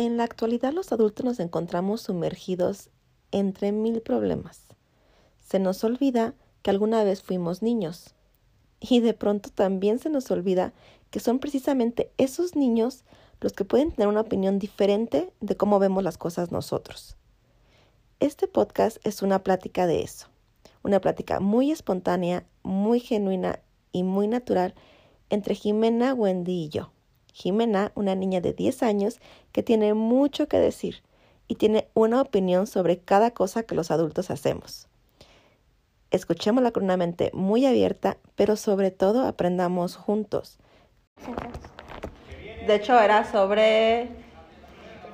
[0.00, 2.88] En la actualidad los adultos nos encontramos sumergidos
[3.32, 4.62] entre mil problemas.
[5.46, 8.14] Se nos olvida que alguna vez fuimos niños
[8.80, 10.72] y de pronto también se nos olvida
[11.10, 13.04] que son precisamente esos niños
[13.42, 17.18] los que pueden tener una opinión diferente de cómo vemos las cosas nosotros.
[18.20, 20.28] Este podcast es una plática de eso,
[20.82, 23.60] una plática muy espontánea, muy genuina
[23.92, 24.74] y muy natural
[25.28, 26.90] entre Jimena, Wendy y yo.
[27.32, 29.20] Jimena, una niña de 10 años
[29.52, 31.02] que tiene mucho que decir
[31.48, 34.88] y tiene una opinión sobre cada cosa que los adultos hacemos.
[36.10, 40.58] Escuchémosla con una mente muy abierta, pero sobre todo aprendamos juntos.
[42.66, 44.08] De hecho, era sobre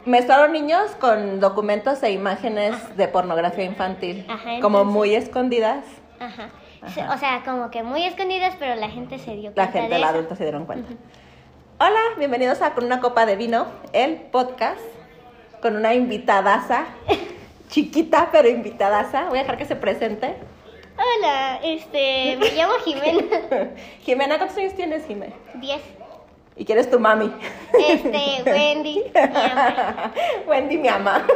[0.05, 5.85] mezclaron niños con documentos e imágenes de pornografía infantil, Ajá, como muy escondidas.
[6.21, 6.51] Ajá.
[7.15, 9.99] O sea, como que muy escondidas, pero la gente se dio La cuenta gente, de
[10.01, 10.15] la eso.
[10.17, 10.91] adulta se dieron cuenta.
[11.79, 14.81] Hola, bienvenidos a Con una copa de vino, el podcast
[15.61, 16.87] con una invitadaza,
[17.69, 19.29] chiquita pero invitadaza.
[19.29, 20.37] Voy a dejar que se presente.
[20.97, 23.23] Hola, este, me llamo Jimena.
[24.01, 25.35] Jimena, ¿cuántos años tienes, Jimena?
[25.53, 25.83] 10.
[26.57, 27.31] ¿Y quién es tu mami?
[27.79, 30.13] Este, Wendy, mi mamá.
[30.47, 31.27] Wendy, mi ama.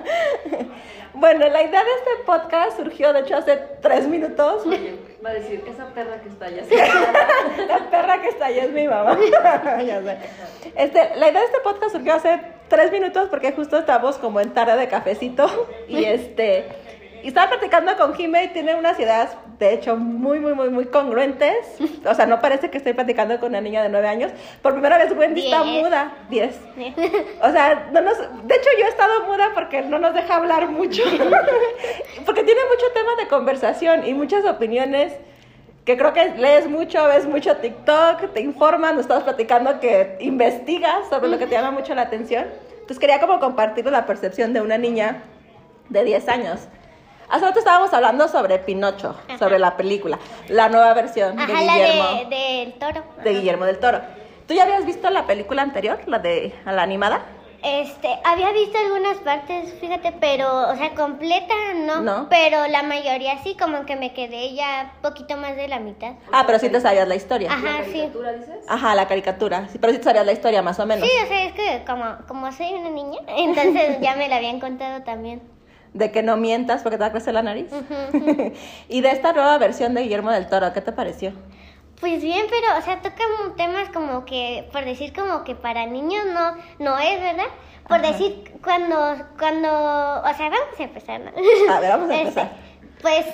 [1.14, 4.66] bueno, la idea de este podcast surgió, de hecho, hace tres minutos.
[4.66, 6.64] Oye, va a decir, esa perra que está allá.
[7.68, 9.16] La perra que está ahí es mi mamá.
[9.86, 10.18] ya sé.
[10.74, 14.50] Este, la idea de este podcast surgió hace tres minutos porque justo estábamos como en
[14.50, 16.66] tarde de cafecito y este
[17.22, 20.86] y estaba platicando con Jime y tiene unas ideas de hecho muy muy muy muy
[20.86, 21.56] congruentes.
[22.06, 24.32] O sea, no parece que estoy platicando con una niña de nueve años.
[24.62, 25.84] Por primera vez Wendy está Diez.
[25.84, 26.12] muda.
[26.30, 26.58] Diez.
[27.42, 30.68] O sea, no nos, de hecho yo he estado muda porque no nos deja hablar
[30.68, 31.02] mucho.
[32.24, 35.12] porque tiene mucho tema de conversación y muchas opiniones
[35.84, 41.08] que creo que lees mucho, ves mucho TikTok, te informan, nos estás platicando que investigas
[41.08, 42.46] sobre lo que te llama mucho la atención.
[42.72, 45.22] Entonces quería como compartir la percepción de una niña
[45.88, 46.68] de 10 años.
[47.30, 49.38] Hace rato estábamos hablando sobre Pinocho, Ajá.
[49.38, 50.18] sobre la película,
[50.48, 53.04] la nueva versión de Ajá, la Guillermo, de, del toro.
[53.22, 54.00] de Guillermo del Toro.
[54.48, 57.22] ¿Tú ya habías visto la película anterior, la de la animada?
[57.62, 62.26] Este, había visto algunas partes, fíjate, pero, o sea, completa no, No.
[62.30, 66.14] pero la mayoría sí, como que me quedé ya poquito más de la mitad.
[66.32, 67.52] Ah, pero sí te sabías la historia.
[67.52, 67.90] Ajá, ¿La sí.
[67.92, 68.64] caricatura dices?
[68.66, 69.68] Ajá, la caricatura.
[69.70, 71.06] Sí, pero sí te sabías la historia más o menos.
[71.06, 74.58] Sí, o sea, es que como, como soy una niña, entonces ya me la habían
[74.58, 75.42] contado también.
[75.92, 77.66] De que no mientas porque te va a crecer la nariz.
[78.88, 81.32] Y de esta nueva versión de Guillermo del Toro, ¿qué te pareció?
[82.00, 83.22] Pues bien, pero, o sea, toca
[83.56, 87.44] temas como que, por decir como que para niños no, no es, ¿verdad?
[87.88, 88.12] Por Ajá.
[88.12, 91.30] decir, cuando, cuando, o sea, vamos a empezar, ¿no?
[91.74, 92.52] A ver, vamos a Este, empezar.
[93.02, 93.26] pues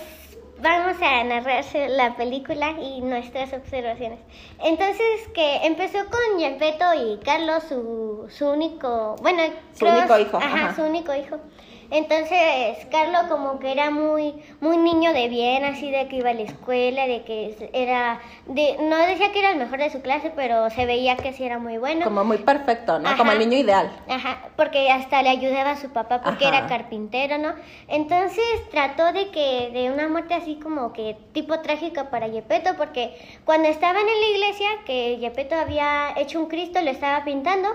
[0.60, 4.18] vamos a narrar la película y nuestras observaciones.
[4.64, 9.42] Entonces, que empezó con Gepetto y Carlos, su, su único, bueno,
[9.74, 10.74] Su único hijo, Ajá, ajá.
[10.74, 11.36] su único hijo.
[11.90, 16.34] Entonces, Carlos como que era muy muy niño de bien, así de que iba a
[16.34, 20.32] la escuela, de que era de no decía que era el mejor de su clase,
[20.34, 22.04] pero se veía que sí era muy bueno.
[22.04, 23.08] Como muy perfecto, ¿no?
[23.08, 23.18] Ajá.
[23.18, 23.90] Como el niño ideal.
[24.08, 26.58] Ajá, porque hasta le ayudaba a su papá porque Ajá.
[26.58, 27.54] era carpintero, ¿no?
[27.88, 33.16] Entonces trató de que de una muerte así como que tipo trágica para Yepeto porque
[33.44, 37.68] cuando estaban en la iglesia que Yepeto había hecho un Cristo lo estaba pintando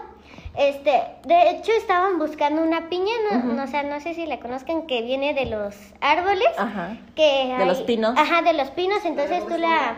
[0.55, 4.39] este, de hecho estaban buscando una piña, no, no, o sea, no sé si la
[4.39, 6.97] conozcan que viene de los árboles, Ajá.
[7.15, 8.17] que De los pinos.
[8.17, 9.95] Ajá, de los pinos, entonces tú la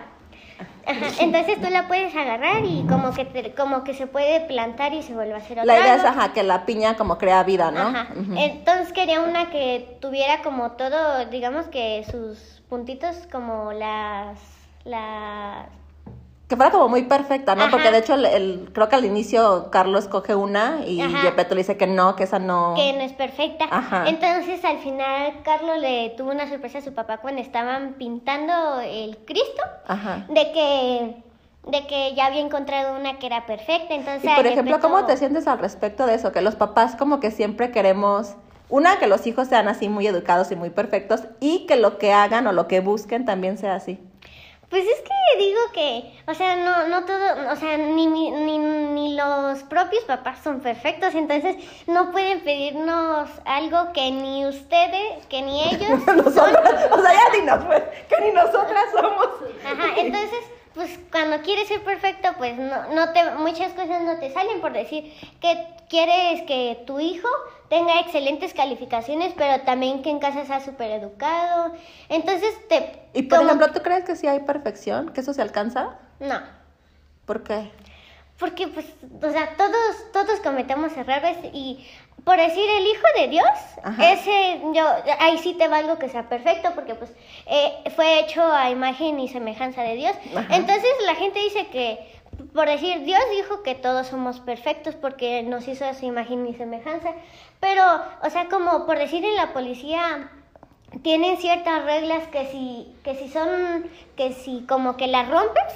[0.86, 4.94] Ajá, entonces tú la puedes agarrar y como que te- como que se puede plantar
[4.94, 7.42] y se vuelve a hacer otra La idea es, ajá, que la piña como crea
[7.44, 7.80] vida, ¿no?
[7.88, 8.08] Ajá.
[8.16, 8.34] Ujú.
[8.38, 14.38] Entonces quería una que tuviera como todo, digamos que sus puntitos como las
[14.84, 15.68] las
[16.54, 17.64] Que fuera como muy perfecta, ¿no?
[17.64, 17.72] Ajá.
[17.72, 21.02] Porque de hecho, el, el- creo que al inicio Carlos coge una y.
[21.02, 22.76] Gepetto le dice que no, que esa no.
[22.76, 23.66] que no es perfecta.
[23.72, 24.04] Ajá.
[24.08, 29.18] Entonces al final Carlos le tuvo una sorpresa a su papá cuando estaban pintando el
[29.26, 30.26] Cristo Ajá.
[30.30, 31.24] de que
[31.72, 33.96] de que ya había encontrado una que era perfecta.
[33.96, 36.32] Entonces Y por ejemplo, Gepetto- ¿cómo te sientes al respecto de eso?
[36.32, 38.36] Que los papás como que siempre queremos,
[38.70, 42.14] una, que los hijos sean así muy educados y muy perfectos y que lo que
[42.14, 44.00] hagan o lo que busquen también sea así.
[44.74, 49.16] Pues es que digo que, o sea, no, no todo, o sea, ni, ni, ni
[49.16, 55.64] los propios papás son perfectos, entonces no pueden pedirnos algo que ni ustedes, que ni
[55.70, 56.04] ellos.
[56.08, 59.28] Nosotras, o sea, ya dinos, pues, que ni nosotras somos.
[59.64, 60.40] Ajá, entonces,
[60.74, 64.74] pues cuando quieres ser perfecto, pues no, no te, muchas cosas no te salen por
[64.74, 67.30] decir que quieres que tu hijo
[67.74, 71.74] tenga excelentes calificaciones, pero también que en casa sea súper educado.
[72.08, 73.00] Entonces te...
[73.16, 75.12] Y por como- ejemplo, ¿tú crees que sí hay perfección?
[75.12, 75.98] ¿Que eso se alcanza?
[76.20, 76.40] No.
[77.26, 77.72] ¿Por qué?
[78.40, 78.86] porque pues,
[79.22, 81.88] o sea, todos, todos cometemos errores y
[82.26, 83.48] por decir el Hijo de Dios,
[83.84, 84.12] Ajá.
[84.12, 84.86] ese, yo,
[85.20, 87.12] ahí sí te valgo que sea perfecto, porque pues
[87.46, 90.14] eh, fue hecho a imagen y semejanza de Dios.
[90.36, 90.56] Ajá.
[90.56, 92.00] Entonces la gente dice que,
[92.54, 96.54] por decir, Dios dijo que todos somos perfectos porque nos hizo a su imagen y
[96.56, 97.12] semejanza,
[97.64, 97.82] pero,
[98.22, 100.30] o sea, como por decir en la policía
[101.02, 105.74] tienen ciertas reglas que si, que si son, que si como que las rompes,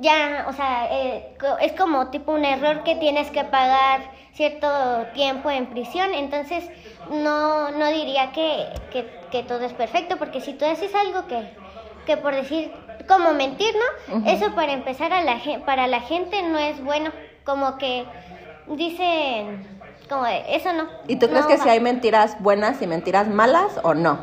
[0.00, 4.02] ya, o sea, eh, es como tipo un error que tienes que pagar
[4.34, 4.68] cierto
[5.14, 6.68] tiempo en prisión, entonces
[7.10, 11.42] no, no diría que, que, que todo es perfecto, porque si tú haces algo que,
[12.04, 12.70] que por decir,
[13.08, 13.74] como mentir,
[14.10, 14.30] ¿no?
[14.30, 17.12] Eso para empezar a la, para la gente no es bueno,
[17.46, 18.04] como que
[18.66, 19.73] dicen,
[20.14, 20.86] como de, eso no.
[21.08, 24.18] ¿Y tú crees que si hay mentiras buenas y mentiras malas o no?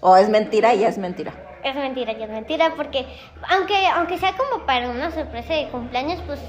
[0.00, 1.32] ¿O es mentira y es mentira?
[1.62, 3.06] Es mentira, ya es mentira, porque
[3.48, 6.40] aunque, aunque sea como para una sorpresa de cumpleaños, pues,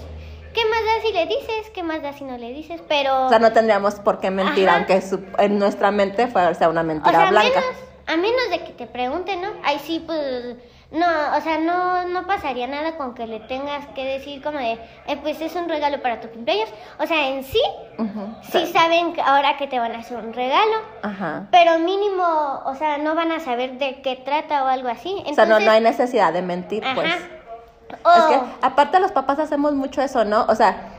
[0.54, 1.70] ¿qué más da si le dices?
[1.74, 2.82] ¿Qué más da si no le dices?
[2.88, 4.78] Pero, O sea, no tendríamos por qué mentir, Ajá.
[4.80, 7.60] aunque su- en nuestra mente fuera sea una o mentira sea, blanca.
[7.60, 7.76] menos,
[8.08, 9.50] a menos de que te pregunten, ¿no?
[9.64, 10.56] Ahí sí, pues,
[10.94, 14.74] no, o sea, no, no pasaría nada con que le tengas que decir como de,
[15.08, 16.70] eh, pues es un regalo para tu cumpleaños.
[17.00, 17.60] O sea, en sí,
[17.98, 18.36] Ujú.
[18.44, 21.48] sí saben que ahora que te van a hacer un regalo, Ajá.
[21.50, 25.16] pero mínimo, o sea, no van a saber de qué trata o algo así.
[25.26, 27.08] o sea, no, no hay necesidad de mentir, pues.
[27.08, 28.18] Ajá.
[28.18, 30.46] Es que aparte los papás hacemos mucho eso, ¿no?
[30.48, 30.90] O sea,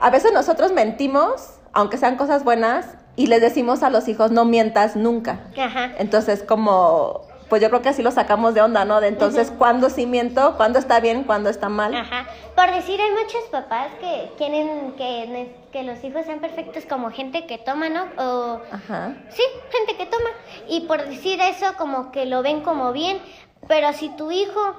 [0.00, 4.44] a veces nosotros mentimos, aunque sean cosas buenas, y les decimos a los hijos, no
[4.44, 5.40] mientas nunca.
[5.56, 5.90] Ajá.
[5.98, 9.00] Entonces, como, pues yo creo que así lo sacamos de onda, ¿no?
[9.00, 10.56] De entonces, ¿cuándo sí miento?
[10.56, 11.24] ¿Cuándo está bien?
[11.24, 11.92] ¿Cuándo está mal?
[11.96, 12.26] Ajá.
[12.54, 17.58] Por decir, hay muchos papás que quieren que, los hijos sean perfectos como gente que
[17.58, 18.04] toma, ¿no?
[18.18, 19.16] O, Ajá.
[19.30, 19.42] sí,
[19.72, 20.30] gente que toma.
[20.68, 23.18] Y por decir eso, como que lo ven como bien.
[23.66, 24.76] Pero si tu hijo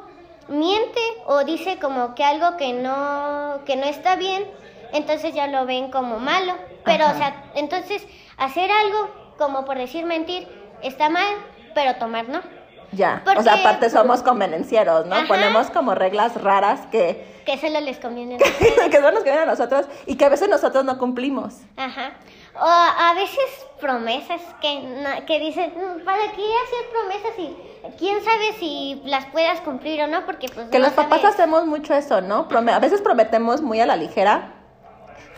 [0.47, 4.45] miente o dice como que algo que no, que no está bien,
[4.93, 6.53] entonces ya lo ven como malo.
[6.85, 7.13] Pero, Ajá.
[7.13, 8.07] o sea, entonces
[8.37, 10.47] hacer algo como por decir mentir
[10.81, 11.33] está mal,
[11.75, 12.60] pero tomar no.
[12.91, 13.21] Ya.
[13.23, 15.15] Porque- O sea, aparte somos convenencieros, ¿no?
[15.15, 15.27] Ajá.
[15.27, 18.35] Ponemos como reglas raras que, Que solo les conviene.
[18.35, 18.73] a ustedes.
[18.91, 21.55] que son los que vienen a nosotros y que a veces nosotros no cumplimos.
[21.77, 22.11] Ajá.
[22.55, 23.39] O a veces
[23.79, 27.55] promesas que, que dicen, "Mm, ¿para qué hacer promesas y
[27.97, 30.25] quién sabe si las puedas cumplir o no?
[30.25, 31.35] Porque pues Que no los papás sabes.
[31.35, 32.47] hacemos mucho eso, ¿no?
[32.73, 34.51] A veces prometemos muy a la ligera,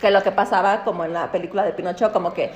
[0.01, 2.51] que lo que pasaba como en la película de Pinocho, como que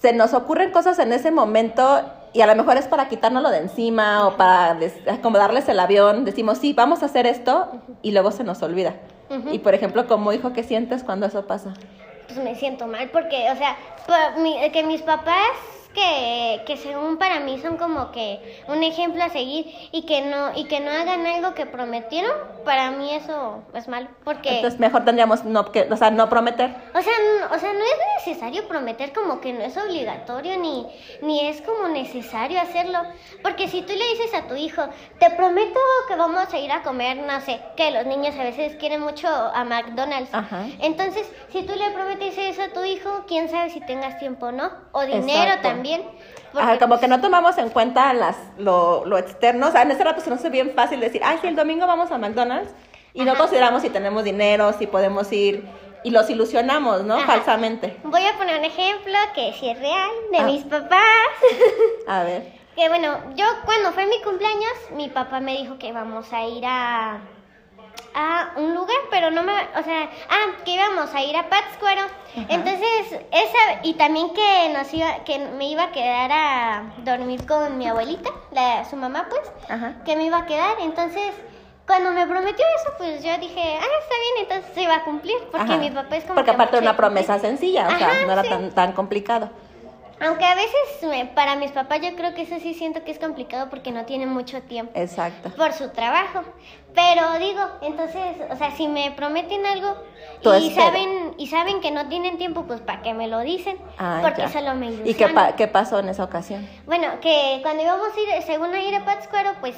[0.00, 3.58] se nos ocurren cosas en ese momento y a lo mejor es para quitárnoslo de
[3.58, 7.70] encima o para des- como darles el avión, decimos, sí, vamos a hacer esto
[8.02, 8.94] y luego se nos olvida.
[9.50, 11.72] Y por ejemplo, como hijo, ¿qué sientes cuando eso pasa?
[12.28, 13.76] Pues me siento mal porque, o sea,
[14.38, 15.48] mi- que mis papás
[15.96, 20.52] que, que según para mí son como que un ejemplo a seguir y que no
[20.54, 22.30] y que no hagan algo que prometieron,
[22.64, 26.70] para mí eso es malo porque Entonces mejor tendríamos no, que, o sea, no prometer.
[26.94, 30.86] O sea, n- o sea, no es necesario prometer como que no es obligatorio ni,
[31.22, 32.98] ni es como necesario hacerlo.
[33.42, 34.82] Porque si tú le dices a tu hijo,
[35.18, 38.76] te prometo que vamos a ir a comer, no sé, que los niños a veces
[38.76, 40.34] quieren mucho a McDonald's.
[40.34, 40.66] Ajá.
[40.80, 44.52] Entonces, si tú le prometes eso a tu hijo, quién sabe si tengas tiempo o
[44.52, 44.70] no.
[44.92, 45.68] O dinero Exacto.
[45.68, 45.85] también.
[46.54, 49.68] Ajá, como que no tomamos en cuenta las, lo, lo externo.
[49.68, 51.86] O sea, en ese rato se nos hace bien fácil decir, ay, sí, el domingo
[51.86, 52.72] vamos a McDonald's.
[53.12, 55.64] Y no consideramos si tenemos dinero, si podemos ir.
[56.04, 57.14] Y los ilusionamos, ¿no?
[57.16, 57.26] Ajá.
[57.26, 57.96] Falsamente.
[58.04, 60.42] Voy a poner un ejemplo que sí es real de Ah.
[60.44, 61.00] mis papás.
[62.06, 62.52] A ver.
[62.76, 66.62] Que bueno, yo cuando fue mi cumpleaños, mi papá me dijo que íbamos a ir
[66.66, 67.20] a,
[68.18, 72.00] a un lugar, pero no me, o sea, ah, que íbamos a ir a Pátzcuaro.
[72.48, 77.76] Entonces, esa, y también que nos iba, que me iba a quedar a dormir con
[77.76, 80.02] mi abuelita, la, su mamá pues, Ajá.
[80.04, 80.76] que me iba a quedar.
[80.80, 81.30] Entonces,
[81.86, 85.36] cuando me prometió eso, pues yo dije, ah, está bien, entonces se iba a cumplir,
[85.52, 85.76] porque Ajá.
[85.76, 88.32] mi papá es como Porque que aparte era de una promesa sencilla, o sea, no
[88.32, 88.48] era sí.
[88.48, 89.50] tan, tan complicado.
[90.18, 93.18] Aunque a veces me- para mis papás yo creo que eso sí siento que es
[93.18, 95.50] complicado porque no tienen mucho tiempo Exacto.
[95.50, 96.42] por su trabajo.
[96.96, 99.94] Pero digo, entonces, o sea, si me prometen algo
[100.42, 100.86] Tú y espera.
[100.86, 104.40] saben y saben que no tienen tiempo, pues para que me lo dicen, Ah, porque
[104.42, 104.48] ya.
[104.48, 104.90] solo me.
[105.04, 106.66] ¿Y qué, pa- qué pasó en esa ocasión?
[106.86, 109.76] Bueno, que cuando íbamos a ir, según a ir a Pátzcuaro, pues,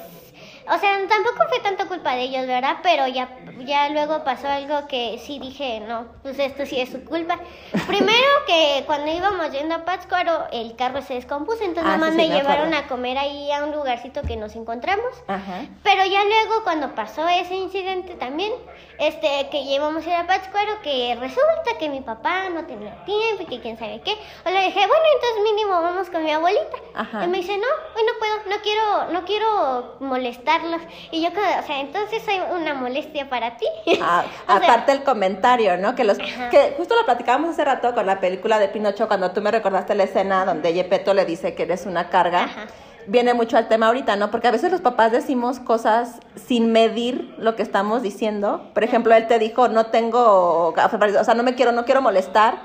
[0.71, 2.77] o sea, tampoco fue tanto culpa de ellos, ¿verdad?
[2.83, 3.29] Pero ya,
[3.65, 7.39] ya luego pasó algo que sí dije, no, pues esto sí es su culpa.
[7.87, 12.17] Primero que cuando íbamos yendo a Pátzcuaro, el carro se descompuso, entonces Ah, nomás sí,
[12.17, 15.11] me llevaron a comer ahí a un lugarcito que nos encontramos.
[15.27, 15.65] Ajá.
[15.83, 18.53] Pero ya luego cuando pasó ese incidente también,
[18.99, 23.43] este, que íbamos a ir a Pátzcuaro, que resulta que mi papá no tenía tiempo
[23.43, 24.13] y que quién sabe qué.
[24.45, 26.77] O le dije, bueno, entonces mínimo vamos con mi abuelita.
[26.93, 27.25] Ajá.
[27.25, 30.69] Y me dice, no, hoy no puedo, no quiero, no quiero molestarla.
[30.69, 30.81] llevarlos.
[31.11, 33.65] Y yo, o sea, entonces soy una molestia para ti.
[34.01, 35.95] Ah, O sea, aparte el comentario, ¿no?
[35.95, 39.41] Que los que justo lo platicábamos hace rato con la película de Pinocho cuando tú
[39.41, 42.43] me recordaste la escena donde Gepetto le dice que eres una carga.
[42.43, 42.67] Ajá.
[43.07, 44.29] Viene mucho al tema ahorita, ¿no?
[44.31, 48.69] Porque a veces los papás decimos cosas sin medir lo que estamos diciendo.
[48.73, 52.59] Por ejemplo, él te dijo, "No tengo, o sea, no me quiero, no quiero molestar."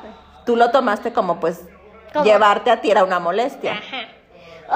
[0.45, 1.65] Tú lo tomaste como pues
[2.23, 3.73] llevarte a ti era una molestia.
[3.73, 4.14] Ajá.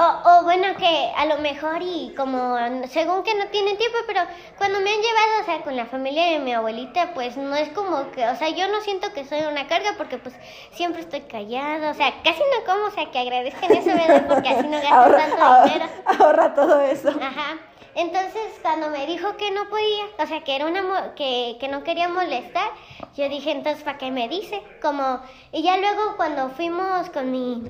[0.01, 2.55] O, o bueno, que a lo mejor y como,
[2.87, 4.21] según que no tienen tiempo, pero
[4.57, 7.67] cuando me han llevado, o sea, con la familia de mi abuelita, pues no es
[7.69, 10.33] como que, o sea, yo no siento que soy una carga porque pues
[10.71, 14.25] siempre estoy callada, o sea, casi no como, o sea, que agradezcan eso, ¿verdad?
[14.29, 15.85] Porque así no gasto Ahorra, tanto ahorra- dinero.
[16.19, 17.09] ahorra todo eso.
[17.09, 17.57] Ajá.
[17.95, 21.67] Entonces, cuando me dijo que no podía, o sea, que era una mo- que, que
[21.67, 22.69] no quería molestar,
[23.17, 24.61] yo dije, entonces, ¿para qué me dice?
[24.81, 25.19] Como,
[25.51, 27.63] y ya luego cuando fuimos con mi,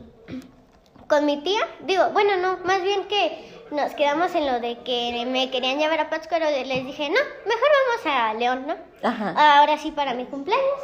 [1.10, 5.26] con mi tía, digo, bueno, no, más bien que nos quedamos en lo de que
[5.28, 8.76] me querían llevar a Pátzcuaro, les dije, no, mejor vamos a León, ¿no?
[9.08, 9.58] Ajá.
[9.60, 10.80] Ahora sí para mi cumpleaños.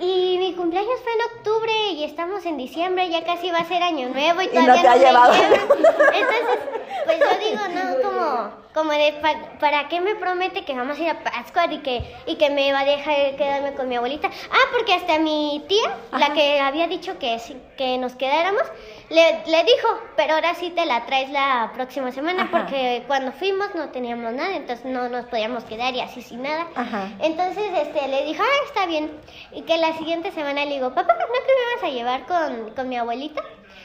[0.00, 3.80] Y mi cumpleaños fue en octubre y estamos en diciembre, ya casi va a ser
[3.80, 5.34] año nuevo y Y no todavía te ha llevado.
[5.34, 6.58] Entonces,
[7.04, 11.02] pues yo digo, no, como, como de, pa- ¿para qué me promete que vamos a
[11.02, 14.28] ir a Pátzcuaro y que, y que me va a dejar quedarme con mi abuelita?
[14.50, 17.40] Ah, porque hasta mi tía, la que había dicho que,
[17.76, 18.62] que nos quedáramos,
[19.10, 22.50] le, le dijo, pero ahora sí te la traes la próxima semana Ajá.
[22.50, 26.66] porque cuando fuimos no teníamos nada, entonces no nos podíamos quedar y así sin nada.
[26.74, 27.10] Ajá.
[27.20, 29.10] Entonces este, le dijo, ah, está bien.
[29.52, 32.74] Y que la siguiente semana le digo, papá, ¿no que me vas a llevar con,
[32.74, 33.42] con mi abuelita?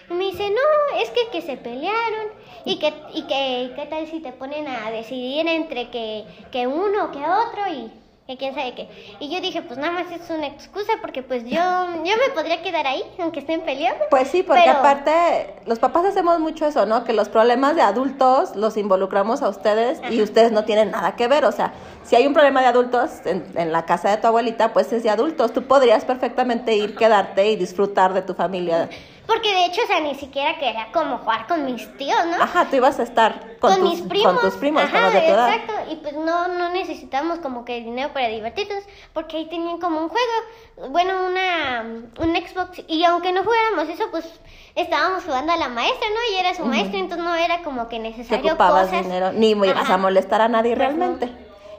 [0.09, 2.27] Y me dice, no, es que, que se pelearon.
[2.65, 7.05] Y que, y que, ¿qué tal si te ponen a decidir entre que, que uno
[7.05, 7.67] o que otro?
[7.71, 7.91] Y
[8.29, 8.87] que quién sabe qué.
[9.19, 12.61] Y yo dije, pues nada más es una excusa porque pues yo, yo me podría
[12.61, 14.05] quedar ahí, aunque estén peleando.
[14.11, 17.03] Pues sí, porque Pero- aparte los papás hacemos mucho eso, ¿no?
[17.03, 21.27] Que los problemas de adultos los involucramos a ustedes y ustedes no tienen nada que
[21.27, 21.43] ver.
[21.43, 24.73] O sea, si hay un problema de adultos en, en la casa de tu abuelita,
[24.73, 25.51] pues es de adultos.
[25.51, 28.89] Tú podrías perfectamente ir, quedarte y disfrutar de tu familia.
[29.31, 32.41] Porque de hecho, o sea, ni siquiera quería como jugar con mis tíos, ¿no?
[32.43, 34.33] Ajá, tú ibas a estar con, tus, mis primos.
[34.33, 35.53] con tus primos, con Ajá, los de tu edad.
[35.53, 38.83] Exacto, y pues no, no necesitamos como que dinero para divertirnos,
[39.13, 41.81] porque ahí tenían como un juego, bueno, una,
[42.19, 44.25] un Xbox, y aunque no jugáramos eso, pues
[44.73, 46.35] estábamos jugando a la maestra, ¿no?
[46.35, 49.03] Y era su maestra, entonces no era como que Te necesario ocupabas cosas.
[49.05, 49.93] dinero, ni ibas Ajá.
[49.93, 51.29] a molestar a nadie realmente.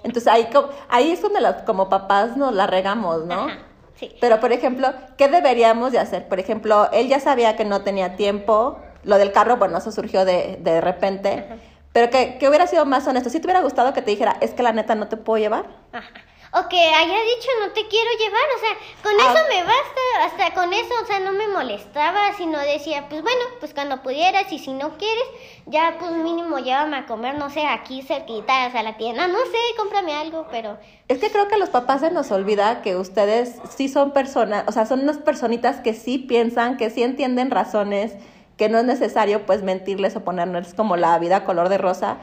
[0.05, 0.49] Entonces ahí,
[0.89, 3.35] ahí es donde los- como papás nos la regamos, ¿no?
[3.47, 3.59] Ajá,
[4.01, 4.17] sí.
[4.21, 6.27] Pero, por ejemplo, ¿qué deberíamos de hacer?
[6.27, 8.81] Por ejemplo, él ya sabía que no tenía tiempo.
[9.05, 11.47] Lo del carro, bueno, eso surgió de, de repente.
[11.93, 13.31] Pero que, que hubiera sido más honesto.
[13.31, 15.67] Si te hubiera gustado que te dijera, es que la neta no te puedo llevar.
[15.93, 16.09] Ajá.
[16.53, 19.33] O que haya dicho no te quiero llevar, o sea, con Ah.
[19.33, 23.41] eso me basta, hasta con eso, o sea, no me molestaba, sino decía, pues bueno,
[23.61, 25.23] pues cuando pudieras y si no quieres,
[25.67, 29.39] ya pues mínimo llévame a comer, no sé, aquí cerquita, o sea, la tienda, no
[29.39, 30.77] sé, cómprame algo, pero
[31.07, 34.65] Es que creo que a los papás se nos olvida que ustedes sí son personas,
[34.67, 38.15] o sea, son unas personitas que sí piensan, que sí entienden razones,
[38.57, 42.19] que no es necesario pues mentirles o ponerles como la vida color de rosa.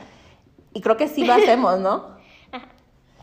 [0.73, 2.17] Y creo que sí lo hacemos, ¿no?
[2.51, 2.67] ajá,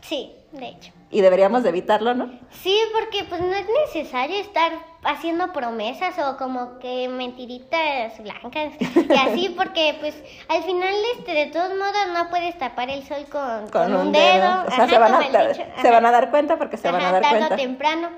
[0.01, 0.91] sí, de hecho.
[1.11, 2.29] Y deberíamos de evitarlo, ¿no?
[2.49, 4.71] Sí, porque pues no es necesario estar
[5.03, 10.15] haciendo promesas o como que mentiritas blancas y así porque pues
[10.49, 14.63] al final este de todos modos no puedes tapar el sol con, Con, un, dedo,
[14.67, 15.91] O sea, Ajá, se, van a, dicho, se ajá.
[15.91, 17.55] van a dar cuenta porque se van a Ajá, dar tarde cuenta.
[17.55, 18.09] o temprano.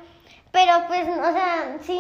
[0.52, 2.00] Pero pues, o sea, sí,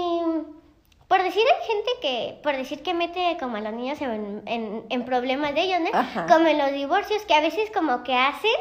[1.07, 4.83] por decir hay gente que, por decir que mete como a los niños en, en,
[4.89, 5.97] en problemas de ellos, ¿no?
[5.99, 6.25] Ajá.
[6.27, 8.51] Como en los divorcios, que a veces como que hacen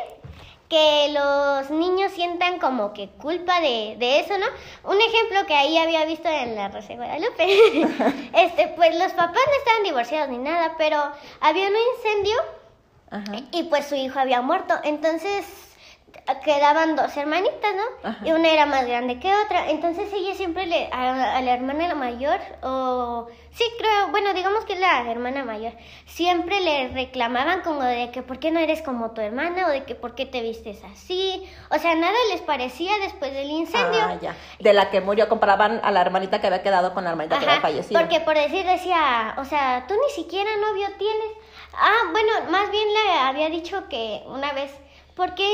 [0.69, 4.47] que los niños sientan como que culpa de, de eso, ¿no?
[4.91, 7.83] Un ejemplo que ahí había visto en la Rosa de Guadalupe,
[8.35, 11.03] este, pues los papás no estaban divorciados ni nada, pero
[11.41, 12.37] había un incendio
[13.11, 13.47] Ajá.
[13.53, 14.75] y pues su hijo había muerto.
[14.83, 15.45] Entonces
[16.45, 18.09] quedaban dos hermanitas, ¿no?
[18.11, 18.25] Ajá.
[18.27, 19.71] Y una era más grande que otra.
[19.71, 24.75] Entonces ella siempre le, a, a la hermana mayor, o sí creo, bueno, digamos que
[24.75, 25.73] es la hermana mayor,
[26.05, 29.85] siempre le reclamaban como de que por qué no eres como tu hermana o de
[29.85, 31.49] que por qué te vistes así.
[31.71, 34.01] O sea, nada les parecía después del incendio.
[34.03, 34.35] Ah, ya.
[34.59, 37.45] De la que murió, comparaban a la hermanita que había quedado con la hermanita que
[37.45, 38.01] había Ajá, fallecido.
[38.01, 41.31] porque por decir decía, o sea, tú ni siquiera novio tienes.
[41.79, 44.71] Ah, bueno, más bien le había dicho que una vez,
[45.15, 45.45] ¿por qué,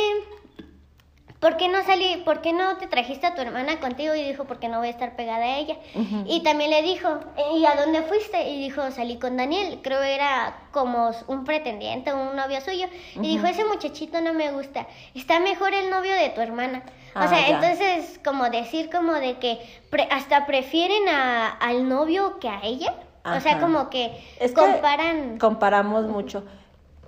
[1.43, 4.15] por qué no salí, por qué no te trajiste a tu hermana contigo?
[4.15, 5.77] Y dijo, porque no voy a estar pegada a ella.
[6.25, 7.09] Y también le dijo,
[7.57, 8.49] ¿y a dónde fuiste?
[8.49, 12.87] Y dijo, salí con Daniel, creo era como un pretendiente, un novio suyo.
[13.17, 16.85] Y dijo, ese muchachito no me gusta, está mejor el novio de tu hermana.
[17.15, 17.57] O Ah, sea, ya.
[17.57, 19.59] entonces como decir como de que
[19.91, 22.95] pre- hasta prefieren a, al novio que a ella.
[23.25, 24.07] O sea, como que
[24.39, 25.39] Es que comparan.
[25.39, 26.45] comparamos mucho.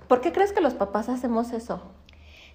[0.08, 1.80] ¿Por qué crees que los papás hacemos eso?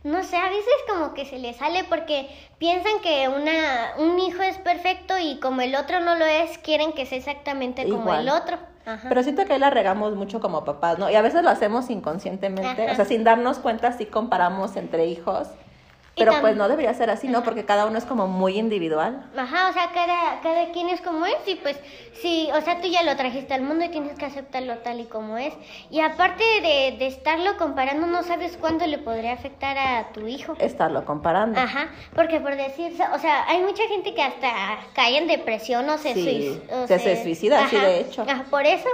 [0.03, 4.41] No sé, a veces como que se les sale porque piensan que una, un hijo
[4.41, 8.22] es perfecto y como el otro no lo es, quieren que sea exactamente como Igual.
[8.22, 8.58] el otro.
[8.86, 9.10] Ajá.
[9.10, 11.10] Pero siento que ahí la regamos mucho como papás, ¿no?
[11.10, 12.94] Y a veces lo hacemos inconscientemente, Ajá.
[12.94, 15.50] o sea, sin darnos cuenta, sí comparamos entre hijos.
[16.19, 17.43] Pero pues no debería ser así, ¿no?
[17.43, 19.29] Porque cada uno es como muy individual.
[19.35, 21.79] Ajá, o sea, cada, cada quien es como es y pues
[22.21, 25.05] sí, o sea, tú ya lo trajiste al mundo y tienes que aceptarlo tal y
[25.05, 25.53] como es.
[25.89, 30.53] Y aparte de, de estarlo comparando, no sabes cuándo le podría afectar a tu hijo.
[30.59, 31.59] Estarlo comparando.
[31.59, 34.49] Ajá, porque por decir, o sea, hay mucha gente que hasta
[34.93, 38.23] cae en depresión o se, Sí, suic- o se- se suicida, sí, de hecho.
[38.23, 38.89] ajá, por eso,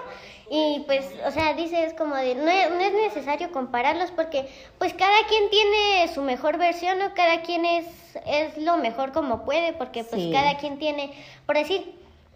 [0.49, 4.47] y pues, o sea, dices como de, no, es- no es necesario compararlos porque
[4.77, 7.85] pues cada quien tiene su mejor versión o cada quien es,
[8.25, 10.31] es lo mejor como puede, porque pues Sí.
[10.31, 11.11] cada quien tiene,
[11.45, 11.95] por decir,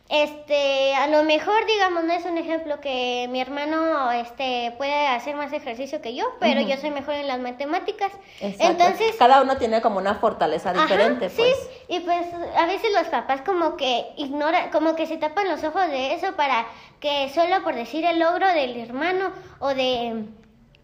[0.10, 5.36] este, a lo mejor, digamos, no es un ejemplo que mi hermano, este, puede hacer
[5.36, 8.12] más ejercicio que yo, pero yo soy mejor en las matemáticas.
[8.42, 8.84] Exacto.
[8.84, 11.70] Entonces, cada uno tiene como una fortaleza Ajá, diferente, sí, pues.
[11.88, 12.26] y pues
[12.58, 16.36] a veces los papás como que ignoran, como que se tapan los ojos de eso
[16.36, 16.66] para
[17.00, 20.26] que solo por decir el logro del hermano o de,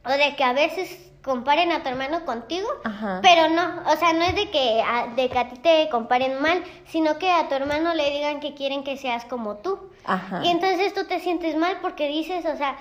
[0.06, 3.20] o de que a veces comparen a tu hermano contigo, Ajá.
[3.24, 6.40] pero no, o sea, no es de que, a, de que a ti te comparen
[6.40, 9.80] mal, sino que a tu hermano le digan que quieren que seas como tú.
[10.06, 10.42] Ajá.
[10.44, 12.78] Y entonces tú te sientes mal porque dices, o sea,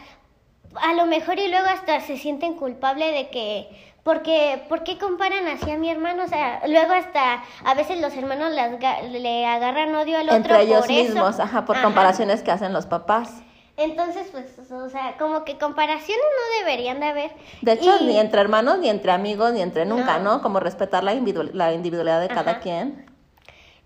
[0.83, 5.49] a lo mejor y luego hasta se sienten culpable de que porque ¿por qué comparan
[5.49, 6.25] así a mi hermano?
[6.25, 8.73] O sea, luego hasta a veces los hermanos las
[9.11, 11.03] le agarran odio al otro Entre ellos por eso.
[11.15, 11.87] mismos, ajá, por Ajá.
[11.87, 13.43] comparaciones que hacen los papás.
[13.76, 17.33] Entonces, pues, o sea, como que comparaciones no deberían de haber.
[17.61, 20.37] De hecho, Y- ni entre hermanos, ni entre amigos, ni entre nunca, No.
[20.37, 20.43] ¿no?
[20.43, 23.04] Como respetar la, individual- la individualidad de cada quien.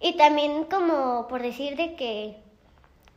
[0.01, 2.37] Y también como por decir de que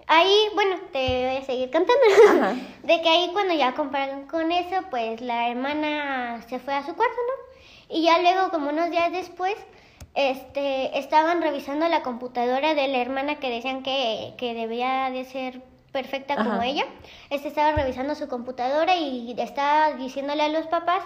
[0.07, 2.55] ahí, bueno, te voy a seguir contando, Ajá.
[2.83, 6.95] de que ahí cuando ya comparan con eso, pues la hermana se fue a su
[6.95, 7.95] cuarto, ¿no?
[7.95, 9.55] Y ya luego, como unos días después,
[10.15, 15.61] este, estaban revisando la computadora de la hermana que decían que, que debía de ser
[15.91, 16.85] perfecta como ella.
[17.29, 21.03] Este estaba revisando su computadora y estaba diciéndole a los papás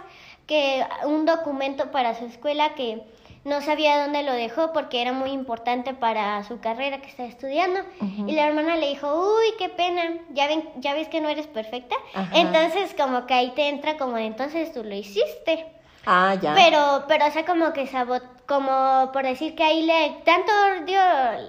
[0.47, 3.03] que un documento para su escuela que
[3.45, 7.79] no sabía dónde lo dejó porque era muy importante para su carrera que está estudiando.
[8.27, 11.47] Y la hermana le dijo, uy, qué pena, ya, ven, ya ves que no eres
[11.47, 11.95] perfecta.
[12.13, 12.31] Ajá.
[12.33, 15.65] Entonces como que ahí te entra como entonces tú lo hiciste.
[16.07, 16.53] Ah, ya.
[16.55, 20.99] Pero, pero, o sea, como que sabot como por decir que ahí le, tanto odio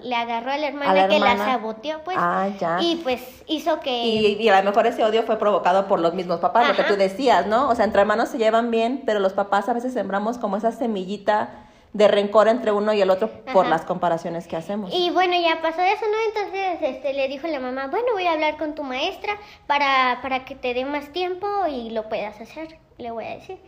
[0.02, 2.16] le agarró a la hermana, A la que la saboteó, pues.
[2.18, 2.78] Ah, ya.
[2.80, 4.04] Y pues hizo que...
[4.04, 6.84] Y, y a lo mejor ese odio fue provocado por los mismos papás, lo que
[6.84, 7.68] tú decías, ¿no?
[7.68, 10.72] O sea, entre hermanos se llevan bien, pero los papás a veces sembramos como esa
[10.72, 14.92] semillita de rencor entre uno y el otro por las comparaciones que hacemos.
[14.92, 16.40] Y bueno, ya pasó eso, ¿no?
[16.42, 20.44] Entonces este, le dijo la mamá, bueno, voy a hablar con tu maestra para, para
[20.44, 23.58] que te dé más tiempo y lo puedas hacer, le voy a decir.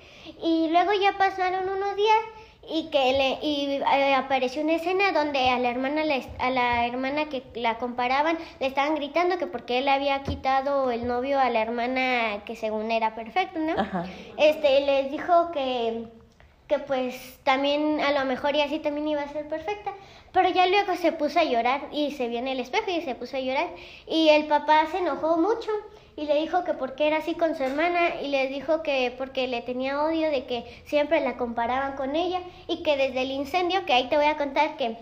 [0.42, 2.18] Y luego ya pasaron unos días
[2.70, 6.02] y que le, y eh, apareció una escena donde a la hermana
[6.38, 11.06] a la hermana que la comparaban le estaban gritando que porque él había quitado el
[11.06, 13.72] novio a la hermana que según era perfecto, ¿no?
[13.80, 14.04] Ajá.
[14.36, 16.08] Este les dijo que
[16.68, 19.92] que pues también a lo mejor y así también iba a ser perfecta.
[20.32, 23.14] Pero ya luego se puso a llorar y se vio en el espejo y se
[23.14, 23.68] puso a llorar.
[24.06, 25.70] Y el papá se enojó mucho
[26.18, 29.46] y le dijo que porque era así con su hermana y le dijo que porque
[29.46, 33.86] le tenía odio de que siempre la comparaban con ella y que desde el incendio,
[33.86, 34.96] que ahí te voy a contar que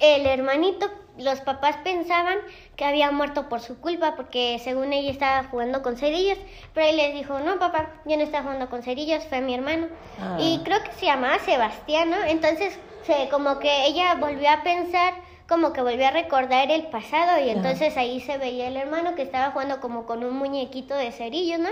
[0.00, 2.38] el hermanito, los papás pensaban
[2.74, 6.38] que había muerto por su culpa porque según ella estaba jugando con cerillos,
[6.74, 9.86] pero él les dijo, no papá, yo no estaba jugando con cerillos, fue mi hermano.
[10.20, 10.38] Ah.
[10.40, 12.16] Y creo que se llamaba Sebastián, ¿no?
[12.24, 15.14] Entonces, se, como que ella volvió a pensar,
[15.48, 19.22] como que volvió a recordar el pasado y entonces ahí se veía el hermano que
[19.22, 21.68] estaba jugando como con un muñequito de cerillos, ¿no?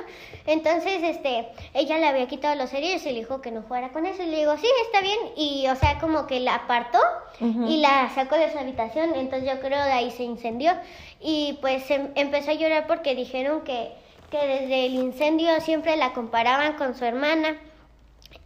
[0.47, 4.07] Entonces, este, ella le había quitado los cerillos y le dijo que no jugara con
[4.07, 4.23] eso.
[4.23, 6.99] Y le digo, sí, está bien, y o sea, como que la apartó
[7.69, 10.73] y la sacó de su habitación, entonces yo creo de ahí se incendió.
[11.21, 13.93] Y pues em- empezó a llorar porque dijeron que,
[14.31, 17.57] que desde el incendio siempre la comparaban con su hermana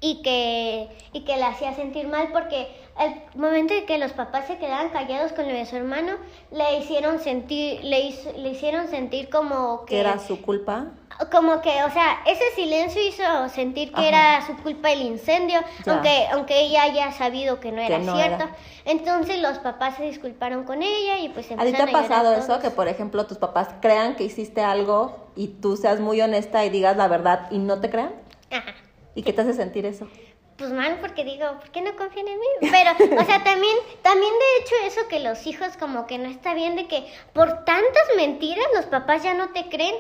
[0.01, 4.47] y que, y que la hacía sentir mal porque al momento de que los papás
[4.47, 6.13] se quedaban callados con lo de su hermano,
[6.53, 10.87] le hicieron sentir, le, hizo- le hicieron sentir como que era su culpa.
[11.33, 14.09] como que, o sea, ese silencio hizo sentir que Ajá.
[14.09, 15.93] era su culpa el incendio, Ya.
[15.95, 18.45] aunque aunque ella haya sabido que no Que era no cierto.
[18.45, 18.57] era.
[18.85, 22.35] Entonces los papás se disculparon con ella y pues ¿A ti te empezaron ha pasado
[22.35, 22.59] eso?
[22.61, 26.71] Que, por ejemplo, tus papás crean que hiciste algo y tú seas muy honesta y
[26.71, 28.13] digas la verdad y no te crean.
[28.51, 28.75] Ajá.
[29.17, 30.09] ¿Y qué te hace sentir eso?
[30.57, 32.47] Pues mal, porque digo, ¿por qué no confían en mí?
[32.71, 36.55] Pero, o sea, también, también de hecho eso que los hijos como que no está
[36.55, 39.95] bien de que por tantas mentiras los papás ya no te creen.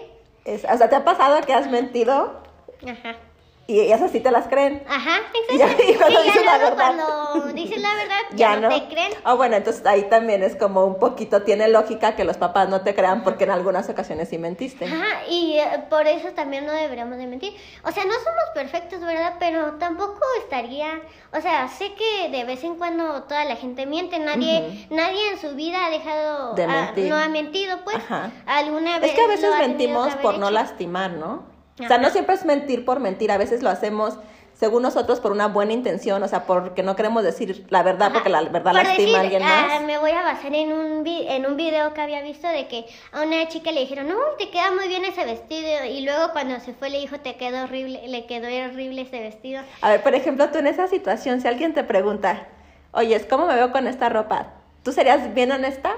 [0.44, 2.40] Es- o sea, ¿te ha pasado que has mentido?
[2.86, 3.16] Ajá.
[3.66, 4.82] Y ellas así te las creen.
[4.86, 5.20] Ajá,
[5.56, 5.82] ya- exacto.
[5.90, 6.94] y cuando Sí, ya dices la luego verdad.
[6.96, 8.68] Cuando dices la verdad, Ya ya, no.
[8.68, 9.12] no te creen.
[9.24, 12.82] Ah, bueno, entonces ahí también es como un poquito, tiene lógica que los papás no
[12.82, 14.84] te crean porque en algunas ocasiones sí mentiste.
[14.84, 17.54] Ajá, y eh, por eso también no deberíamos de mentir.
[17.84, 19.36] O sea, no somos perfectos, ¿verdad?
[19.38, 21.00] Pero tampoco estaría,
[21.32, 25.38] o sea, sé que de vez en cuando toda la gente miente, nadie nadie en
[25.40, 27.08] su vida ha dejado De mentir.
[27.08, 27.96] no ha mentido, pues.
[27.96, 28.30] Ajá.
[28.44, 30.54] Alguna vez Es que a veces mentimos por no hecho.
[30.54, 31.53] lastimar, ¿no?
[31.82, 34.16] O sea, no siempre es mentir por mentir, a veces lo hacemos
[34.54, 38.28] según nosotros por una buena intención, o sea, porque no queremos decir la verdad porque
[38.28, 39.82] la verdad Por lastima decir, a alguien más.
[39.82, 42.86] me voy a basar en un, vi- en un video que había visto de que
[43.10, 45.84] a una chica le dijeron, no, te queda muy bien ese vestido.
[45.90, 49.60] Y luego cuando se fue le dijo, te quedó horrible, le quedó horrible ese vestido.
[49.82, 52.46] A ver, por ejemplo, tú en esa situación, si alguien te pregunta,
[52.92, 54.52] oye, ¿cómo me veo con esta ropa?
[54.84, 55.96] ¿Tú serías bien honesta?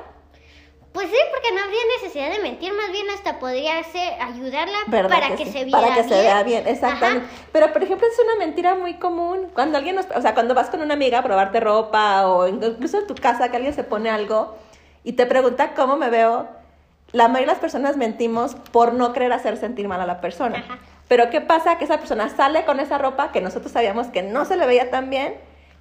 [0.97, 5.11] Pues sí, porque no habría necesidad de mentir, más bien hasta podría ser ayudarla ¿Verdad
[5.11, 5.53] para que, sí?
[5.53, 6.09] se viera Para que bien.
[6.15, 7.27] se vea bien, exactamente.
[7.27, 7.45] Ajá.
[7.53, 9.49] Pero, por ejemplo, es una mentira muy común.
[9.53, 12.99] Cuando alguien, nos- o sea, cuando vas con una amiga a probarte ropa o incluso
[12.99, 14.57] en tu casa que alguien se pone algo
[15.05, 16.49] y te pregunta cómo me veo,
[17.13, 20.59] la mayoría de las personas mentimos por no querer hacer sentir mal a la persona.
[20.59, 20.79] Ajá.
[21.09, 21.77] Pero ¿qué pasa?
[21.79, 24.91] Que esa persona sale con esa ropa que nosotros sabíamos que no se le veía
[24.91, 25.35] tan bien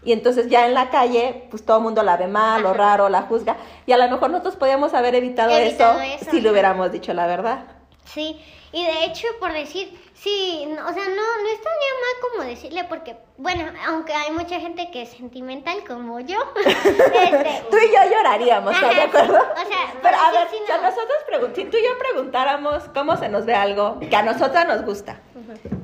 [0.05, 2.77] y entonces ya en la calle, pues todo el mundo la ve mal o Ajá.
[2.77, 6.39] raro, la juzga y a lo mejor nosotros podíamos haber evitado, Evitado eso, eso, si
[6.41, 7.65] le hubiéramos dicho la verdad.
[8.05, 8.39] Sí,
[8.75, 12.83] y de hecho, por decir, sí, no, o sea, no, no estaría mal como decirle,
[12.83, 18.11] porque, bueno, aunque hay mucha gente que es sentimental como yo, este, Tú y yo
[18.11, 19.37] lloraríamos, ¿estás de acuerdo?
[19.37, 23.29] O sea, pero a ver, si a nosotros si tú y yo preguntáramos cómo se
[23.29, 25.21] nos ve algo que a nosotras nos gusta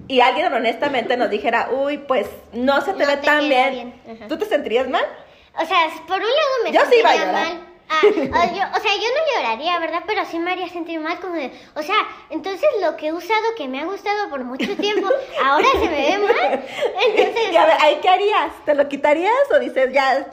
[0.08, 3.94] y alguien honestamente nos dijera, uy, pues no se te No ve te tan bien,
[4.06, 4.28] bien.
[4.28, 5.06] ¿tú te sentirías mal?
[5.58, 5.78] O sea,
[6.08, 7.54] por un lado me Yo sí iba a sentiría llorar.
[7.58, 7.71] mal.
[7.94, 8.10] Ah, o,
[8.56, 10.04] yo- o sea, yo no lloraría, ¿verdad?
[10.08, 11.96] Pero sí me haría sentir mal como de, o sea,
[12.30, 15.10] entonces lo que he usado que me ha gustado por mucho tiempo,
[15.44, 16.64] ahora se me ve mal.
[17.08, 18.52] Entonces, y a ver, ¿ahí qué harías?
[18.66, 20.26] ¿Te lo quitarías o dices, ya,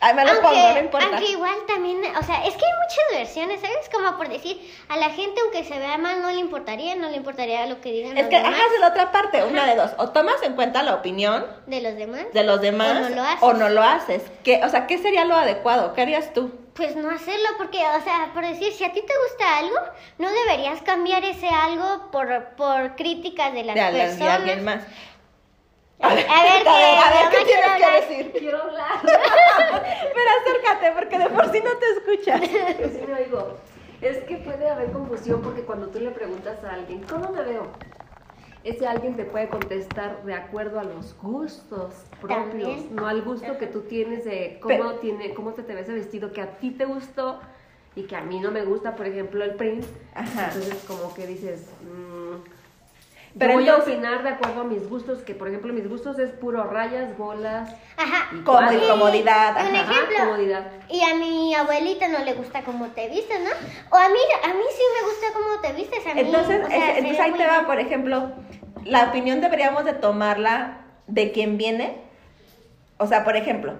[0.00, 1.06] ay, me lo aunque, pongo, no importa?
[1.08, 3.90] aunque igual también, o sea, es que hay muchas versiones, ¿sabes?
[3.92, 7.16] Como por decir, a la gente aunque se vea mal no le importaría, no le
[7.16, 9.74] importaría lo que digan Es los que, demás, ajá, es la otra parte, una de
[9.74, 12.26] dos, o tomas en cuenta la opinión de los demás.
[12.32, 13.42] de los demás O no lo haces.
[13.42, 14.22] o no lo haces.
[14.44, 15.92] ¿Qué, o sea, ¿qué sería lo adecuado?
[15.94, 16.52] ¿Qué harías tú?
[16.76, 19.76] Pues no hacerlo, porque, o sea, por decir, si a ti te gusta algo,
[20.18, 24.34] no deberías cambiar ese algo por, por críticas de las de, de personas.
[24.34, 24.82] alguien más.
[25.98, 28.32] A ver, a ver, a ¿qué tienes que decir?
[28.38, 29.00] Quiero hablar.
[29.02, 32.40] Pero acércate, porque de por sí no te escuchas.
[32.92, 33.56] Sí me oigo.
[34.02, 37.72] Es que puede haber confusión porque cuando tú le preguntas a alguien, ¿cómo me veo?
[38.66, 42.96] Ese alguien te puede contestar de acuerdo a los gustos propios, También.
[42.96, 45.92] no al gusto que tú tienes de cómo, Pero- tiene, cómo te, te ves ese
[45.94, 47.38] vestido que a ti te gustó
[47.94, 49.84] y que a mí no me gusta, por ejemplo, el print.
[50.14, 50.48] Ajá.
[50.48, 51.66] Entonces, como que dices,
[53.38, 56.18] Pero voy entonces- a opinar de acuerdo a mis gustos, que por ejemplo, mis gustos
[56.18, 58.28] es puro rayas, bolas Ajá.
[58.34, 59.92] y Como incomodidad, Un ajá.
[59.92, 60.16] Ejemplo.
[60.20, 60.66] comodidad.
[60.88, 63.50] Y a mi abuelita no le gusta cómo te vistes, ¿no?
[63.90, 66.20] O a mí, a mí sí me gusta cómo te vistes, a mí.
[66.20, 67.66] Entonces, o sea, es- se entonces ahí te va, bien.
[67.66, 68.30] por ejemplo,
[68.84, 71.98] la opinión deberíamos de tomarla de quien viene.
[72.98, 73.74] O sea, por ejemplo,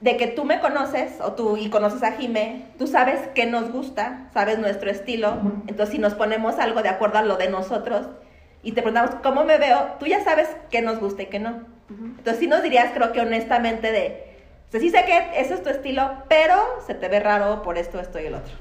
[0.00, 3.72] de que tú me conoces o tú y conoces a Jime, tú sabes qué nos
[3.72, 5.38] gusta, sabes nuestro estilo.
[5.66, 8.06] Entonces, si nos ponemos algo de acuerdo a lo de nosotros
[8.62, 11.64] y te preguntamos cómo me veo, tú ya sabes qué nos gusta y qué no.
[11.90, 14.24] Entonces, sí nos dirías, creo que honestamente, de,
[14.68, 16.54] o sea, sí sé que ese es tu estilo, pero
[16.86, 18.52] se te ve raro por esto, esto y el otro.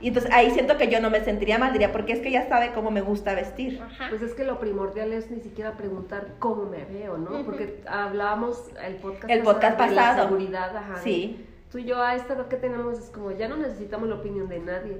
[0.00, 2.48] Y entonces ahí siento que yo no me sentiría mal, diría, porque es que ya
[2.48, 3.80] sabe cómo me gusta vestir.
[3.80, 4.06] Ajá.
[4.10, 7.30] Pues es que lo primordial es ni siquiera preguntar cómo me veo, ¿no?
[7.36, 7.44] Ujú.
[7.44, 10.28] Porque hablábamos el podcast, El podcast de la pasado.
[10.28, 10.94] seguridad, ajá.
[10.94, 11.46] de- Sí.
[11.70, 14.48] Tú y yo a esta edad que tenemos es como ya no necesitamos la opinión
[14.48, 14.98] de nadie,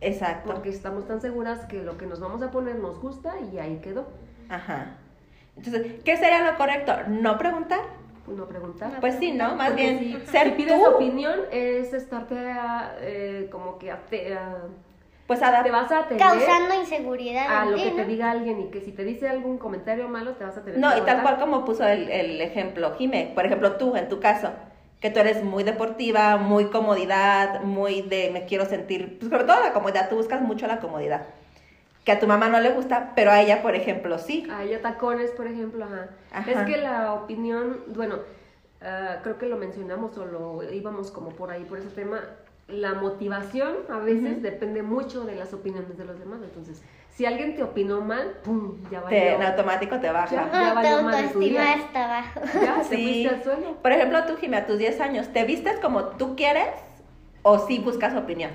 [0.00, 0.50] Exacto.
[0.52, 3.80] porque estamos tan seguras que lo que nos vamos a poner nos gusta y ahí
[3.82, 4.06] quedó.
[4.48, 4.96] Ajá.
[5.56, 6.92] Entonces, ¿qué sería lo correcto?
[7.08, 7.80] ¿No preguntar?
[8.26, 8.92] No preguntar.
[9.00, 9.56] Pues sí, ¿no?
[9.56, 10.88] Más Porque bien si, ser si pides tú.
[10.90, 14.58] opinión es estarte a, eh, como que a te, a-
[15.26, 15.72] Pues te adaptar.
[15.72, 18.80] vas a tener Causando inseguridad a en lo ti, que te diga alguien y que
[18.80, 21.38] si te dice algún comentario malo te vas a tener No, que y tal cual
[21.40, 23.32] como puso el, el ejemplo Jime.
[23.34, 24.50] Por ejemplo, tú, en tu caso,
[25.00, 29.60] que tú eres muy deportiva, muy comodidad, muy de me quiero sentir, pues sobre todo
[29.60, 31.26] la comodidad, tú buscas mucho la comodidad.
[32.04, 34.46] Que a tu mamá no le gusta, pero a ella, por ejemplo, sí.
[34.50, 36.08] A ella tacones, por ejemplo, ajá.
[36.32, 36.50] Ajá.
[36.50, 38.16] Es que la opinión, bueno,
[38.82, 42.20] ah, creo que lo mencionamos o lo íbamos como por ahí, por ese tema.
[42.68, 46.40] La motivación a veces depende mucho de las opiniones de los demás.
[46.42, 46.82] Entonces,
[47.20, 48.78] si alguien te opinó mal, ¡pum!
[48.90, 50.34] Ya Te, en automático te baja.
[50.34, 50.48] Ya.
[50.50, 52.40] Ah, tu valió tu autoestima está abajo.
[52.64, 53.04] Ya, te Sí.
[53.04, 53.76] fuiste al suelo.
[53.82, 56.68] Por ejemplo, tú, Jimmy, a tus 10 años, ¿te vistes como tú quieres
[57.42, 58.52] o sí buscas opinión?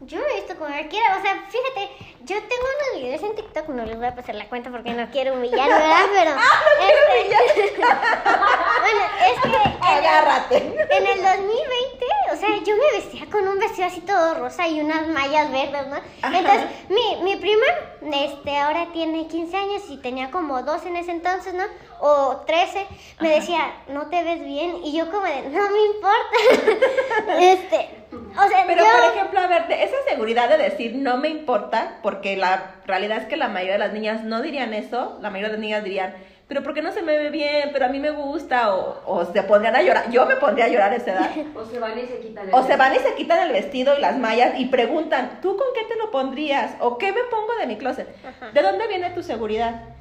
[0.00, 1.90] Yo he visto como cualquiera, o sea, fíjate,
[2.24, 5.10] yo tengo unos videos en TikTok, no les voy a pasar la cuenta porque no
[5.10, 6.04] quiero humillar, ¿verdad?
[6.12, 6.30] Pero...
[6.32, 9.48] este- bueno, es que...
[9.48, 10.56] en el- Agárrate.
[10.58, 14.80] En el 2020, o sea, yo me vestía con un vestido así todo rosa y
[14.82, 15.96] unas mallas verdes, ¿no?
[16.22, 16.38] Ajá.
[16.38, 17.64] Entonces, mi, mi prima,
[18.02, 21.64] este, ahora tiene 15 años y tenía como 12 en ese entonces, ¿no?
[22.00, 22.86] O 13,
[23.20, 27.38] me decía, no te ves bien, y yo como de, no me importa.
[27.40, 28.90] este, o sea, Pero, yo...
[28.90, 33.26] por ejemplo, a ver, esa seguridad de decir no me importa, porque la realidad es
[33.26, 36.14] que la mayoría de las niñas no dirían eso, la mayoría de las niñas dirían,
[36.48, 37.70] pero ¿por qué no se me ve bien?
[37.72, 40.10] Pero a mí me gusta, o, o se pondrían a llorar.
[40.10, 41.30] Yo me pondría a llorar a esa edad.
[41.56, 43.96] O se van y se quitan el O se van y se quitan el vestido
[43.98, 46.76] y las mallas y preguntan, ¿tú con qué te lo pondrías?
[46.80, 48.08] ¿O qué me pongo de mi closet?
[48.24, 48.50] Ajá.
[48.52, 49.95] ¿De dónde viene tu seguridad?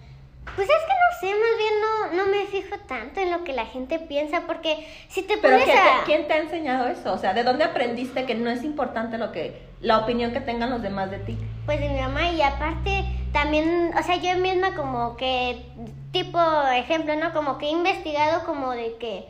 [0.55, 3.53] Pues es que no sé, más bien no, no me fijo tanto en lo que
[3.53, 6.03] la gente piensa, porque si te Pero pones ¿quién te, a...
[6.05, 7.13] quién te ha enseñado eso?
[7.13, 10.69] O sea, ¿de dónde aprendiste que no es importante lo que la opinión que tengan
[10.69, 11.37] los demás de ti?
[11.65, 15.65] Pues de mi mamá y aparte también, o sea, yo misma como que,
[16.11, 16.39] tipo
[16.73, 17.33] ejemplo, ¿no?
[17.33, 19.25] Como que he investigado como de que,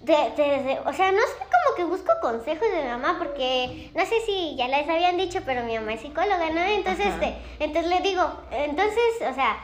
[0.00, 3.90] de, de- de- o sea, no sé, como que busco consejos de mi mamá porque,
[3.94, 6.62] no sé si ya les habían dicho, pero mi mamá es psicóloga, ¿no?
[6.62, 9.58] Entonces, este, entonces le digo, entonces, o sea,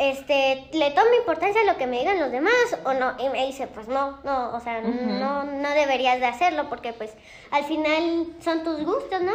[0.00, 3.12] este, ¿le toma importancia lo que me digan los demás o no?
[3.18, 7.12] Y me dice, pues no, no, o sea, no, no deberías de hacerlo porque pues
[7.50, 9.34] al final son tus gustos, ¿no?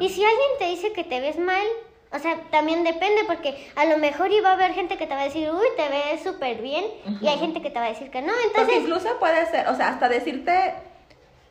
[0.00, 1.66] Y si alguien te dice que te ves mal,
[2.10, 5.20] o sea, también depende porque a lo mejor iba a haber gente que te va
[5.20, 6.86] a decir, uy, te ves súper bien
[7.20, 8.76] y hay gente que te va a decir que no, Porque entonces...
[8.78, 10.72] incluso puede ser, o sea, hasta decirte,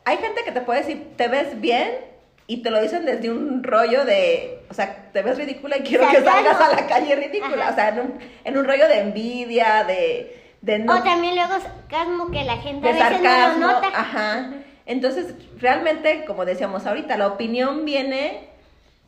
[0.04, 2.15] hay gente que te puede decir, te ves bien
[2.46, 6.08] y te lo dicen desde un rollo de, o sea, te ves ridícula y quiero
[6.08, 7.72] que salgas a la calle ridícula, Ajá.
[7.72, 10.94] o sea, en un, en un rollo de envidia, de, de no...
[10.94, 13.88] O también luego sarcasmo que la gente a veces sarcasmo, no lo nota.
[13.88, 14.52] ajá.
[14.86, 18.48] Entonces, realmente, como decíamos ahorita, la opinión viene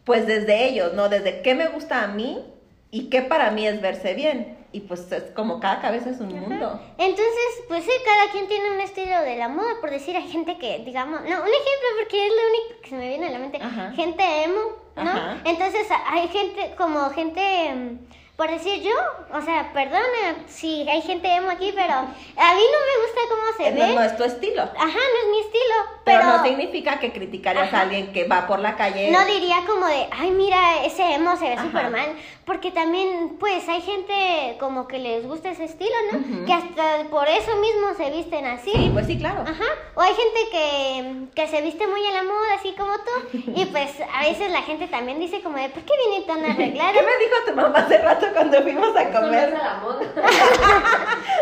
[0.02, 1.08] pues desde ellos, ¿no?
[1.08, 2.42] Desde qué me gusta a mí
[2.90, 4.57] y qué para mí es verse bien.
[4.70, 6.78] Y pues es como cada cabeza es un mundo.
[6.98, 10.58] Entonces, pues sí, cada quien tiene un estilo de la moda, por decir, hay gente
[10.58, 13.38] que, digamos, no, un ejemplo porque es lo único que se me viene a la
[13.38, 13.92] mente, Ajá.
[13.96, 14.60] gente emo,
[14.96, 15.10] ¿no?
[15.10, 15.38] Ajá.
[15.44, 17.40] Entonces, hay gente, como gente,
[17.74, 17.98] mm,
[18.36, 18.92] por decir yo,
[19.36, 23.42] o sea, perdona si hay gente emo aquí, pero a mí no me gusta cómo
[23.56, 23.94] se Eh, No, ve.
[23.94, 24.62] no es tu estilo.
[24.62, 27.78] Ajá, no es mi estilo, Pero, pero, no significa que criticarías Ajá.
[27.78, 29.10] a alguien que va por la calle.
[29.10, 31.64] no diría como de, ay, mira, ese emo se ve Ajá.
[31.64, 32.14] súper mal.
[32.48, 36.46] Porque también, pues, hay gente como que les gusta ese estilo, ¿no?
[36.46, 38.72] Que hasta por eso mismo se visten así.
[38.72, 39.42] Sí, pues sí, claro.
[39.42, 39.64] Ajá.
[39.94, 43.38] O hay gente que, que se viste muy a la moda, así como tú.
[43.54, 46.92] Y pues a veces la gente también dice como de, ¿por qué viene tan arreglada?
[46.94, 49.54] ¿Qué me dijo tu mamá hace rato cuando fuimos a Eso no comer?
[49.54, 50.00] a la moda.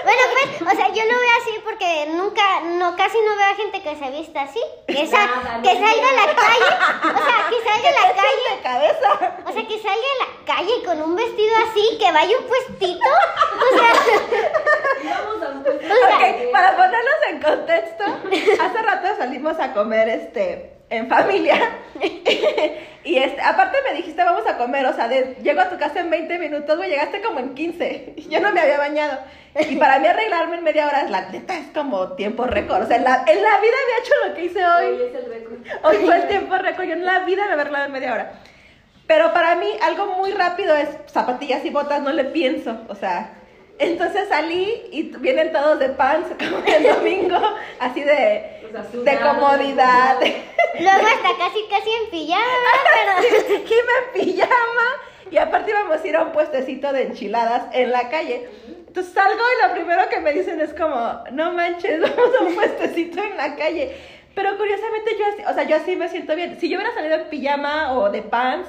[0.04, 3.54] Bueno, pues, o sea, yo lo veo así porque nunca, no, casi no veo a
[3.56, 4.60] gente que se vista así.
[4.86, 6.70] Que, sa- Nada, que salga a la calle,
[7.02, 9.42] o sea, que salga a la calle, de cabeza.
[9.48, 13.08] o sea, que salga a la calle con un vestido así, que vaya un puestito.
[13.56, 18.04] O sea, Vamos a un puesto O sea, de- Ok, para ponernos en contexto,
[18.62, 21.78] hace rato salimos a comer este en familia.
[23.04, 26.00] y este, aparte me dijiste vamos a comer, o sea, de, llego a tu casa
[26.00, 28.14] en 20 minutos, güey, llegaste como en 15.
[28.16, 29.18] y Yo no me había bañado.
[29.68, 32.82] Y para mí arreglarme en media hora, la neta es como tiempo récord.
[32.82, 35.02] O sea, en la, en la vida había hecho lo que hice Hoy hoy.
[35.08, 35.58] es el récord.
[35.82, 36.84] Hoy fue el tiempo récord.
[36.84, 38.32] Yo en la vida me había arreglado en media hora.
[39.06, 42.76] Pero para mí algo muy rápido es zapatillas y botas, no le pienso.
[42.88, 43.34] O sea,
[43.78, 47.38] entonces salí y vienen todos de pants como el domingo,
[47.78, 50.18] así de, O sea, de comodidad.
[50.20, 52.42] luego hasta casi, casi en pijama.
[53.20, 53.64] Pero...
[53.64, 54.86] Jime en pijama.
[55.30, 58.48] Y aparte íbamos a ir a un puestecito de enchiladas en la calle.
[58.86, 62.54] Entonces salgo y lo primero que me dicen es como, no manches, vamos a un
[62.54, 63.94] puestecito en la calle.
[64.34, 66.58] Pero curiosamente yo así, o sea, yo así me siento bien.
[66.60, 68.68] Si yo hubiera salido en pijama o de pants,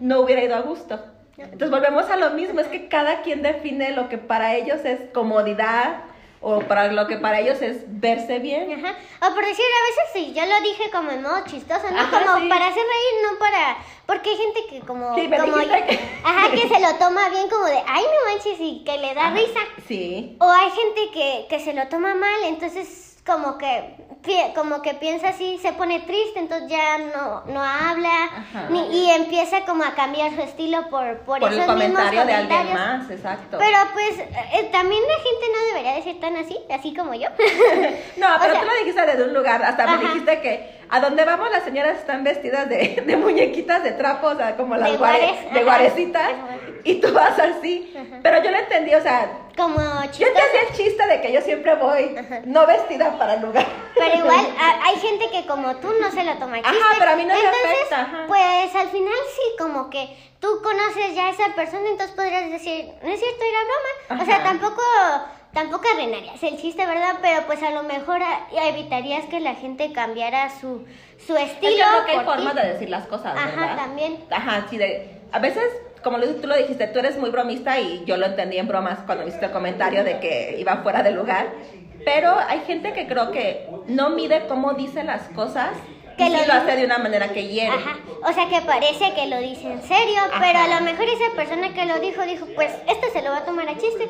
[0.00, 1.00] no hubiera ido a gusto.
[1.38, 5.00] Entonces volvemos a lo mismo, es que cada quien define lo que para ellos es
[5.12, 6.04] comodidad
[6.40, 8.72] o para lo que para ellos es verse bien.
[8.84, 8.94] Ajá.
[9.26, 11.98] O por decir, a veces sí, yo lo dije como en modo chistoso, ¿no?
[11.98, 12.48] Ajá, como sí.
[12.48, 13.76] para hacer reír, no para...
[14.06, 15.14] Porque hay gente que como...
[15.14, 18.58] Sí, me como que- Ajá, que se lo toma bien como de, ay, no manches,
[18.60, 19.34] y que le da Ajá.
[19.34, 19.60] risa.
[19.88, 20.36] Sí.
[20.40, 23.94] O hay gente que, que se lo toma mal, entonces como que
[24.56, 28.66] como que piensa así, se pone triste, entonces ya no, no habla Ajá.
[28.70, 32.32] ni- y empieza como a cambiar su estilo por, por, Por el mismos comentario de
[32.34, 33.56] alguien más, exacto.
[33.58, 37.28] Pero pues eh, también la gente no debería de ser tan así, así como yo.
[38.16, 39.96] No, O pero sea- tú lo dijiste desde un lugar, hasta Ajá.
[39.96, 44.28] me dijiste que a donde vamos las señoras están vestidas de, de muñequitas de trapo,
[44.28, 45.62] o sea, como las De guare- guares, de ajá.
[45.64, 46.30] guarecitas,
[46.84, 47.92] y tú vas así.
[48.22, 50.28] Pero yo lo entendí, o sea, Como yo chistoso.
[50.30, 53.66] entendí el chiste de que yo siempre voy no vestida para el lugar.
[53.94, 56.86] Pero igual a- hay gente que como tú no se lo toma Ajá, chiste.
[56.98, 58.24] pero a mí no me entonces, afecta, ajá.
[58.28, 62.86] Pues al final sí, como que tú conoces ya a esa persona, entonces podrías decir,
[63.02, 64.22] no es cierto, era broma.
[64.22, 64.44] O sea, Ajá.
[64.44, 64.82] tampoco
[65.56, 67.16] tampoco arruinarías el chiste, ¿verdad?
[67.22, 68.20] Pero pues a lo mejor
[68.52, 70.84] evitarías que la gente cambiara su,
[71.26, 71.84] su Es que estilo.
[71.90, 72.24] creo que hay ti.
[72.26, 73.76] formas de decir las cosas, Ajá, ¿verdad?
[73.76, 74.18] también.
[74.30, 75.18] Ajá, sí, de...
[75.32, 75.64] A veces,
[76.04, 79.24] como tú lo dijiste, tú eres muy bromista y yo lo entendí en bromas cuando
[79.24, 81.46] viste el comentario de que iba fuera de lugar.
[82.04, 85.70] Pero hay gente que creo que no mide cómo dice las cosas
[86.16, 86.52] Que y sí lo lo dice.
[86.56, 87.68] hace de una manera que hiere.
[87.76, 90.40] Ajá, o sea que parece que lo dice en serio, Ajá.
[90.40, 93.38] pero a lo mejor esa persona que lo dijo dijo, pues este se lo va
[93.38, 94.08] a tomar a chiste,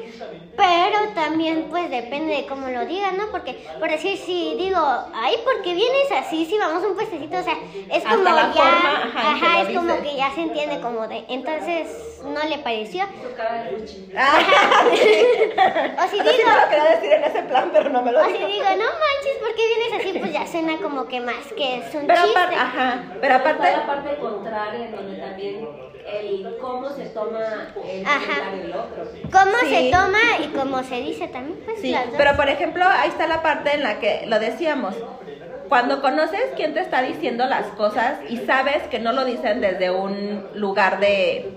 [0.56, 3.26] pero también pues depende de cómo lo digas, ¿no?
[3.32, 4.78] Porque por decir si digo,
[5.14, 6.46] ay, ¿por qué vienes así?
[6.46, 7.56] Si vamos a un puestecito, o sea,
[7.90, 10.80] es Hasta como la ya, forma, ajá, ajá, lo es como que ya se entiende
[10.80, 11.88] como de, entonces
[12.24, 13.04] no le pareció.
[15.98, 18.20] O si sí digo, me lo quería decir en ese plan, pero no me lo
[18.20, 20.18] o si digo, no manches, ¿por qué vienes así?
[20.18, 22.38] Pues ya suena como que más que es un Pero chiste.
[22.38, 25.68] aparte, ajá, pero Está aparte, la parte contraria, en donde también
[26.06, 27.40] el cómo se toma
[27.84, 28.50] el Ajá.
[28.54, 29.04] del otro.
[29.32, 29.66] Cómo Sí.
[29.74, 33.42] se toma y cómo se dice también, pues sí, pero por ejemplo, ahí está la
[33.42, 34.94] parte en la que lo decíamos.
[35.68, 39.90] Cuando conoces quién te está diciendo las cosas y sabes que no lo dicen desde
[39.90, 41.50] un lugar de,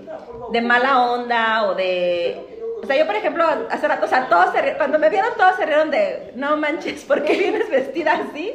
[0.50, 2.58] de mala onda o de...
[2.82, 5.54] O sea, yo por ejemplo, hace rato, o sea, todos se cuando me vieron todos
[5.54, 8.52] se rieron de, no manches, ¿por qué vienes vestida así?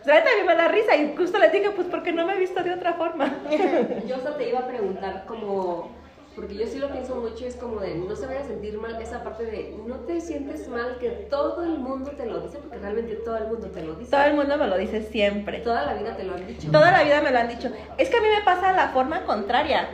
[0.00, 2.34] O sea, a mí me da risa y justo les dije, pues porque no me
[2.34, 3.34] he visto de otra forma.
[4.06, 5.90] Yo hasta te iba a preguntar como,
[6.36, 9.00] porque yo sí lo pienso mucho, es como de no se vaya a sentir mal
[9.02, 12.78] esa parte de no te sientes mal que todo el mundo te lo dice, porque
[12.78, 14.10] realmente todo el mundo te lo dice.
[14.10, 15.58] Todo el mundo me lo dice siempre.
[15.60, 16.70] Toda la vida te lo han dicho.
[16.70, 17.70] Toda la vida me lo han dicho.
[17.98, 19.88] Es que a mí me pasa la forma contraria.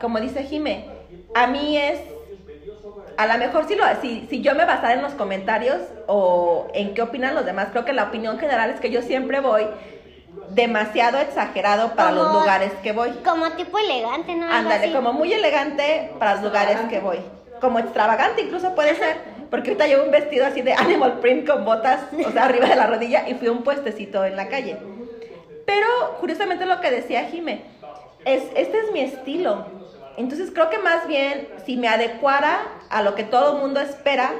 [0.00, 0.84] Como dice Jime,
[1.34, 2.00] a mí es.
[3.16, 6.94] A lo mejor si, lo, si, si yo me basara en los comentarios o en
[6.94, 9.66] qué opinan los demás, creo que la opinión general es que yo siempre voy
[10.50, 13.10] demasiado exagerado para los lugares que voy.
[13.24, 14.46] Como tipo elegante, ¿no?
[14.46, 17.18] Ándale, como muy elegante para los lugares que voy.
[17.60, 19.16] Como extravagante incluso puede ser.
[19.50, 22.76] Porque ahorita llevo un vestido así de animal print con botas, o sea, arriba de
[22.76, 24.76] la rodilla y fui a un puestecito en la calle.
[25.64, 25.86] Pero
[26.20, 27.62] curiosamente lo que decía Jime,
[28.24, 29.66] es, este es mi estilo.
[30.16, 34.32] Entonces creo que más bien si me adecuara a lo que todo el mundo espera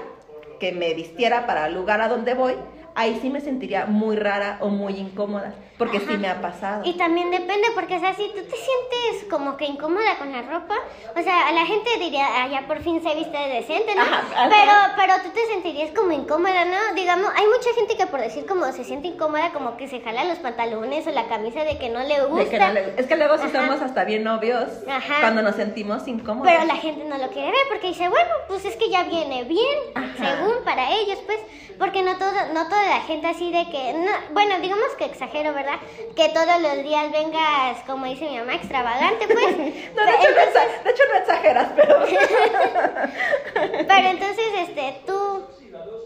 [0.58, 2.54] que me vistiera para el lugar a donde voy,
[2.96, 6.18] ahí sí me sentiría muy rara o muy incómoda, porque sí Ajá.
[6.18, 6.82] me ha pasado.
[6.84, 10.42] Y también depende, porque o sea, si tú te sientes como que incómoda con la
[10.42, 10.74] ropa,
[11.14, 14.00] o sea, la gente diría, ah, ya por fin se viste decente, ¿no?
[14.02, 14.48] Ajá, ajá.
[14.50, 16.94] Pero, pero tú te sentirías como incómoda, ¿no?
[16.94, 20.24] Digamos, hay mucha gente que por decir como se siente incómoda, como que se jala
[20.24, 22.44] los pantalones o la camisa de que no le gusta.
[22.44, 25.16] De que no le- es que luego sí somos hasta bien novios Ajá.
[25.20, 26.50] cuando nos sentimos incómodos.
[26.50, 29.44] Pero la gente no lo quiere ver porque dice, bueno, pues es que ya viene
[29.44, 29.78] bien,
[30.16, 31.38] según para ellos, pues,
[31.78, 35.78] porque no todo, no la gente así de que, no, bueno, digamos que exagero, ¿verdad?
[36.14, 39.56] Que todos los días vengas, como dice mi mamá, extravagante, pues.
[39.56, 41.96] No, de, hecho, no de hecho no exageras, pero...
[43.88, 45.42] Pero entonces, este, tú,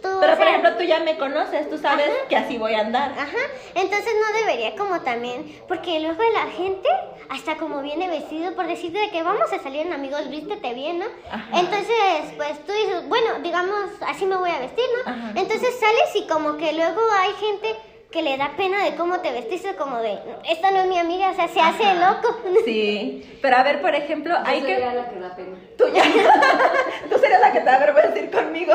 [0.02, 2.28] tú, pero por ejemplo, tú ya me conoces, tú sabes Ajá.
[2.28, 3.12] que así voy a andar.
[3.12, 3.38] Ajá,
[3.74, 6.88] entonces no debería como también, porque luego la gente
[7.28, 10.98] hasta como viene vestido por decirte de que vamos a salir en amigos, vístete bien,
[10.98, 11.06] ¿no?
[11.30, 11.60] Ajá.
[11.60, 15.12] Entonces, pues tú dices, bueno, digamos, así me voy a vestir, ¿no?
[15.12, 15.32] Ajá.
[15.36, 17.76] Entonces sales y como que luego hay gente
[18.10, 20.18] que le da pena de cómo te vestiste, como de,
[20.48, 22.36] esta no es mi amiga, o sea, se hace loco.
[22.64, 24.96] Sí, pero a ver, por ejemplo, Yo hay sería que...
[24.96, 25.58] la que da pena.
[25.78, 26.02] Tú ya...
[27.10, 28.74] tú serías la que te va a vergüenza ir conmigo.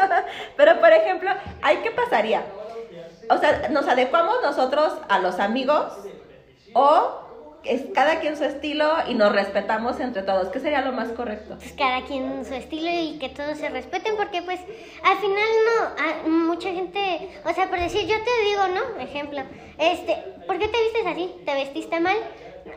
[0.56, 1.30] pero por ejemplo,
[1.62, 2.42] ¿hay qué pasaría?
[3.30, 5.92] O sea, ¿nos adecuamos nosotros a los amigos
[6.72, 7.27] o
[7.64, 10.48] es cada quien su estilo y nos respetamos entre todos?
[10.48, 11.56] ¿Qué sería lo más correcto?
[11.58, 14.60] pues cada quien su estilo y que todos se respeten porque pues
[15.02, 15.48] al final
[16.24, 19.40] no mucha gente o sea por decir yo te digo no ejemplo
[19.78, 20.16] este
[20.46, 21.34] ¿por qué te vistes así?
[21.44, 22.16] ¿te vestiste mal?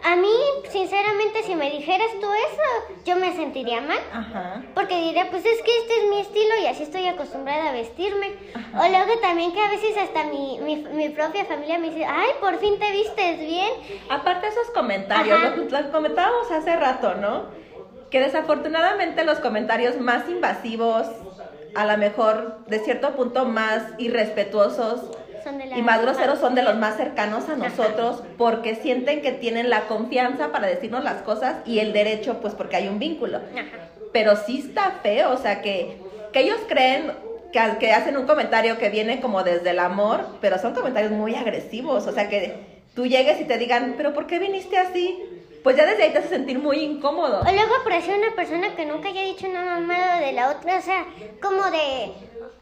[0.03, 0.33] A mí
[0.69, 4.63] sinceramente si me dijeras tú eso yo me sentiría mal Ajá.
[4.73, 8.33] porque diría, pues es que este es mi estilo y así estoy acostumbrada a vestirme.
[8.73, 12.29] O luego también que a veces hasta mi, mi, mi propia familia me dice, ay,
[12.39, 13.71] por fin te vistes bien.
[14.09, 15.55] Aparte esos comentarios, Ajá.
[15.55, 17.45] lo, lo comentábamos hace rato, ¿no?
[18.09, 21.07] Que desafortunadamente los comentarios más invasivos,
[21.75, 25.01] a lo mejor de cierto punto más irrespetuosos
[25.45, 29.69] la y más groseros son de los más cercanos a nosotros porque sienten que tienen
[29.69, 33.37] la confianza para decirnos las cosas y el derecho pues porque hay un vínculo.
[33.37, 33.89] Ajá.
[34.11, 35.97] Pero sí está feo, o sea que,
[36.33, 37.13] que ellos creen
[37.51, 41.35] que, que hacen un comentario que viene como desde el amor, pero son comentarios muy
[41.35, 45.17] agresivos, o sea que tú llegues y te digan, pero ¿por qué viniste así?
[45.63, 47.41] Pues ya desde ahí te hace sentir muy incómodo.
[47.41, 50.81] O luego apareció una persona que nunca haya dicho nada malo de la otra, o
[50.81, 51.05] sea,
[51.41, 52.11] como de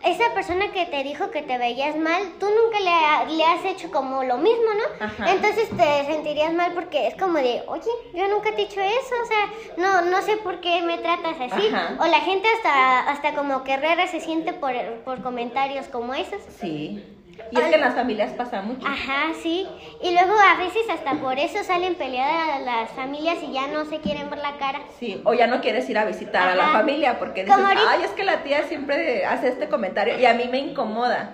[0.03, 3.65] esa persona que te dijo que te veías mal, tú nunca le, ha- le has
[3.65, 5.05] hecho como lo mismo, ¿no?
[5.05, 5.31] Ajá.
[5.31, 9.15] Entonces te sentirías mal porque es como de, oye, yo nunca te he dicho eso,
[9.21, 11.67] o sea, no, no sé por qué me tratas así.
[11.67, 11.97] Ajá.
[12.01, 14.73] O la gente hasta, hasta como que rara se siente por,
[15.03, 16.41] por comentarios como esos.
[16.59, 17.03] Sí.
[17.51, 18.85] Y es que en las familias pasa mucho.
[18.85, 19.67] Ajá, sí.
[20.03, 23.99] Y luego a veces hasta por eso salen peleadas las familias y ya no se
[23.99, 24.81] quieren ver la cara.
[24.99, 28.11] Sí, o ya no quieres ir a visitar a la familia porque dices, ay, es
[28.11, 31.33] que la tía siempre hace este comentario y a mí me incomoda.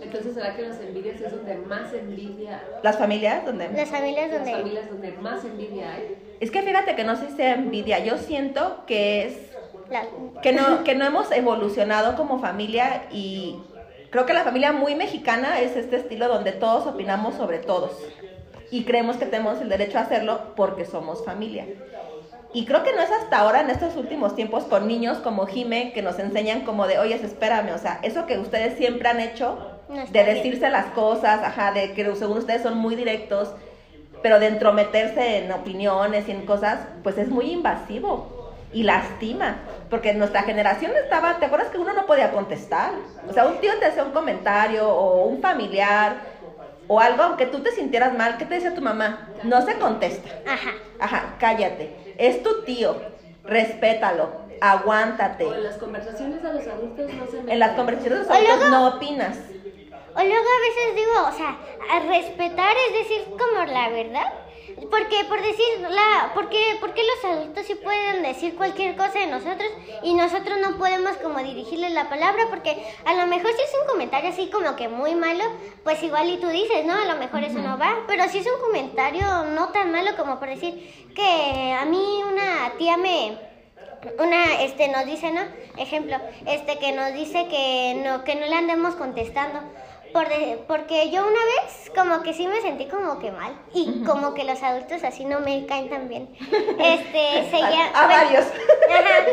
[0.00, 3.68] Entonces, ¿será que las envidias es donde más envidia, Las familias donde...
[3.72, 4.52] Las familias las donde...
[4.52, 6.16] familias donde más envidia hay?
[6.38, 9.38] Es que fíjate que no sé si sea envidia, yo siento que es
[9.90, 10.04] la-
[10.42, 13.56] que no, que no hemos evolucionado como familia y
[14.10, 17.92] creo que la familia muy mexicana es este estilo donde todos opinamos sobre todos
[18.70, 21.66] y creemos que tenemos el derecho a hacerlo porque somos familia.
[22.52, 25.92] Y creo que no es hasta ahora, en estos últimos tiempos, con niños como Jime,
[25.92, 29.58] que nos enseñan como de, oye, espérame, o sea, eso que ustedes siempre han hecho,
[29.88, 30.26] No de bien.
[30.26, 33.54] decirse las cosas, ajá, de que según ustedes son muy directos,
[34.22, 38.35] pero de entrometerse en opiniones y en cosas, pues es muy invasivo
[38.72, 39.56] y lastima.
[39.90, 42.92] Porque nuestra generación estaba, ¿te acuerdas que uno no podía contestar?
[43.28, 46.16] O sea, un tío te hacía un comentario o un familiar
[46.88, 49.28] o algo, aunque tú te sintieras mal, ¿qué te decía tu mamá?
[49.42, 50.28] No se contesta.
[50.46, 50.70] Ajá.
[51.00, 52.14] Ajá, cállate.
[52.18, 52.96] Es tu tío.
[53.44, 54.46] Respétalo.
[54.60, 55.44] Aguántate.
[55.44, 57.50] O en las conversaciones a los adultos no se meten.
[57.50, 59.36] En las conversaciones de los adultos luego- no opinas.
[60.18, 61.58] O luego a veces digo, o sea,
[61.94, 64.32] a respetar es decir como la verdad.
[64.76, 69.68] Porque por decir la, porque, porque los adultos sí pueden decir cualquier cosa de nosotros
[70.02, 73.88] y nosotros no podemos como dirigirles la palabra porque a lo mejor si es un
[73.88, 75.44] comentario así como que muy malo,
[75.82, 78.46] pues igual y tú dices, no, a lo mejor eso no va, pero si es
[78.46, 83.38] un comentario no tan malo como por decir que a mí una tía me,
[84.18, 85.40] una este nos dice no
[85.78, 89.60] ejemplo este que nos dice que no que no le andemos contestando
[90.16, 94.02] por de- porque yo una vez como que sí me sentí como que mal y
[94.02, 98.06] como que los adultos así no me caen tan bien este se A, llama a
[98.06, 98.44] varios.
[98.46, 99.14] ajá,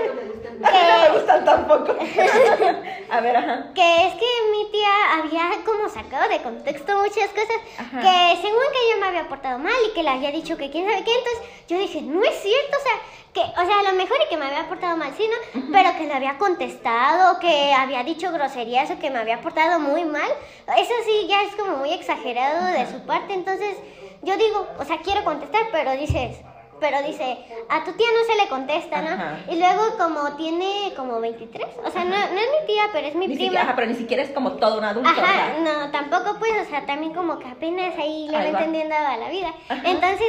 [0.65, 1.91] A mí no me gustan tampoco.
[3.09, 3.71] A ver, ajá.
[3.73, 7.99] que es que mi tía había como sacado de contexto muchas cosas Ajá.
[8.01, 10.85] que según que yo me había portado mal y que le había dicho que quién
[10.89, 12.93] sabe qué, entonces yo dije, no es cierto, o sea,
[13.33, 15.61] que, o sea, a lo mejor y que me había portado mal, sí, ¿no?
[15.71, 20.05] Pero que le había contestado, que había dicho groserías o que me había portado muy
[20.05, 20.29] mal,
[20.77, 23.75] eso sí ya es como muy exagerado de su parte, entonces
[24.21, 26.37] yo digo, o sea, quiero contestar, pero dices...
[26.79, 27.37] Pero dice,
[27.69, 29.11] a tu tía no se le contesta, ¿no?
[29.11, 29.39] Ajá.
[29.49, 33.15] Y luego como tiene como 23, o sea, no, no es mi tía, pero es
[33.15, 33.45] mi Ni prima.
[33.51, 35.07] siquiera, ajá, pero ni siquiera es como todo un adulto.
[35.07, 35.59] o Ajá, sea.
[35.61, 39.29] no, tampoco pues, o sea, también como que apenas ahí le va entendiendo a la
[39.29, 39.53] vida.
[39.69, 39.81] Ajá.
[39.85, 40.27] Entonces,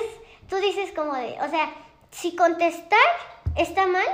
[0.49, 1.73] tú dices como de, o sea,
[2.15, 2.99] si contestar
[3.57, 4.07] está mal,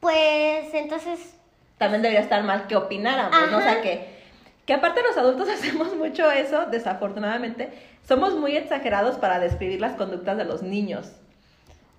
[0.00, 1.34] pues entonces,
[1.78, 3.58] también debería estar mal que opináramos, ¿no?
[3.58, 4.18] O sea, que,
[4.66, 7.72] que aparte los adultos hacemos mucho eso, desafortunadamente,
[8.06, 11.12] somos muy exagerados para describir las conductas de los niños.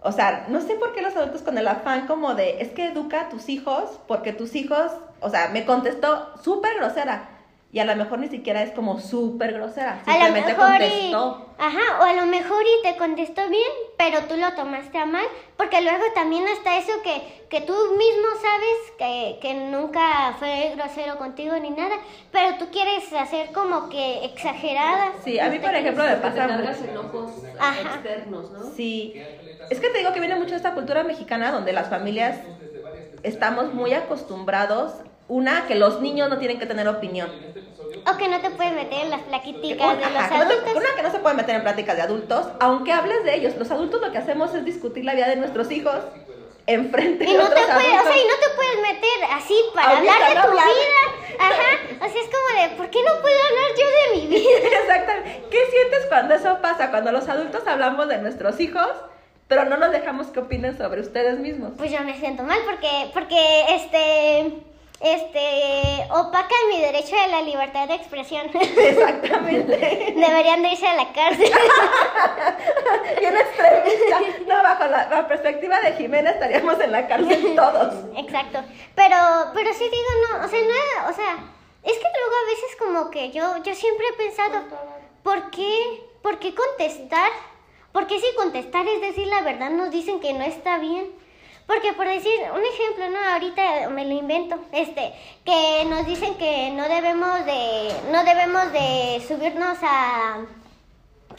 [0.01, 2.87] O sea, no sé por qué los adultos con el afán como de, es que
[2.87, 4.91] educa a tus hijos, porque tus hijos,
[5.21, 7.29] o sea, me contestó súper grosera.
[7.75, 11.11] Y a lo mejor ni siquiera es como súper grosera, a lo simplemente mejor y,
[11.11, 11.55] contestó.
[11.57, 15.25] ajá, o a lo mejor y te contestó bien, pero tú lo tomaste a mal,
[15.57, 21.17] porque luego también está eso que, que tú mismo sabes que, que nunca fue grosero
[21.17, 21.95] contigo ni nada,
[22.31, 25.11] pero tú quieres hacer como que exagerada.
[25.25, 26.85] Sí, a mí, por ejemplo, me Porque te pasa mucho.
[26.91, 27.95] enojos Ajá.
[27.95, 28.71] externos, ¿no?
[28.73, 29.21] Sí,
[29.69, 32.39] es que te digo que viene mucho esta cultura mexicana donde las familias
[33.23, 34.93] estamos muy acostumbrados,
[35.27, 37.29] una, que los niños no tienen que tener opinión.
[38.11, 40.53] O que no te puedes meter en las plaquiticas de los Ajá, que no te-
[40.53, 40.75] adultos.
[40.75, 43.55] una, que no se puede meter en pláticas de adultos, aunque hables de ellos.
[43.57, 45.95] Los adultos lo que hacemos es discutir la vida de nuestros hijos
[46.67, 48.13] enfrente Y de no te otros puedes, o adultos.
[48.13, 50.67] sea, y no te puedes meter así para Ahorita hablar de no tu hablar.
[50.67, 51.39] vida.
[51.39, 52.05] Ajá.
[52.05, 54.49] O sea, es como de, ¿por qué no puedo hablar yo de mi vida?
[54.81, 55.43] Exactamente.
[55.51, 56.91] ¿Qué sientes cuando eso pasa?
[56.91, 58.89] Cuando los adultos hablamos de nuestros hijos,
[59.47, 61.73] pero no nos dejamos que opinen sobre ustedes mismos.
[61.77, 64.53] Pues yo me siento mal porque, porque este,
[65.05, 68.49] este, opacan mi derecho a la libertad de expresión.
[68.55, 69.77] Exactamente.
[70.17, 71.45] Deberían de irse a la cárcel.
[73.21, 74.19] Extremista.
[74.47, 77.93] No, bajo la, la perspectiva de Jimena estaríamos en la cárcel todos.
[78.17, 78.63] Exacto.
[78.95, 79.15] Pero,
[79.53, 81.37] pero sí digo, no, o sea, no, o sea,
[81.83, 84.63] es que luego a veces como que yo, yo siempre he pensado,
[85.21, 87.31] ¿por qué, por qué contestar?
[87.91, 91.11] Porque si contestar es decir la verdad, nos dicen que no está bien.
[91.67, 95.13] Porque por decir un ejemplo, no, ahorita me lo invento, este,
[95.43, 100.37] que nos dicen que no debemos de, no debemos de subirnos a,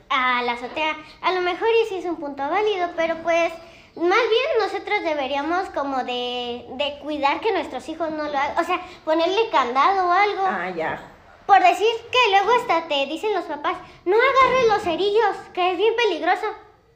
[0.08, 0.96] a la azotea.
[1.22, 3.52] A lo mejor y sí es un punto válido, pero pues
[3.94, 8.58] más bien nosotros deberíamos como de, de cuidar que nuestros hijos no lo hagan.
[8.58, 10.42] O sea, ponerle candado o algo.
[10.44, 11.12] Ah, ya.
[11.46, 15.78] Por decir que luego hasta te dicen los papás, no agarres los cerillos, que es
[15.78, 16.46] bien peligroso.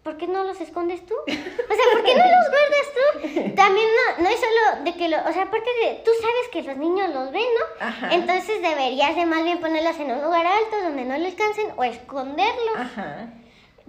[0.03, 1.15] ¿Por qué no los escondes tú?
[1.15, 3.55] O sea, ¿por qué no los guardas tú?
[3.55, 6.63] También no, no es solo de que lo, o sea, aparte de, tú sabes que
[6.63, 7.87] los niños los ven, ¿no?
[7.87, 8.15] Ajá.
[8.15, 11.85] Entonces deberías de más bien ponerlos en un lugar alto donde no le alcancen o
[11.85, 12.77] esconderlos.
[12.77, 13.29] Ajá.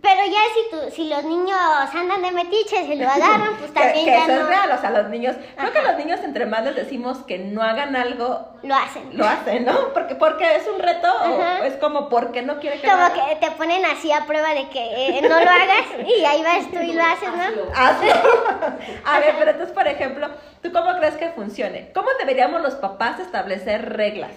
[0.01, 1.59] Pero ya si tú, si los niños
[1.93, 4.71] andan de metiches y lo agarran, pues Que, también que ya eso no es real,
[4.71, 7.95] o sea, los niños, creo que los niños entre más les decimos que no hagan
[7.95, 9.15] algo, lo hacen.
[9.15, 9.93] lo hacen, ¿no?
[9.93, 13.35] Porque, porque es un reto, o es como porque no quiere que lo Como que
[13.35, 16.79] te ponen así a prueba de que eh, no lo hagas y ahí vas tú
[16.79, 17.43] y lo haces, ¿no?
[17.43, 17.71] Hazlo.
[17.75, 18.11] Hazlo.
[19.05, 20.29] A ver, pero entonces, por ejemplo,
[20.61, 21.91] ¿tú cómo crees que funcione?
[21.93, 24.31] ¿Cómo deberíamos los papás establecer reglas?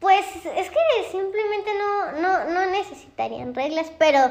[0.00, 0.24] Pues
[0.56, 4.30] es que simplemente no, no, no necesitarían reglas, pero,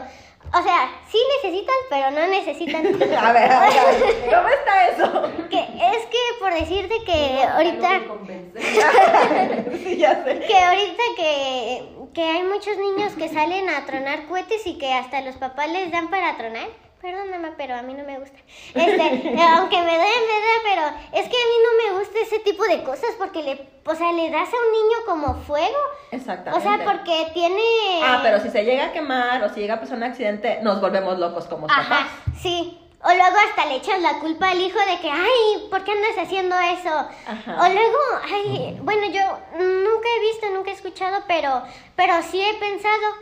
[0.53, 2.85] o sea, sí necesitan, pero no necesitan.
[3.17, 5.31] A ver, a ver, ¿cómo está eso?
[5.49, 8.59] que es que por decirte que No, ahorita, no me convence.
[9.83, 10.39] Sí, ya sé.
[10.47, 11.83] que ahorita que,
[12.13, 15.91] que hay muchos niños que salen a tronar cohetes y que hasta los papás les
[15.91, 16.67] dan para tronar.
[17.01, 18.37] Perdóname, pero a mí no me gusta.
[18.75, 19.01] Este,
[19.55, 20.81] aunque me den, me da, pero
[21.13, 24.11] es que a mí no me gusta ese tipo de cosas porque le, o sea,
[24.11, 25.77] le das a un niño como fuego.
[26.11, 26.67] O Exactamente.
[26.67, 27.61] sea, porque tiene...
[28.03, 30.81] Ah, pero si se llega a quemar o si llega a pasar un accidente, nos
[30.81, 31.85] volvemos locos como papás.
[31.89, 32.07] Ajá,
[32.41, 32.77] sí.
[33.01, 36.17] O luego hasta le echas la culpa al hijo de que, ay, ¿por qué andas
[36.17, 36.89] haciendo eso?
[36.89, 37.55] Ajá.
[37.65, 37.97] O luego,
[38.29, 39.21] ay, bueno, yo
[39.57, 41.63] nunca he visto, nunca he escuchado, pero,
[41.95, 43.15] pero sí he pensado,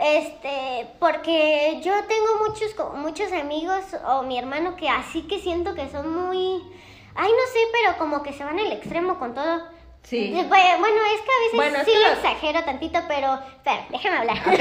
[0.00, 5.88] este, porque yo tengo muchos, muchos amigos o mi hermano que así que siento que
[5.88, 6.62] son muy,
[7.14, 9.62] ay, no sé, pero como que se van al extremo con todo.
[10.02, 10.32] Sí.
[10.38, 14.38] Eh, Bueno, es que a veces Bueno, sí lo exagero tantito, pero, espera, déjame hablar.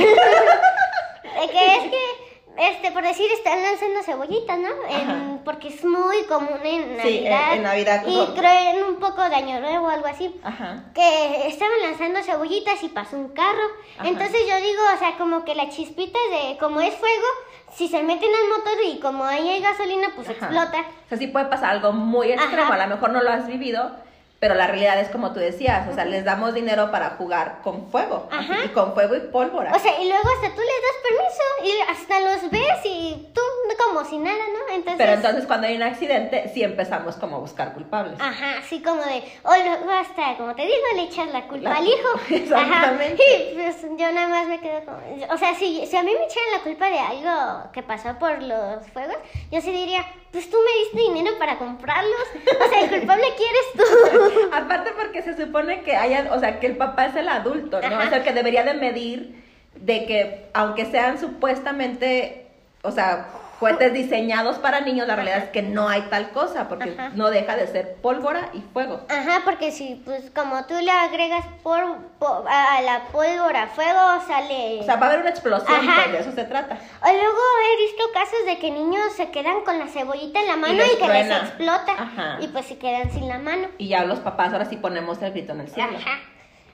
[1.51, 2.26] Que es que,
[2.57, 4.69] este, por decir, están lanzando cebollitas, ¿no?
[4.89, 7.53] En- porque es muy común en Sí, en- Navidad.
[7.53, 10.33] en Navidad, Y como- creo en un poco de Año Nuevo o algo así.
[10.43, 10.83] Ajá.
[10.93, 13.63] Que estaban lanzando cebollitas y pasó un carro.
[13.97, 14.07] Ajá.
[14.07, 17.27] Entonces yo digo, o sea, como que la chispita de, como es fuego,
[17.73, 20.37] si se meten al motor y como ahí hay gasolina, pues Ajá.
[20.47, 20.79] explota.
[21.05, 23.91] O sea, sí puede pasar algo muy extremo, a lo mejor no lo has vivido,
[24.39, 27.89] pero la realidad es como tú decías, o sea, les damos dinero para jugar con
[27.89, 28.53] fuego, Ajá.
[28.53, 29.71] así, y con fuego y pólvora.
[29.75, 33.41] O sea, y luego hasta tú les das permiso y hasta los ves y tú
[33.85, 34.73] como si nada, ¿no?
[34.75, 34.95] Entonces...
[34.97, 38.19] pero entonces cuando hay un accidente, sí empezamos como a buscar culpables.
[38.19, 41.75] Ajá, así como de, o luego hasta, como te digo, le echas la culpa La-
[41.77, 42.09] al hijo.
[42.29, 43.23] Exactamente.
[43.23, 43.43] Ajá.
[43.51, 44.97] Y pues yo nada más me quedo como,
[45.31, 48.41] o sea, si, si a mí me echaran la culpa de algo que pasó por
[48.41, 49.15] los fuegos,
[49.51, 50.05] yo sí diría,
[50.37, 52.27] pues tú me diste dinero para comprarlos.
[52.63, 54.49] O sea, el culpable quieres tú.
[54.53, 57.87] Aparte porque se supone que haya, o sea, que el papá es el adulto, ¿no?
[57.87, 58.03] Ajá.
[58.03, 62.45] Es el que debería de medir de que aunque sean supuestamente,
[62.83, 63.29] o sea,
[63.59, 67.09] cohetes diseñados para niños, la realidad es que no hay tal cosa, porque Ajá.
[67.15, 69.01] no deja de ser pólvora y fuego.
[69.09, 74.79] Ajá, porque si, pues como tú le agregas por, po- a la pólvora fuego, sale...
[74.81, 76.01] O sea, va a haber una explosión, Ajá.
[76.03, 76.75] pues de eso se trata.
[77.01, 77.37] O luego
[77.73, 80.93] he visto casos de que niños se quedan con la cebollita en la mano les
[80.93, 81.91] y, que les explota.
[81.97, 82.37] Ajá.
[82.41, 83.67] Y pues se quedan sin la mano.
[83.77, 85.97] Y ya los papás ahora sí ponemos el grito en el cielo.
[85.97, 86.19] Ajá.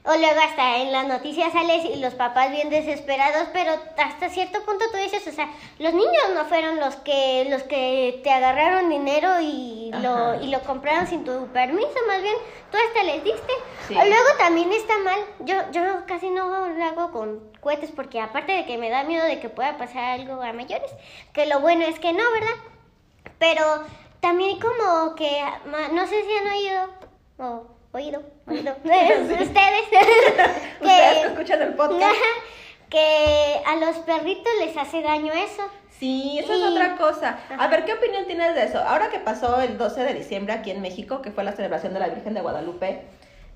[0.06, 4.62] O luego hasta en las noticias sales y los papás bien desesperados, pero hasta cierto
[4.64, 5.48] punto tú dices, o sea,
[5.78, 10.02] los niños no fueron los que los que te agarraron dinero y Ajá.
[10.02, 12.36] lo y lo compraron sin tu permiso, más bien
[12.70, 13.52] tú hasta les diste.
[13.88, 13.94] Sí.
[13.96, 18.52] O luego también está mal, yo yo casi no lo hago con cohetes porque aparte
[18.52, 20.90] de que me da miedo de que pueda pasar algo a mayores,
[21.32, 22.56] que lo bueno es que no, ¿verdad?
[23.38, 23.64] Pero
[24.20, 25.42] también como que,
[25.92, 26.90] no sé si han oído,
[27.38, 32.14] o oído, oído, ustedes, Ustedes que que, escuchan el podcast.
[32.90, 35.62] Que a los perritos les hace daño eso.
[35.98, 37.38] Sí, eso es otra cosa.
[37.58, 38.78] A ver, ¿qué opinión tienes de eso?
[38.78, 42.00] Ahora que pasó el 12 de diciembre aquí en México, que fue la celebración de
[42.00, 43.02] la Virgen de Guadalupe,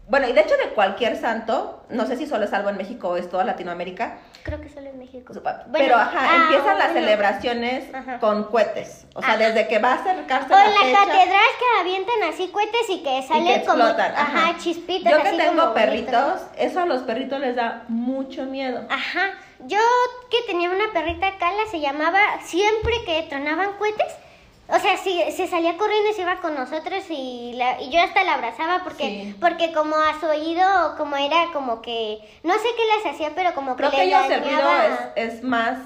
[0.08, 3.10] bueno, y de hecho de cualquier santo, no sé si solo es algo en México
[3.10, 5.32] o es toda Latinoamérica, Creo que solo en México.
[5.72, 8.18] pero ajá, ah, empiezan las celebraciones Ajá.
[8.18, 9.06] con cohetes.
[9.14, 9.38] O sea, Ajá.
[9.38, 12.88] desde que va a acercarse O la en la fecha catedral que avientan así cohetes
[12.88, 14.12] y que y salen como explotan.
[14.16, 16.48] ajá, chispitas Yo que así tengo como perritos, bonitos.
[16.56, 18.86] eso a los perritos les da mucho miedo.
[18.88, 19.32] Ajá.
[19.66, 19.78] Yo
[20.30, 24.14] que tenía una perrita Cala se llamaba siempre que tronaban cohetes.
[24.70, 28.00] O sea, si se salía corriendo y se iba con nosotros y, la, y yo
[28.02, 29.36] hasta la abrazaba porque Sí.
[29.40, 33.54] porque como a su oído como era como que no sé qué les hacía pero
[33.54, 34.70] como Creo que que le ellos el ruido
[35.16, 35.78] es, es más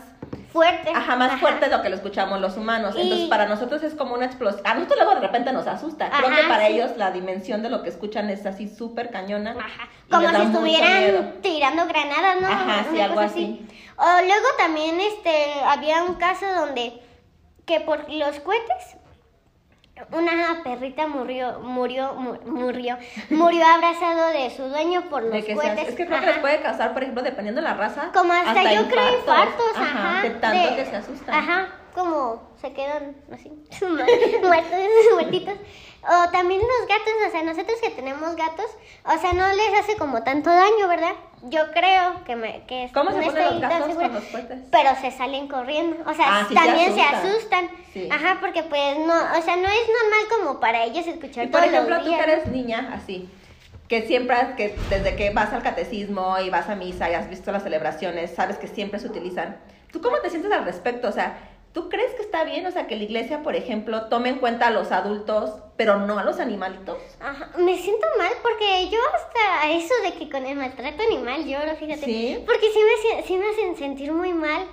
[0.53, 0.91] fuerte.
[0.95, 2.95] Ajá, más fuerte de lo que lo escuchamos los humanos.
[2.97, 4.61] Y- Entonces, para nosotros es como una explosión.
[4.67, 6.11] A nosotros luego de repente nos asusta.
[6.11, 6.73] Creo Ajá, que para sí.
[6.75, 9.53] ellos la dimensión de lo que escuchan es así súper cañona.
[9.59, 9.89] Ajá.
[10.11, 12.49] Como si estuvieran tirando granadas, ¿no?
[12.49, 13.67] Ajá, sí, algo cosa así.
[13.97, 17.01] O luego también este había un caso donde
[17.67, 18.97] que por los cohetes
[20.11, 22.97] una perrita murió, murió, mu- murió,
[23.31, 25.89] murió abrazado de su dueño por los que seas- cohetes.
[25.91, 26.33] es que creo que Ajá.
[26.33, 28.11] les puede causar, por ejemplo, dependiendo de la raza.
[28.13, 30.23] Como hasta, yo creo infartos, ajá.
[30.23, 31.35] De tanto de- que se asustan.
[31.35, 33.51] Ajá, como se quedan así,
[34.43, 34.79] muertos,
[35.15, 35.55] muertitos.
[36.05, 38.67] O también los gatos, o sea, nosotros que tenemos gatos,
[39.05, 41.13] o sea, no les hace como tanto daño, ¿verdad?
[41.45, 44.59] Yo creo que me que ¿Cómo se no ponen los gatos segura, con los cohetes?
[44.71, 47.31] Pero se salen corriendo, o sea, Ah, sí, se también se asustan.
[47.67, 47.71] asustan.
[47.93, 48.09] Sí.
[48.11, 51.61] Ajá, porque pues no, o sea, no es normal como para ellos escuchar Y por
[51.61, 52.29] todos ejemplo, los tú que días.
[52.29, 53.29] eres niña, así,
[53.89, 57.53] que siempre, que desde que vas al catecismo y vas a misa y has visto
[57.53, 59.57] las celebraciones, sabes que siempre se utilizan.
[59.93, 61.09] ¿Tú cómo te sientes al respecto?
[61.09, 61.39] O sea,
[61.73, 62.67] ¿tú crees que está bien?
[62.67, 66.19] O sea, que la iglesia, por ejemplo, tome en cuenta a los adultos, pero no
[66.19, 66.99] a los animalitos.
[67.21, 71.75] Ajá, me siento mal porque yo hasta eso de que con el maltrato animal lloro,
[71.77, 72.05] fíjate.
[72.05, 72.43] ¿Sí?
[72.47, 74.67] Porque sí me, sí me hacen sentir muy mal.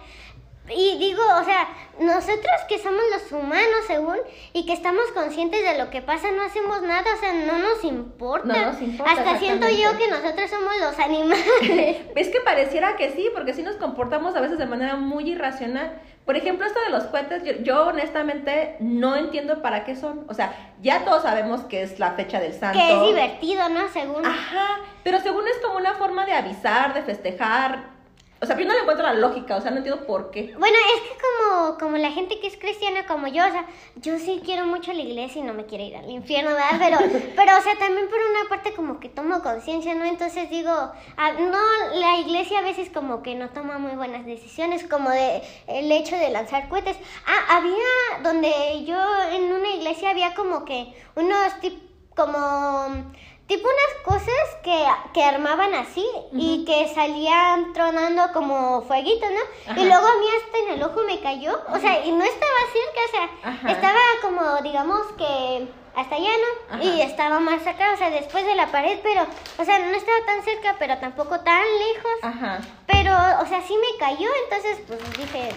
[0.70, 1.68] Y digo, o sea,
[2.00, 4.18] nosotros que somos los humanos según
[4.54, 7.84] y que estamos conscientes de lo que pasa, no hacemos nada, o sea, no nos
[7.84, 8.48] importa.
[8.48, 11.98] No nos importa, Hasta siento yo que nosotros somos los animales.
[12.16, 16.02] Es que pareciera que sí, porque sí nos comportamos a veces de manera muy irracional.
[16.26, 20.26] Por ejemplo, esto de los cohetes, yo, yo honestamente no entiendo para qué son.
[20.30, 22.78] O sea, ya todos sabemos que es la fecha del santo.
[22.78, 23.88] que es divertido, ¿no?
[23.90, 24.26] Según.
[24.26, 27.99] Ajá, pero según es como una forma de avisar, de festejar.
[28.42, 30.56] O sea, yo no le encuentro la lógica, o sea, no entiendo por qué.
[30.58, 33.66] Bueno, es que como, como la gente que es cristiana como yo, o sea,
[33.98, 36.78] yo sí quiero mucho la iglesia y no me quiero ir al infierno, ¿verdad?
[36.80, 36.98] Pero,
[37.36, 40.06] pero o sea, también por una parte como que tomo conciencia, ¿no?
[40.06, 44.86] Entonces digo, ah, no, la iglesia a veces como que no toma muy buenas decisiones,
[44.86, 46.96] como de el hecho de lanzar cohetes.
[47.28, 48.98] Ah, había, donde yo
[49.34, 51.78] en una iglesia había como que unos tip,
[52.16, 53.12] como...
[53.50, 59.72] Tipo unas cosas que, que armaban así y que salían tronando como fueguitos, ¿no?
[59.72, 59.80] Ajá.
[59.82, 62.54] Y luego a mí hasta en el ojo me cayó, o sea, y no estaba
[62.72, 63.72] cerca, o sea, Ajá.
[63.72, 66.30] estaba como, digamos que hasta allá,
[66.78, 66.84] ¿no?
[66.84, 69.26] Y estaba más acá, o sea, después de la pared, pero,
[69.58, 72.12] o sea, no estaba tan cerca, pero tampoco tan lejos.
[72.22, 72.60] Ajá.
[72.86, 75.50] Pero, o sea, sí me cayó, entonces, pues dije,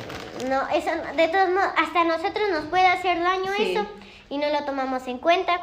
[0.48, 3.72] no, eso, de todos modos, hasta a nosotros nos puede hacer daño Sí.
[3.74, 3.86] eso,
[4.30, 5.60] y no lo tomamos en cuenta.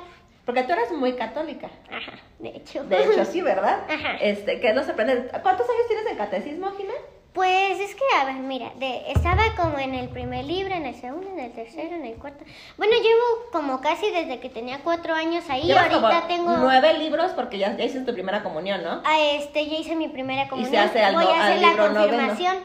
[0.50, 1.70] Porque tú eres muy católica.
[1.92, 2.84] Ajá, de hecho.
[2.86, 3.84] De hecho, sí, ¿verdad?
[3.88, 4.18] Ajá.
[4.20, 5.30] Este, que no se aprende.
[5.44, 6.94] ¿Cuántos años tienes en catecismo, Jimé?
[7.34, 10.96] Pues es que, a ver, mira, de, estaba como en el primer libro, en el
[10.96, 12.44] segundo, en el tercero, en el cuarto.
[12.78, 15.68] Bueno, llevo como casi desde que tenía cuatro años ahí.
[15.68, 16.58] Llevas Ahorita tengo.
[16.58, 19.04] nueve libros porque ya, ya hiciste tu primera comunión, ¿no?
[19.06, 20.72] Ah, este, ya hice mi primera comunión.
[20.72, 22.08] se hace al Voy a hacer al la libro noveno.
[22.18, 22.58] confirmación.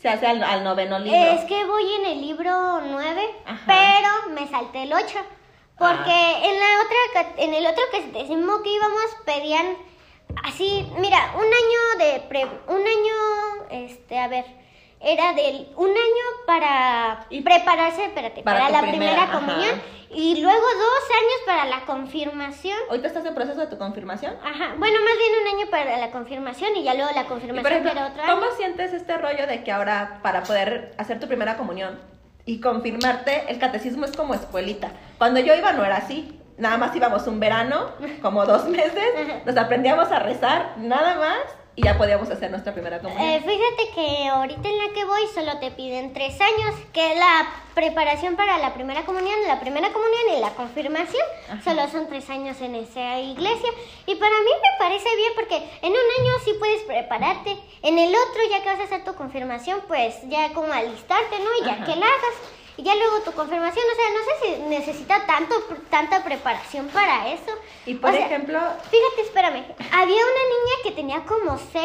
[0.00, 1.18] Se hace al, al noveno libro.
[1.18, 3.62] Es que voy en el libro 9, Ajá.
[3.66, 5.18] pero me salté el 8.
[5.80, 6.40] Porque Ah.
[6.44, 9.76] en la otra en el otro catecismo que íbamos pedían
[10.44, 14.44] así, mira, un año de pre- un año este, a ver,
[15.00, 19.32] era del un año para Y- prepararse, espérate, Para la primera, primera, ajá.
[19.40, 22.76] comunión y luego dos años para la confirmación.
[22.90, 24.34] ¿Ahorita estás en proceso de tu confirmación?
[24.44, 27.92] Ajá, bueno, más bien un año para la confirmación y ya luego la confirmación ejemplo,
[27.94, 28.34] para otro año.
[28.40, 31.98] ¿cómo sientes este rollo de que ahora para poder hacer tu primera comunión
[32.44, 34.92] y confirmarte, el catecismo es como escuelita?
[35.18, 36.36] Cuando yo iba no era así.
[36.58, 37.86] Nada más íbamos un verano,
[38.20, 39.02] como dos meses,
[39.46, 41.38] nos aprendíamos a rezar, nada más,
[41.76, 43.28] y ya podíamos hacer nuestra primera comunión.
[43.28, 47.18] Eh, fíjate que ahorita en la que voy solo te piden tres años, que es
[47.18, 51.22] la preparación para la primera comunión, la primera comunión y la confirmación.
[51.48, 51.62] Ajá.
[51.62, 53.70] Solo son tres años en esa iglesia.
[54.06, 57.56] Y para mí me parece bien porque en un año sí puedes prepararte.
[57.82, 61.50] En el otro, ya que vas a hacer tu confirmación, pues ya como alistarte, ¿no?
[61.62, 61.84] Y ya Ajá.
[61.84, 62.59] que la hagas.
[62.76, 65.54] Y ya luego tu confirmación, o sea, no sé si necesita tanto,
[65.90, 67.52] tanta preparación para eso.
[67.86, 68.58] y por o sea, ejemplo,
[68.90, 69.64] Fíjate, espérame.
[69.92, 71.82] Había una niña que tenía como 6,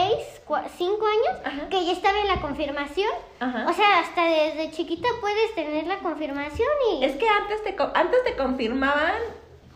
[0.77, 1.69] 5 años Ajá.
[1.69, 3.09] que ya estaba en la confirmación.
[3.39, 3.65] Ajá.
[3.69, 7.03] O sea, hasta desde chiquita puedes tener la confirmación y...
[7.03, 9.19] es que antes te, co- antes te confirmaban,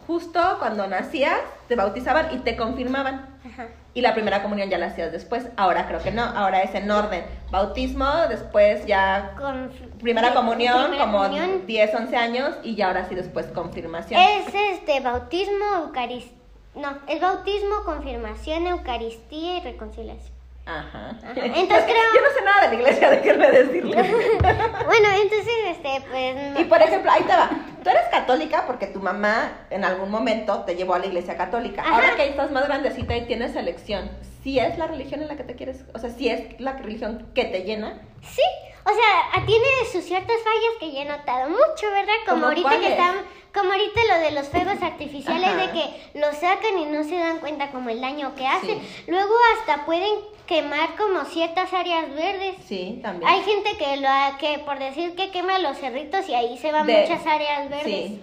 [0.10, 1.38] justo cuando nacías,
[1.68, 3.28] te bautizaban y te confirmaban.
[3.46, 3.68] Ajá.
[3.94, 5.46] Y la primera comunión ya la hacías después.
[5.56, 6.24] Ahora creo que no.
[6.24, 7.24] Ahora es en orden.
[7.52, 9.70] Bautismo, después ya Con-
[10.02, 11.68] primera comunión, primera como comunión.
[11.68, 12.56] 10, 11 años.
[12.64, 14.20] Y ya ahora sí después confirmación.
[14.20, 16.38] Es este bautismo, eucaristía.
[16.74, 20.39] No, es bautismo, confirmación, eucaristía y reconciliación.
[20.70, 21.10] Ajá.
[21.10, 21.32] Ajá.
[21.36, 23.98] Entonces creo- Yo no sé nada de la iglesia, de qué me decirle.
[24.86, 26.36] Bueno, entonces, este, pues...
[26.54, 27.50] no- y por ejemplo, ahí te va.
[27.84, 31.82] Tú eres católica porque tu mamá en algún momento te llevó a la iglesia católica.
[31.82, 31.96] Ajá.
[31.96, 34.10] Ahora que estás más grandecita y tienes elección,
[34.44, 35.84] ¿sí es la religión en la que te quieres?
[35.94, 38.02] O sea, ¿sí es la religión que te llena?
[38.22, 38.42] Sí,
[38.86, 42.14] O sea, tiene sus ciertas fallas que ya he notado mucho, ¿verdad?
[42.26, 42.86] Como ¿Cómo ahorita cuáles?
[42.88, 43.16] que están,
[43.54, 45.58] como ahorita lo de los fuegos artificiales Ajá.
[45.68, 48.80] de que los sacan y no se dan cuenta como el daño que hacen.
[48.82, 49.04] Sí.
[49.08, 50.10] Luego hasta pueden
[50.50, 52.56] quemar como ciertas áreas verdes.
[52.66, 53.30] Sí, también.
[53.32, 56.72] Hay gente que lo ha- que por decir que quema los cerritos y ahí se
[56.72, 57.86] van De- muchas áreas verdes.
[57.86, 58.22] Sí.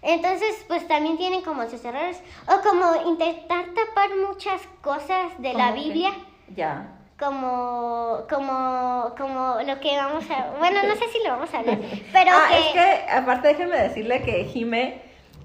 [0.00, 2.22] Entonces, pues también tienen como sus errores.
[2.46, 5.72] O como intentar tapar muchas cosas de la.
[5.72, 6.12] Biblia.
[6.56, 6.88] Ya.
[7.18, 10.54] Como, como, como lo que vamos a...
[10.58, 11.78] Bueno, no sé si lo vamos a hablar.
[12.12, 12.58] Pero ah, que...
[12.58, 15.02] es que aparte déjenme decirle que Jime,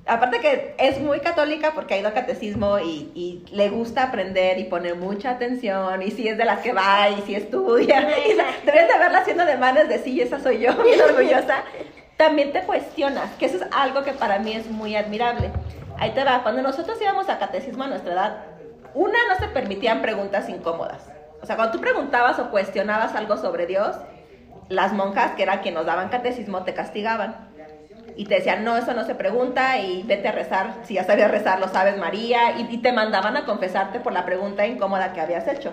[0.07, 4.57] aparte que es muy católica porque ha ido a catecismo y, y le gusta aprender
[4.59, 8.01] y pone mucha atención y si es de las que va y si estudia.
[8.27, 8.33] y
[8.65, 11.63] Deberían de verla haciendo ademanes de sí, esa soy yo, bien orgullosa.
[12.15, 15.51] También te cuestionas, que eso es algo que para mí es muy admirable.
[15.99, 18.43] Ahí te va, cuando nosotros íbamos a catecismo a nuestra edad,
[18.93, 21.11] una, no se permitían preguntas incómodas.
[21.41, 23.95] O sea, cuando tú preguntabas o cuestionabas algo sobre Dios,
[24.69, 27.46] las monjas, que eran quien nos daban catecismo, te castigaban.
[28.17, 30.73] Y te decían, no, eso no se pregunta y vete a rezar.
[30.83, 32.57] Si ya sabías rezar, lo sabes, María.
[32.59, 35.71] Y, y te mandaban a confesarte por la pregunta incómoda que habías hecho.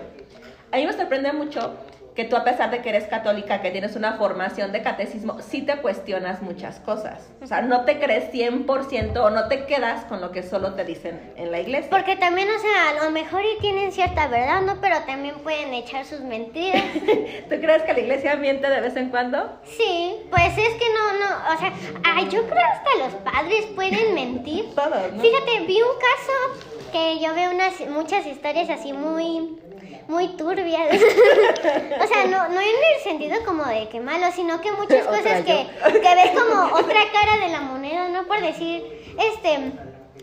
[0.71, 1.73] A mí me sorprende mucho
[2.15, 5.61] que tú, a pesar de que eres católica, que tienes una formación de catecismo, sí
[5.61, 7.29] te cuestionas muchas cosas.
[7.41, 10.85] O sea, no te crees 100% o no te quedas con lo que solo te
[10.85, 11.89] dicen en la iglesia.
[11.89, 14.79] Porque también, o sea, a lo mejor y tienen cierta verdad, ¿no?
[14.79, 16.83] Pero también pueden echar sus mentiras.
[17.49, 19.59] ¿Tú crees que la iglesia miente de vez en cuando?
[19.65, 21.73] Sí, pues es que no, no, o sea,
[22.05, 24.73] ay, yo creo hasta los padres pueden mentir.
[24.73, 25.21] Todos, ¿no?
[25.21, 29.59] Fíjate, vi un caso que yo veo unas muchas historias así muy
[30.07, 30.87] muy turbias.
[32.01, 35.43] o sea, no, no en el sentido como de que malo, sino que muchas cosas
[35.43, 38.25] que, que ves como otra cara de la moneda, ¿no?
[38.25, 38.83] Por decir,
[39.19, 39.71] este,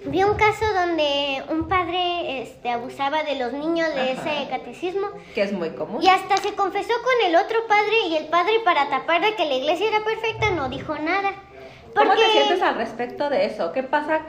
[0.07, 4.33] vi un caso donde un padre este, abusaba de los niños de Ajá.
[4.33, 5.09] ese catecismo.
[5.35, 6.03] Que es muy común.
[6.03, 9.47] Y hasta se confesó con el otro padre y el padre para tapar de que
[9.47, 11.33] la iglesia era perfecta no dijo nada.
[11.95, 13.71] ¿Cómo te sientes al respecto de eso?
[13.73, 14.23] ¿Qué pasa?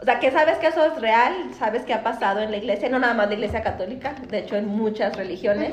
[0.00, 2.88] O sea, que sabes que eso es real, sabes que ha pasado en la iglesia,
[2.88, 5.72] no nada más la iglesia católica, de hecho en muchas religiones.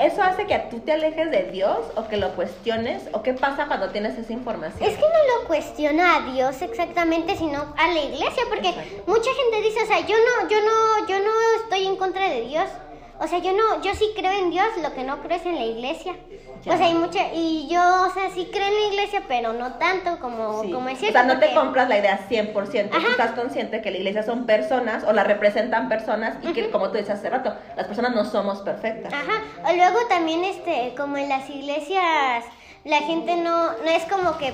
[0.00, 3.04] ¿Eso hace que tú te alejes de Dios o que lo cuestiones?
[3.12, 4.82] ¿O qué pasa cuando tienes esa información?
[4.90, 9.04] Es que no lo cuestiona a Dios exactamente, sino a la iglesia, porque Exacto.
[9.06, 11.30] mucha gente dice, o sea, yo no, yo no, yo no
[11.62, 12.68] estoy en contra de Dios.
[13.20, 15.54] O sea, yo no, yo sí creo en Dios, lo que no creo es en
[15.54, 16.14] la iglesia.
[16.62, 16.74] Ya.
[16.74, 19.74] O sea, hay mucha, y yo, o sea, sí creo en la iglesia, pero no
[19.74, 20.70] tanto como, Sí.
[20.72, 21.18] como es o cierto.
[21.18, 22.90] sea, no te compras la idea 100%.
[22.90, 23.08] Tú Ajá.
[23.10, 26.94] estás consciente que la iglesia son personas o la representan personas y que, como tú
[26.98, 29.12] dices hace rato, las personas no somos perfectas.
[29.12, 32.44] Ajá, o luego también este, como en las iglesias,
[32.84, 34.52] la gente no, no es como que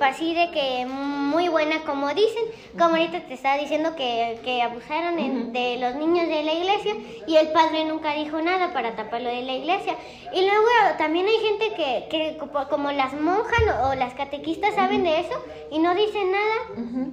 [0.00, 2.44] así de que muy buena como dicen,
[2.78, 6.94] como ahorita te estaba diciendo que, que abusaron en- de los niños de la iglesia
[7.26, 9.94] y el padre nunca dijo nada para taparlo de la iglesia.
[10.34, 10.66] Y luego
[10.98, 15.42] también hay gente que, que como- como las monjas o las catequistas saben de eso
[15.70, 17.12] y no dicen nada.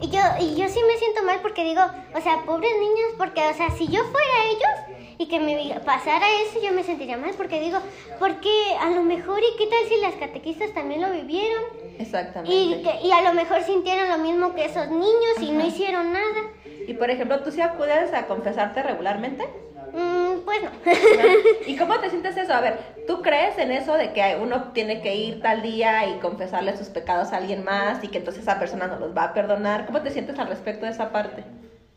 [0.00, 1.82] Y yo, y yo sí me siento mal porque digo,
[2.16, 4.83] o sea, pobres niños, porque, o sea, si yo fuera ellos
[5.18, 7.78] y que me pasara eso, yo me sentiría mal porque digo,
[8.18, 8.50] porque
[8.80, 11.62] a lo mejor, ¿y qué tal si las catequistas también lo vivieron?
[11.98, 12.54] Exactamente.
[12.54, 16.12] Y, que, y a lo mejor sintieron lo mismo que esos niños y no hicieron
[16.12, 16.50] nada.
[16.86, 19.44] Y por ejemplo, ¿tú sí acudes a confesarte regularmente?
[19.92, 20.70] Mm, pues no.
[21.66, 22.52] ¿Y cómo te sientes eso?
[22.52, 26.18] A ver, ¿tú crees en eso de que uno tiene que ir tal día y
[26.18, 29.34] confesarle sus pecados a alguien más y que entonces esa persona no los va a
[29.34, 29.86] perdonar?
[29.86, 31.44] ¿Cómo te sientes al respecto de esa parte?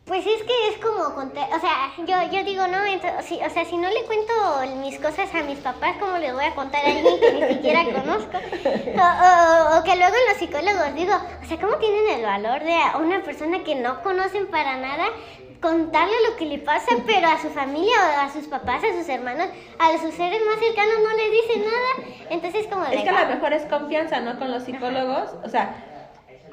[0.08, 3.49] Pues es que es como contar, o sea, yo, yo digo, no, ento- si- o
[3.49, 4.34] sea, si no le cuento
[4.82, 7.84] mis cosas a mis papás, ¿cómo les voy a contar a alguien que ni siquiera
[7.84, 8.38] conozco?
[8.38, 12.74] O, o- o que luego los psicólogos digo, o sea, ¿cómo tienen el valor de
[12.74, 15.08] a una persona que no conocen para nada
[15.62, 19.10] contarle lo que le pasa, pero a su familia o a sus papás, a sus
[19.10, 19.47] hermanos,
[19.80, 22.08] a sus seres más cercanos no les dicen nada?
[22.30, 24.39] Entonces como Es que a lo mejor es confianza, ¿no?
[24.39, 25.32] Con los psicólogos.
[25.43, 25.76] O sea,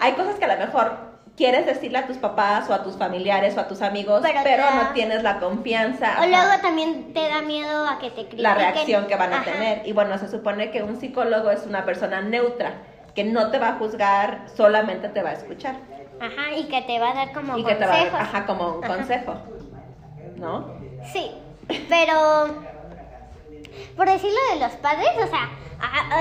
[0.00, 3.56] hay cosas que a lo mejor quieres decirle a tus papás o a tus familiares
[3.56, 6.16] o a tus amigos, Pero pero, no tienes la confianza.
[6.22, 8.42] O luego también te da miedo a que te critiquen.
[8.42, 9.44] la reacción que van a Ajá.
[9.44, 9.86] tener.
[9.86, 12.74] Y bueno, se supone que un psicólogo es una persona neutra,
[13.14, 15.76] que no te va a juzgar, solamente te va a escuchar.
[16.20, 18.12] Ajá, y que te va a dar como y que te va a consejos.
[18.12, 18.96] dar, ajá, como un Ajá.
[18.96, 19.34] consejo.
[20.36, 20.66] ¿No?
[21.12, 21.30] Sí,
[21.88, 22.46] pero
[23.96, 25.50] por decirlo de los padres, o sea,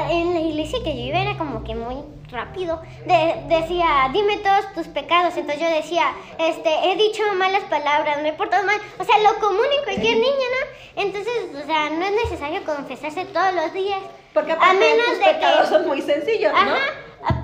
[0.09, 1.97] en la iglesia que yo iba era como que muy
[2.33, 2.81] rápido.
[3.05, 5.37] De- decía, dime todos tus pecados.
[5.37, 8.75] Entonces yo decía, este, he dicho malas palabras, me he portado mal.
[8.99, 11.01] O sea, lo común en cualquier niño, ¿no?
[11.03, 14.01] Entonces, o sea, no es necesario confesarse todos los días.
[14.33, 15.75] Porque a aparte menos tus de pecados que...
[15.75, 16.59] son muy sencillos, ¿no?
[16.59, 16.77] Ajá.
[17.25, 17.39] a-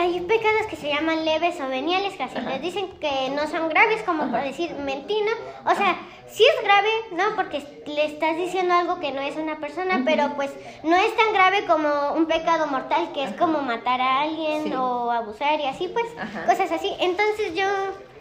[0.00, 3.68] hay pecados que se llaman leves o veniales, que así les dicen que no son
[3.70, 5.72] graves, como por decir mentir, ¿no?
[5.72, 5.96] O sea,
[6.28, 7.34] sí es grave, ¿no?
[7.34, 10.50] Porque le estás diciendo algo que no es una persona, pero pues
[10.82, 15.10] no es tan grave como un pecado mortal, que es como matar a alguien o
[15.10, 16.04] abusar y así, pues,
[16.46, 16.92] cosas así.
[17.00, 17.64] Entonces yo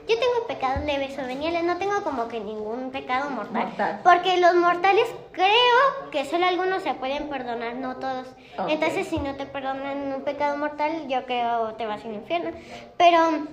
[0.07, 4.55] yo tengo pecados leves o veniales, no tengo como que ningún pecado mortal, Porque los
[4.55, 8.27] mortales creo que solo algunos se pueden perdonar, no todos.
[8.67, 12.51] Entonces, si no te perdonan un pecado mortal, yo creo te vas al infierno.
[12.97, 13.47] Pero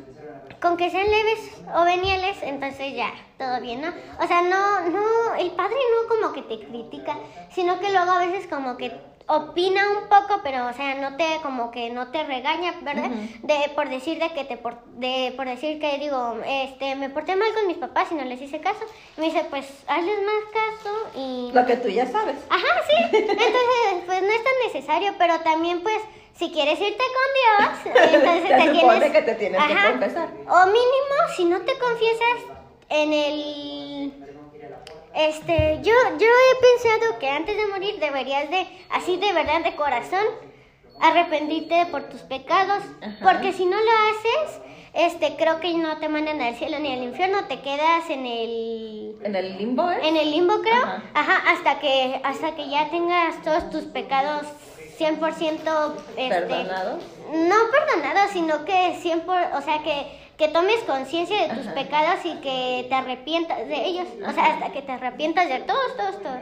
[0.61, 3.89] con que sean leves o veniales, entonces ya, todo bien, ¿no?
[4.23, 7.17] O sea, no, no, el padre no como que te critica,
[7.51, 8.93] sino que luego a veces como que
[9.31, 13.11] opina un poco, pero o sea, no te como que no te regaña, ¿verdad?
[13.43, 17.37] De por decir de que te por, de por decir que digo, este, me porté
[17.37, 18.81] mal con mis papás y no les hice caso.
[19.17, 23.17] Y me dice, "Pues hazles más caso y lo que tú ya sabes." Ajá, sí.
[23.17, 25.99] Entonces, pues no es tan necesario, pero también pues
[26.37, 30.29] si quieres irte con Dios, entonces te, tienes que te tienes que confesar.
[30.49, 32.39] O mínimo si no te confiesas
[32.89, 34.30] en el
[35.15, 39.75] este, yo, yo he pensado que antes de morir deberías de, así de verdad de
[39.75, 40.25] corazón,
[41.01, 42.83] arrepentirte por tus pecados,
[43.23, 44.61] porque si no lo haces,
[44.93, 49.17] este, creo que no te mandan al cielo ni al infierno, te quedas en el...
[49.23, 49.99] En el limbo, ¿eh?
[50.03, 50.83] En el limbo, creo.
[51.15, 54.47] Ajá, hasta que, hasta que ya tengas todos tus pecados
[54.99, 57.03] 100% este, perdonados.
[57.33, 62.33] No perdonados, sino que 100%, o sea que que tomes conciencia de tus pecados y
[62.37, 64.07] que te arrepientas de ellos.
[64.27, 66.41] O sea, hasta que te arrepientas de todos, todos, todos.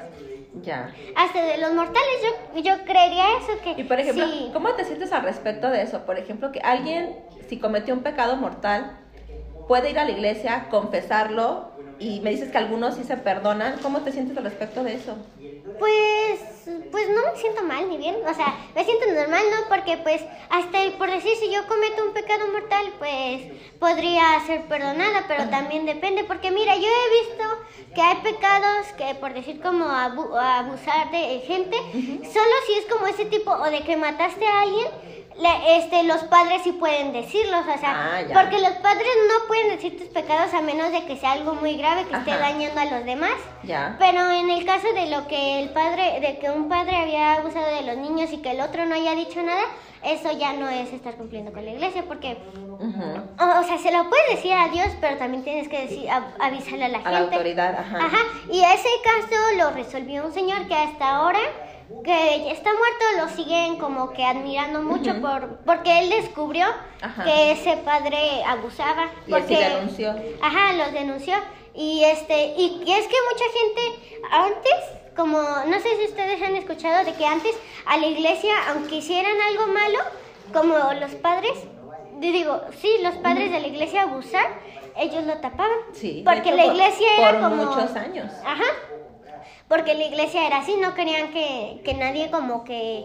[0.63, 0.95] Ya.
[1.17, 3.73] Hasta de los mortales, yo, yo creería eso que...
[3.73, 6.07] Y por ejemplo, ¿cómo te sientes al respecto de eso?
[6.07, 7.17] Por ejemplo, que alguien,
[7.49, 8.97] si cometió un pecado mortal,
[9.67, 13.79] puede ir a la iglesia, confesarlo, y me dices que algunos sí se perdonan.
[13.83, 15.17] ¿Cómo te sientes al respecto de eso?
[15.77, 16.41] Pues,
[16.91, 19.69] pues no me siento mal ni bien, o sea, me siento normal, ¿no?
[19.69, 23.43] Porque pues hasta por decir si yo cometo un pecado mortal, pues
[23.79, 27.45] podría ser perdonada, pero también depende, porque mira, yo he visto
[27.95, 31.77] que hay pecados que por decir como abusar de gente,
[32.33, 34.87] solo si es como ese tipo o de que mataste a alguien,
[35.77, 39.97] este, los padres sí pueden decirlos, o sea, ah, porque los padres no pueden decir
[39.97, 43.05] tus pecados a menos de que sea algo muy grave que esté dañando a los
[43.05, 43.35] demás.
[43.63, 43.97] Ya.
[43.99, 47.67] Pero en el caso de lo que el padre, de que un padre había abusado
[47.67, 49.63] de los niños y que el otro no haya dicho nada,
[50.03, 52.39] eso ya no es estar cumpliendo con la iglesia, porque,
[52.79, 56.09] o, sea, se lo puedes decir a Dios, pero también tienes que decir,
[56.41, 57.09] avisarle a la gente.
[57.09, 57.99] A la autoridad, ajá.
[58.07, 58.19] Ajá,
[58.51, 61.41] y ese caso lo resolvió un señor que hasta ahora
[62.05, 66.67] que está muerto lo siguen como que admirando mucho por porque él descubrió
[67.25, 70.15] que ese padre abusaba y porque denunció.
[70.43, 71.35] Ajá los denunció.
[71.75, 77.05] Y este y, es que mucha gente antes como no sé si ustedes han escuchado
[77.05, 79.99] de que antes a la iglesia aunque hicieran algo malo
[80.53, 81.53] como los padres
[82.21, 84.47] digo sí los padres de la iglesia abusar
[84.97, 85.79] ellos lo tapaban.
[85.93, 88.31] Sí porque la iglesia era como muchos años.
[88.45, 88.88] Ajá
[89.69, 93.05] porque la iglesia era así, no querían que, nadie como que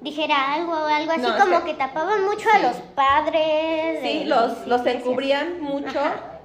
[0.00, 4.00] dijera algo o algo así, como que, tapaban mucho a los padres.
[4.02, 6.00] Sí, los, los encubrían mucho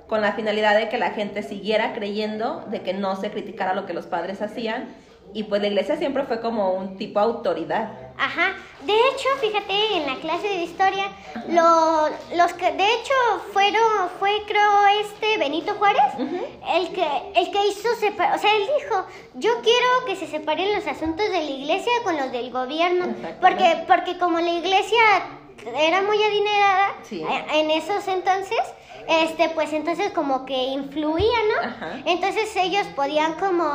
[0.07, 3.85] con la finalidad de que la gente siguiera creyendo, de que no se criticara lo
[3.85, 4.89] que los padres hacían
[5.33, 7.91] y pues la iglesia siempre fue como un tipo autoridad.
[8.19, 8.53] Ajá.
[8.81, 11.05] De hecho, fíjate, en la clase de historia,
[11.47, 13.13] lo, los que, de hecho,
[13.53, 19.05] fueron, fue creo este Benito Juárez, el que, el que hizo, o sea, él dijo,
[19.35, 23.07] yo quiero que se separen los asuntos de la iglesia con los del gobierno,
[23.41, 25.01] porque, porque como la iglesia
[25.77, 26.95] era muy adinerada
[27.53, 28.59] en esos entonces,
[29.07, 31.87] este, pues entonces como que influía, ¿no?
[32.05, 33.69] Entonces ellos podían como,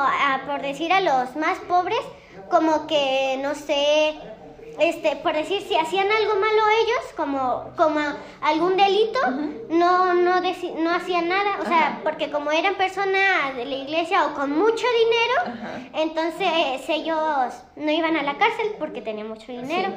[0.47, 2.01] por decir a los más pobres,
[2.51, 4.14] como que, no sé,
[4.78, 8.01] este, por decir, si hacían algo malo ellos, como, como
[8.40, 9.20] algún delito,
[9.68, 14.34] no, no, no hacían nada, o sea, porque como eran personas de la iglesia o
[14.34, 19.92] con mucho dinero, entonces ellos no iban a la cárcel porque tenían mucho dinero.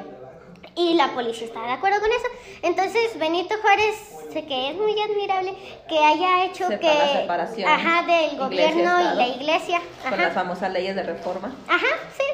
[0.74, 2.26] Y la policía estaba de acuerdo con eso.
[2.62, 3.96] Entonces Benito Juárez
[4.32, 5.54] sé que es muy admirable
[5.88, 10.72] que haya hecho que la separación ajá del gobierno y la iglesia con las famosas
[10.72, 11.54] leyes de reforma.
[11.68, 12.24] Ajá sí.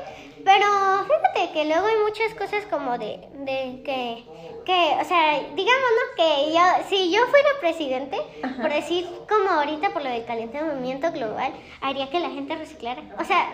[0.44, 0.66] Pero
[1.04, 4.24] fíjate que luego hay muchas cosas como de, de que
[4.66, 8.18] que o sea digamos no que yo si yo fuera presidente
[8.60, 13.02] por decir como ahorita por lo del calentamiento global haría que la gente reciclara.
[13.18, 13.48] O sea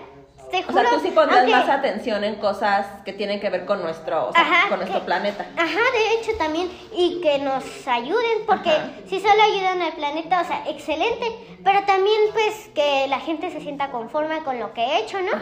[0.69, 4.31] o sea, tú sí pondrás más atención en cosas que tienen que ver con nuestro,
[4.69, 5.47] con nuestro planeta.
[5.57, 8.71] Ajá, de hecho también, y que nos ayuden, porque
[9.09, 11.27] si solo ayudan al planeta, o sea, excelente,
[11.65, 15.33] pero también pues que la gente se sienta conforme con lo que he hecho, ¿no?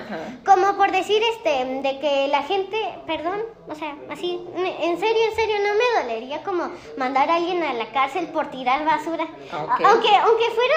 [0.44, 5.36] Como por decir, este, de que la gente, perdón, o sea, así, en serio, en
[5.36, 9.26] serio, no me dolería como mandar a alguien a la cárcel por tirar basura.
[9.52, 10.74] Aunque, aunque fuera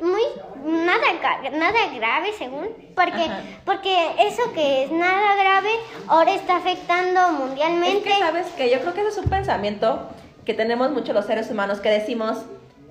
[0.00, 0.22] muy, muy,
[0.84, 3.42] nada, nada grave según, porque, Ajá.
[3.64, 5.70] Porque eso que es nada grave
[6.08, 8.02] ahora está afectando Es mundialmente.
[8.08, 10.08] que sabes que yo creo que ese es un pensamiento
[10.44, 12.38] que tenemos muchos los seres humanos que decimos,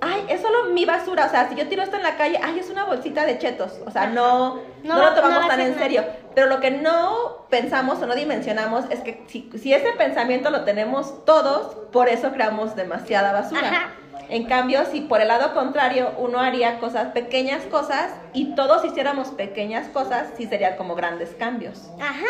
[0.02, 2.60] ay, es solo mi basura, o sea, si yo tiro esto en la calle, ay,
[2.60, 5.70] es una bolsita de chetos, o sea, no, no, No lo tomamos no tan en
[5.72, 5.82] nada.
[5.82, 6.04] serio.
[6.36, 10.66] Pero lo que no pensamos o no dimensionamos es que si, si ese pensamiento lo
[10.66, 13.68] tenemos todos, por eso creamos demasiada basura.
[13.68, 13.90] Ajá.
[14.30, 19.30] En cambio, si por el lado contrario uno haría cosas, pequeñas cosas, y todos hiciéramos
[19.30, 21.90] pequeñas cosas, sí serían como grandes cambios.
[22.00, 22.26] Ajá.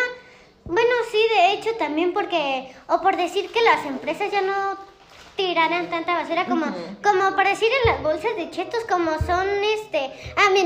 [0.65, 4.77] Bueno, sí, de hecho también porque, o por decir que las empresas ya no
[5.37, 6.65] tiraran tanta basura como,
[7.03, 9.47] como por decir en las bolsas de chetos como son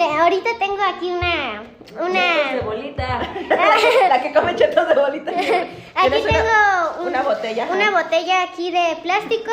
[0.07, 3.21] mire, ahorita tengo aquí una, Chetos de una, bolita.
[4.09, 5.31] la que come chetos de bolita.
[5.31, 7.63] aquí una- tengo un- una botella.
[7.65, 7.73] ajá.
[7.73, 9.51] una botella aquí de plástico,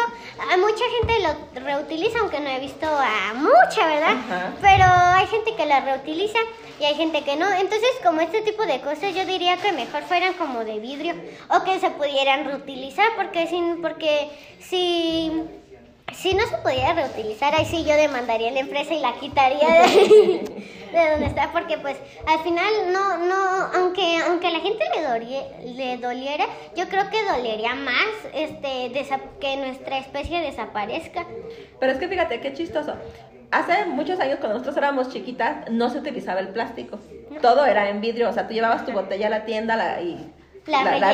[0.52, 4.16] a mucha gente lo reutiliza, aunque no he visto a mucha, ¿verdad?
[4.28, 4.52] Ajá.
[4.60, 4.84] Pero
[5.14, 6.38] hay gente que la reutiliza
[6.80, 7.50] y hay gente que no.
[7.50, 11.14] Entonces, como este tipo de cosas, yo diría que mejor fueran como de vidrio
[11.50, 14.28] o que se pudieran reutilizar, porque sin, porque
[14.60, 15.32] si
[16.12, 19.68] si no se pudiera reutilizar, ahí sí yo demandaría a la empresa y la quitaría
[19.82, 19.88] de,
[20.92, 21.96] de donde está, porque pues
[22.26, 23.34] al final no, no,
[23.76, 26.46] aunque, aunque a la gente le, dorie- le doliera,
[26.76, 28.90] yo creo que dolería más este
[29.40, 31.24] que nuestra especie desaparezca.
[31.78, 32.94] Pero es que fíjate qué chistoso.
[33.50, 36.98] Hace muchos años cuando nosotros éramos chiquitas no se utilizaba el plástico.
[37.40, 40.32] Todo era en vidrio, o sea, tú llevabas tu botella a la tienda la- y
[40.66, 41.12] La la,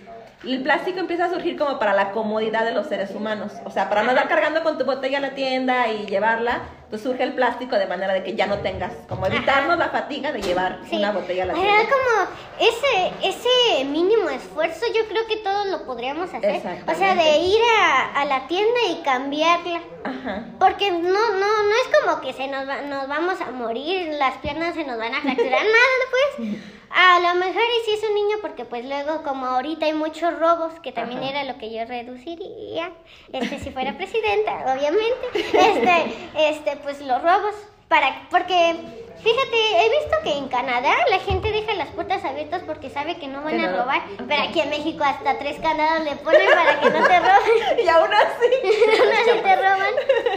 [0.45, 3.51] El plástico empieza a surgir como para la comodidad de los seres humanos.
[3.65, 7.01] O sea, para no andar cargando con tu botella a la tienda y llevarla, pues
[7.03, 10.41] surge el plástico de manera de que ya no tengas, como evitarnos la fatiga de
[10.41, 10.95] llevar Sí.
[10.95, 11.83] una botella a la tienda.
[11.83, 16.61] como ese, ese mínimo esfuerzo, yo creo que todos lo podríamos hacer.
[16.87, 19.81] O sea, de ir a, a la tienda y cambiarla.
[20.05, 20.45] Ajá.
[20.57, 24.37] Porque no, no, no es como que se nos, va- nos vamos a morir, las
[24.37, 26.49] piernas se nos van a fracturar, nada, pues.
[26.91, 30.37] A lo mejor y si es un niño, porque pues luego como ahorita hay muchos
[30.39, 31.29] robos, que también Ajá.
[31.29, 32.91] era lo que yo reduciría,
[33.31, 37.55] este, si fuera presidenta, obviamente, este, este, pues los robos,
[37.89, 38.75] para, porque,
[39.17, 43.27] fíjate, he visto que en Canadá la gente deja las puertas abiertas porque sabe que
[43.27, 46.89] no van a robar, pero aquí en México hasta tres candados le ponen para que
[46.91, 49.01] no te roben, Y aún así.
[49.01, 49.93] aún así te roban.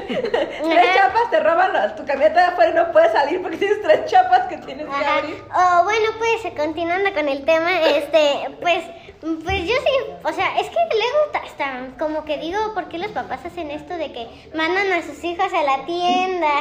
[0.08, 0.94] Tres Ajá.
[0.94, 4.48] chapas te roban tu camioneta de afuera y no puedes salir porque tienes tres chapas
[4.48, 5.44] que tienes que abrir.
[5.54, 8.82] O bueno, pues continuando con el tema, este, pues,
[9.44, 12.98] pues yo sí, o sea, es que luego ta- hasta como que digo, ¿por qué
[12.98, 16.48] los papás hacen esto de que mandan a sus hijos a la tienda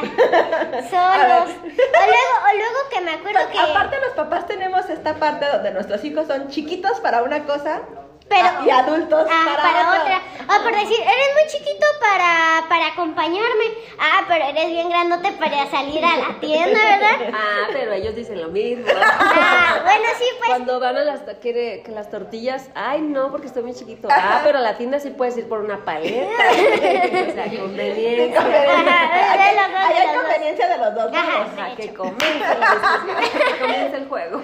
[0.90, 1.50] solos?
[1.50, 5.72] O luego, o luego que me acuerdo que Aparte los papás tenemos esta parte donde
[5.72, 7.82] nuestros hijos son chiquitos para una cosa
[8.28, 10.20] Pero- ah, y adultos Ah, para, para, otra.
[10.42, 13.64] O por decir, eres muy chiquito para, para acompañarme.
[13.98, 17.30] Ah, pero eres bien grandote para salir a la tienda, ¿verdad?
[17.34, 18.84] Ah, pero ellos dicen lo mismo.
[19.04, 20.48] Ah, bueno, sí, pues.
[20.48, 24.08] Cuando van a las, quiere, que las tortillas, ay no, porque estoy muy chiquito.
[24.10, 26.26] Ah, pero a la tienda sí puedes ir por una paleta.
[26.32, 28.40] o sea, conveniencia.
[28.40, 30.16] Ajá, de los dos, Ahí de hay dos.
[30.22, 31.12] conveniencia de los dos.
[31.14, 31.42] Ajá.
[31.42, 34.42] Ajá, que comience discusión, que comience el juego.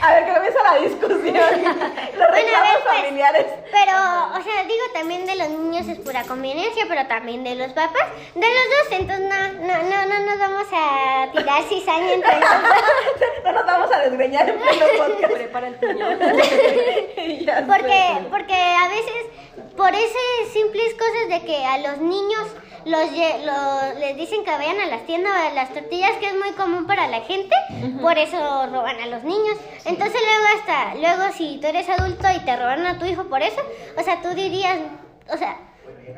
[0.00, 1.74] A ver, que comienza la discusión.
[2.24, 3.46] Los Bueno, reclamos pues, familiares.
[3.70, 3.92] Pero,
[4.38, 8.08] o sea, digo también de los niños es pura conveniencia, pero también de los papás,
[8.34, 12.50] de los dos, entonces no, no, no, no nos vamos a tirar cizaña entre los
[12.50, 12.60] dos.
[13.44, 15.32] No nos vamos a desgreñar en pleno podcast.
[15.34, 15.74] Prepara el.
[17.66, 19.14] Porque, porque a veces,
[19.76, 22.46] por esas simples cosas de que a los niños
[22.86, 26.34] los, lle- lo- les dicen que vayan a las tiendas a las tortillas, que es
[26.34, 27.54] muy común para la gente,
[28.02, 29.56] por eso roban a los niños.
[29.86, 33.42] Entonces luego hasta, luego si tú eres adulto y te roban a tu hijo por
[33.42, 33.60] eso,
[33.98, 34.78] o sea, tú dirías,
[35.32, 35.56] o sea,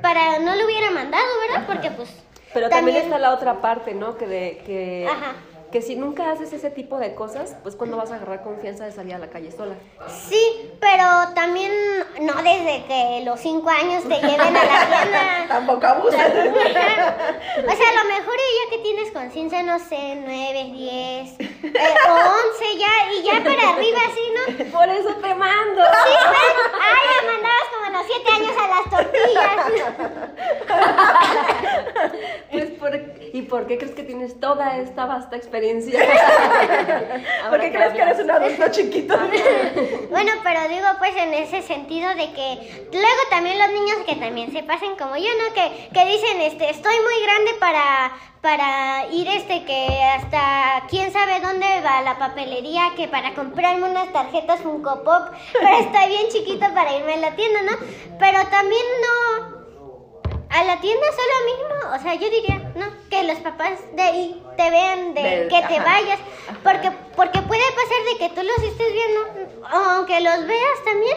[0.02, 1.66] para no lo hubiera mandado, ¿verdad?
[1.66, 2.10] Porque pues...
[2.54, 4.16] Pero también, está la otra parte, ¿no?
[4.16, 5.34] Que de que, Ajá.
[5.70, 8.92] Que si nunca haces ese tipo de cosas, pues cuando vas a agarrar confianza de
[8.92, 9.74] salir a la calle sola.
[10.08, 11.72] Sí, pero también
[12.20, 15.44] no desde que los cinco años te lleven a la tienda.
[15.48, 16.20] Tampoco abuses.
[17.56, 22.12] O sea, a lo mejor ya que tienes conciencia, no sé, 9, 10 eh, o
[22.12, 24.78] 11 ya, y ya para arriba, así, ¿no?
[24.78, 25.82] Por eso te mando.
[25.82, 26.56] Sí, ¿ves?
[26.80, 29.56] Ay, ya mandabas como a los 7 años a las tortillas.
[33.36, 36.00] ¿Y por qué crees que tienes toda esta vasta experiencia?
[37.50, 39.14] ¿Por qué crees que eres un adulto chiquito?
[40.08, 44.52] Bueno, pero digo, pues en ese sentido de que luego también los niños que también
[44.52, 45.52] se pasen como yo, ¿no?
[45.52, 51.38] Que, que dicen, este, estoy muy grande para, para ir este que hasta quién sabe
[51.40, 56.72] dónde va la papelería que para comprarme unas tarjetas Funko Pop, pero está bien chiquito
[56.72, 57.76] para irme a la tienda, ¿no?
[58.18, 59.56] Pero también no
[60.48, 64.42] a la tienda solo mismo, o sea, yo diría, no, que los papás de ahí
[64.56, 65.84] te vean de Del- que te ajá.
[65.84, 66.18] vayas,
[66.62, 71.16] porque porque puede pasar de que tú los estés viendo, aunque los veas también,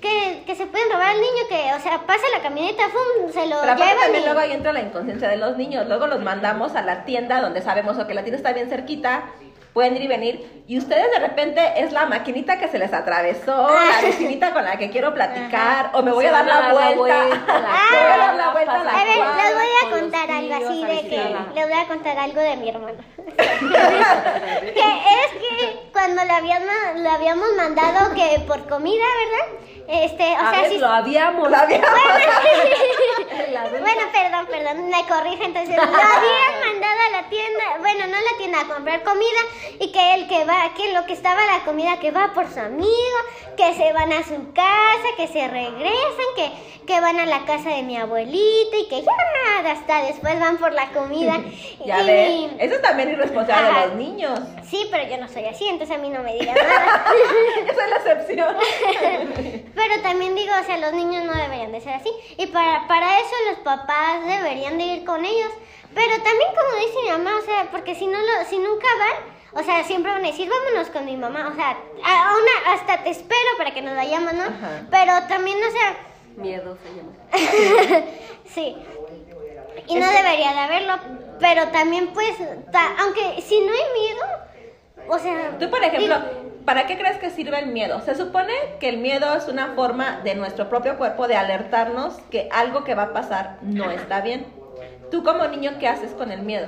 [0.00, 3.32] que, que se pueden robar al niño, que, o sea, pasa la camioneta, ¡fum!
[3.32, 5.86] se lo Pero llevan también y- luego ahí entra la inconsciencia de los niños.
[5.88, 9.24] Luego los mandamos a la tienda donde sabemos que la tienda está bien cerquita,
[9.76, 10.64] pueden ir y venir.
[10.66, 14.78] Y ustedes de repente es la maquinita que se les atravesó, la vecinita con la
[14.78, 17.20] que quiero platicar, o me voy a dar la vuelta.
[17.20, 22.40] a ver, les voy a contar algo así de que les voy a contar algo
[22.40, 22.96] de mi hermano.
[23.36, 24.86] que
[25.20, 29.75] es que cuando le habíamos, le habíamos mandado que por comida, ¿verdad?
[29.88, 30.78] Este, o A sea, ver, sí.
[30.78, 31.50] lo habíamos.
[31.50, 31.80] La había-
[33.52, 33.80] La venta.
[33.80, 35.44] Bueno, perdón, perdón, me corrige.
[35.44, 39.40] Entonces, lo habían mandado a la tienda, bueno, no a la tienda, a comprar comida.
[39.80, 42.58] Y que el que va, que lo que estaba la comida, que va por su
[42.60, 43.18] amigo,
[43.56, 46.50] que se van a su casa, que se regresan, que,
[46.86, 49.12] que van a la casa de mi abuelita y que ya
[49.70, 51.40] hasta después van por la comida.
[51.84, 53.80] Ya Y ves, eso es también irresponsable Ajá.
[53.82, 54.38] de los niños.
[54.68, 57.04] Sí, pero yo no soy así, entonces a mí no me digan nada.
[57.68, 58.56] Esa es la excepción.
[59.76, 62.10] Pero también digo, o sea, los niños no deberían de ser así.
[62.38, 65.52] Y para, para eso los papás deberían de ir con ellos.
[65.94, 69.60] Pero también como dice mi mamá, o sea, porque si no lo, si nunca van,
[69.60, 71.50] o sea, siempre van a decir, vámonos con mi mamá.
[71.52, 71.70] O sea,
[72.04, 74.42] a una, hasta te espero para que nos vayamos, ¿no?
[74.44, 74.86] Ajá.
[74.90, 75.96] Pero también, o sea,
[76.36, 78.06] Miedo se llama.
[78.54, 78.76] sí.
[79.88, 80.94] Y no debería de haberlo.
[81.40, 82.34] Pero también, pues,
[82.72, 84.26] ta- aunque si no hay miedo,
[85.08, 85.56] o sea...
[85.58, 86.16] Tú, por ejemplo,
[86.66, 88.00] ¿para qué crees que sirve el miedo?
[88.02, 92.48] Se supone que el miedo es una forma de nuestro propio cuerpo de alertarnos que
[92.52, 94.44] algo que va a pasar no está bien.
[95.10, 96.66] Tú como niño, ¿qué haces con el miedo?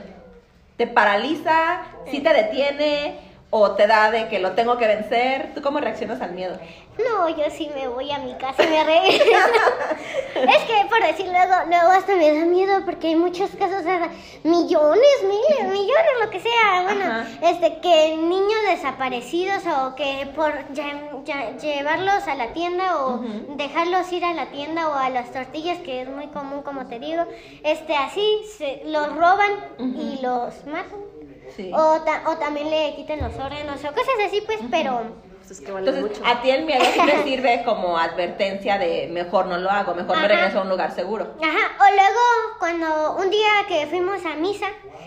[0.77, 1.83] ¿Te paraliza?
[2.11, 3.19] ¿Sí te detiene?
[3.51, 5.53] ¿O te da de que lo tengo que vencer?
[5.55, 6.59] ¿Tú cómo reaccionas al miedo?
[6.99, 9.25] No, yo sí me voy a mi casa y me regreso.
[10.35, 13.83] es que por decir luego, luego hasta me da miedo porque hay muchos casos, o
[13.85, 14.11] sea,
[14.45, 17.27] millones, miles, millones, lo que sea, bueno, Ajá.
[17.41, 23.21] este, que niños desaparecidos o que por lle- llevarlos a la tienda o
[23.57, 26.99] dejarlos ir a la tienda o a las tortillas, que es muy común, como te
[26.99, 27.25] digo,
[27.65, 31.08] este, así, se, los roban y los matan.
[31.57, 31.71] Sí.
[31.75, 35.01] O, ta- o también le quiten los órganos o cosas así, pues, pero...
[35.39, 36.31] Pues es que vale Entonces, mucho.
[36.31, 40.17] a ti el miedo sí te sirve como advertencia de mejor no lo hago, mejor
[40.19, 40.29] me Ajá.
[40.29, 41.25] regreso a un lugar seguro.
[41.43, 42.21] Ajá, o luego
[42.59, 44.67] cuando un día que fuimos a misa,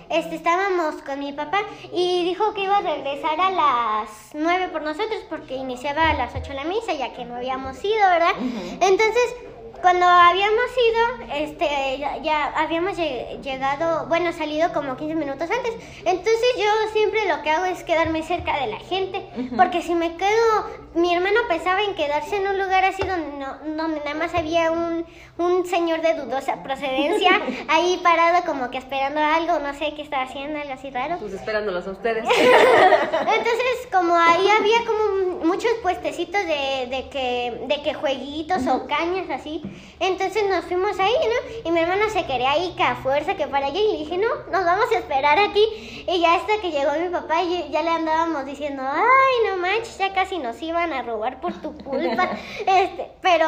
[0.10, 1.60] este, estábamos con mi papá
[1.94, 6.34] y dijo que iba a regresar a las 9 por nosotros porque iniciaba a las
[6.36, 8.34] 8 la misa ya que no habíamos ido, ¿verdad?
[8.82, 9.36] Entonces,
[9.82, 15.74] cuando habíamos ido, este, ya, ya habíamos lle- llegado, bueno, salido como 15 minutos antes.
[16.00, 19.26] Entonces yo siempre lo que hago es quedarme cerca de la gente,
[19.58, 23.58] porque si me quedo, mi hermano pensaba en quedarse en un lugar así donde, no-
[23.76, 25.06] donde nada más había un,
[25.38, 27.32] un señor de dudosa procedencia
[27.70, 31.18] ahí parado como que esperando algo, no sé qué estaba haciendo, algo así raro.
[31.20, 32.26] Pues esperándolos a ustedes.
[32.26, 39.30] Entonces, como ahí había como muchos puestecitos de, de que, de que jueguitos o cañas
[39.30, 39.62] así,
[40.00, 41.70] entonces nos fuimos ahí, ¿no?
[41.70, 44.18] Y mi hermana se quería ir que a fuerza, que para allá, y le dije,
[44.18, 46.06] no, nos vamos a esperar aquí.
[46.08, 49.98] Y ya hasta que llegó mi papá, y ya le andábamos diciendo, ay, no manches,
[49.98, 52.30] ya casi nos iban a robar por tu culpa.
[52.66, 53.46] este, pero...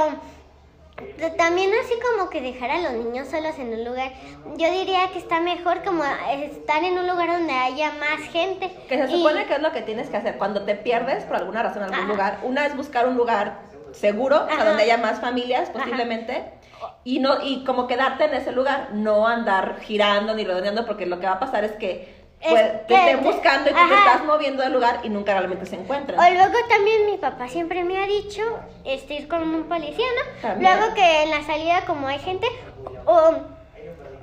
[1.37, 4.13] También así como que dejar a los niños solos en un lugar,
[4.57, 8.71] yo diría que está mejor como estar en un lugar donde haya más gente.
[8.87, 11.37] Que se Y- supone que es lo que tienes que hacer cuando te pierdes por
[11.37, 12.07] alguna razón en algún Ajá.
[12.13, 12.39] lugar.
[12.43, 13.59] Una es buscar un lugar
[13.93, 14.65] seguro, o sea, Ajá.
[14.65, 16.43] donde haya más familias posiblemente.
[17.05, 21.19] Y no y como quedarte en ese lugar, no andar girando ni redondeando porque lo
[21.19, 24.11] que va a pasar es que Es pues, te estén buscando y tú te ajá.
[24.11, 26.19] estás moviendo del lugar y nunca realmente se encuentran.
[26.19, 28.41] O luego también mi papá siempre me ha dicho
[28.83, 30.41] este, ir con un policía, ¿no?
[30.41, 30.77] También.
[30.77, 32.47] Luego que en la salida como hay gente,
[33.05, 33.33] o,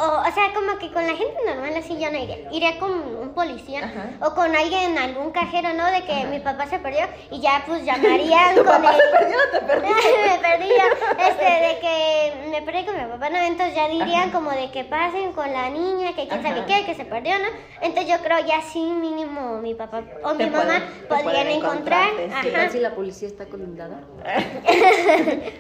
[0.01, 2.37] o, o sea, como que con la gente normal así yo no iría.
[2.51, 4.11] Iría con un policía Ajá.
[4.27, 5.87] o con alguien, algún cajero, ¿no?
[5.93, 9.01] De que mi papá se perdió y ya pues llamarían ¿Tu con papá el...
[9.01, 10.09] se perdió o te perdiste?
[10.29, 13.39] me perdí yo, este, de que me perdí con mi papá, ¿no?
[13.39, 14.33] Entonces ya dirían Ajá.
[14.33, 17.47] como de que pasen con la niña, que quién sabe qué, que se perdió, ¿no?
[17.83, 22.09] Entonces yo creo ya sí mínimo mi papá o mi mamá pueden- podrían encontrar.
[22.43, 24.01] ¿Qué tal si la policía está condenada?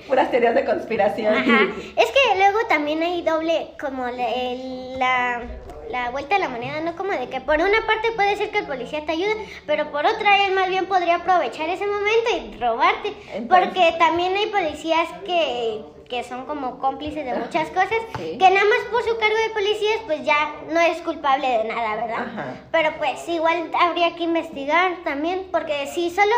[0.06, 1.35] Puras teorías de conspiración.
[1.35, 1.60] Ajá.
[1.97, 5.43] Es que luego también hay doble, como la, el- la,
[5.90, 6.94] la vuelta de la moneda, ¿no?
[6.97, 10.07] Como de que por una parte puede ser que el policía te ayude, pero por
[10.07, 13.15] otra él más bien podría aprovechar ese momento y robarte.
[13.35, 18.36] Entonces- Porque también hay policías que, que son como cómplices de muchas cosas, Sí.
[18.39, 21.97] que nada más por su cargo de policías pues ya no es culpable de nada,
[21.97, 22.27] ¿verdad?
[22.27, 22.55] Ajá.
[22.73, 26.35] Pero pues igual habría que investigar también, porque si solo,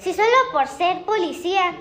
[0.00, 1.72] si solo por ser policía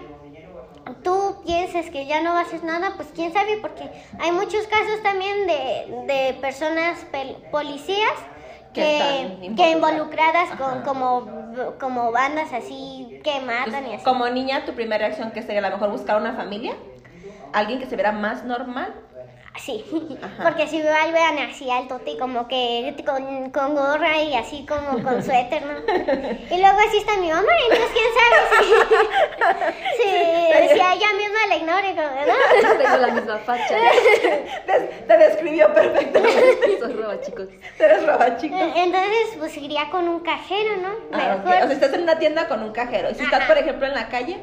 [1.04, 3.90] tú pienses que ya no haces nada, pues quién sabe, porque
[4.20, 7.06] hay muchos casos también de, de personas
[7.52, 8.14] policías
[8.74, 10.50] Que que, involucradas.
[10.58, 11.28] con como,
[11.80, 14.04] como bandas así que matan y así.
[14.04, 16.74] Como niña, tu primera reacción que sería a lo mejor buscar una familia,
[17.54, 18.94] alguien que se viera más normal.
[19.58, 19.84] Sí,
[20.22, 20.44] Ajá.
[20.44, 25.04] porque si igual vean así altote y como que con, con gorra y así como
[25.04, 25.74] con suéter, ¿no?
[26.50, 31.48] Y luego así está mi mamá, entonces quién sabe si, si, si a ella misma
[31.50, 32.78] la ignore, ¿no?
[32.78, 33.78] Tengo la misma facha.
[34.66, 36.78] Te, te describió perfectamente.
[36.80, 37.48] Soy roba, chicos.
[37.78, 38.56] Eres roba, chico.
[38.58, 40.90] Entonces, pues iría con un cajero, ¿no?
[41.14, 41.38] Ah.
[41.44, 43.10] O sea, estás en una tienda con un cajero.
[43.12, 43.48] Y si estás, Ajá.
[43.48, 44.38] por ejemplo, en la calle,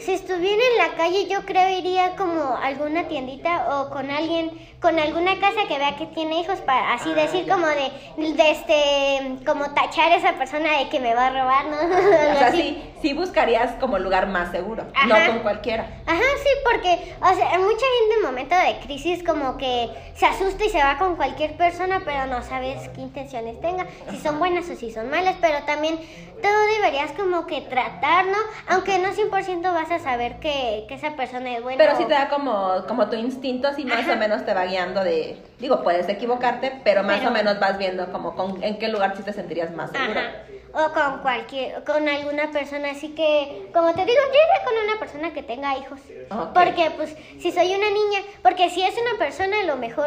[0.00, 4.50] Si estuviera en la calle, yo creo iría como a alguna tiendita o con alguien,
[4.80, 7.52] con alguna casa que vea que tiene hijos para así Ah, decir ya.
[7.54, 11.64] como de, de este, como tachar a esa persona de que me va a robar,
[11.66, 11.76] ¿no?
[11.98, 12.56] o sea, así.
[12.62, 15.06] sí, sí buscarías como lugar más seguro, Ajá.
[15.06, 15.86] no con cualquiera.
[16.06, 20.64] Ajá, sí, porque, o sea, mucha gente en momento de crisis como que se asusta
[20.64, 24.68] y se va con cualquier persona, pero no sabes qué intenciones tenga, si son buenas
[24.68, 25.98] o si son malas, pero también
[26.42, 28.36] todo deberías como que tratar, ¿no?
[28.68, 31.78] Aunque no 100% vas a saber que, que esa persona es buena.
[31.82, 34.12] Pero sí o- te da como, como tu instinto, así más Ajá.
[34.12, 35.36] o menos te va guiando de...
[35.58, 39.14] Digo, puedes equivocarte, pero más Pero- o menos vas viendo como con, en qué lugar
[39.16, 40.18] sí te sentirías más seguro.
[40.20, 40.30] Ajá.
[40.72, 44.98] O con cualquier, con alguna persona, así que, como te digo, yo iría con una
[45.00, 45.98] persona que tenga hijos.
[46.54, 50.06] Porque, pues, si soy una niña, porque si es una persona, a lo mejor,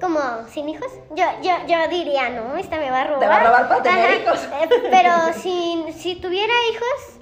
[0.00, 0.20] como
[0.50, 3.28] sin hijos, yo, yo, yo diría, no, esta me va a robar.
[3.28, 4.44] va a robar para tener Ajá, hijos.
[4.44, 5.12] eh, pero
[5.42, 7.17] si, si tuviera hijos,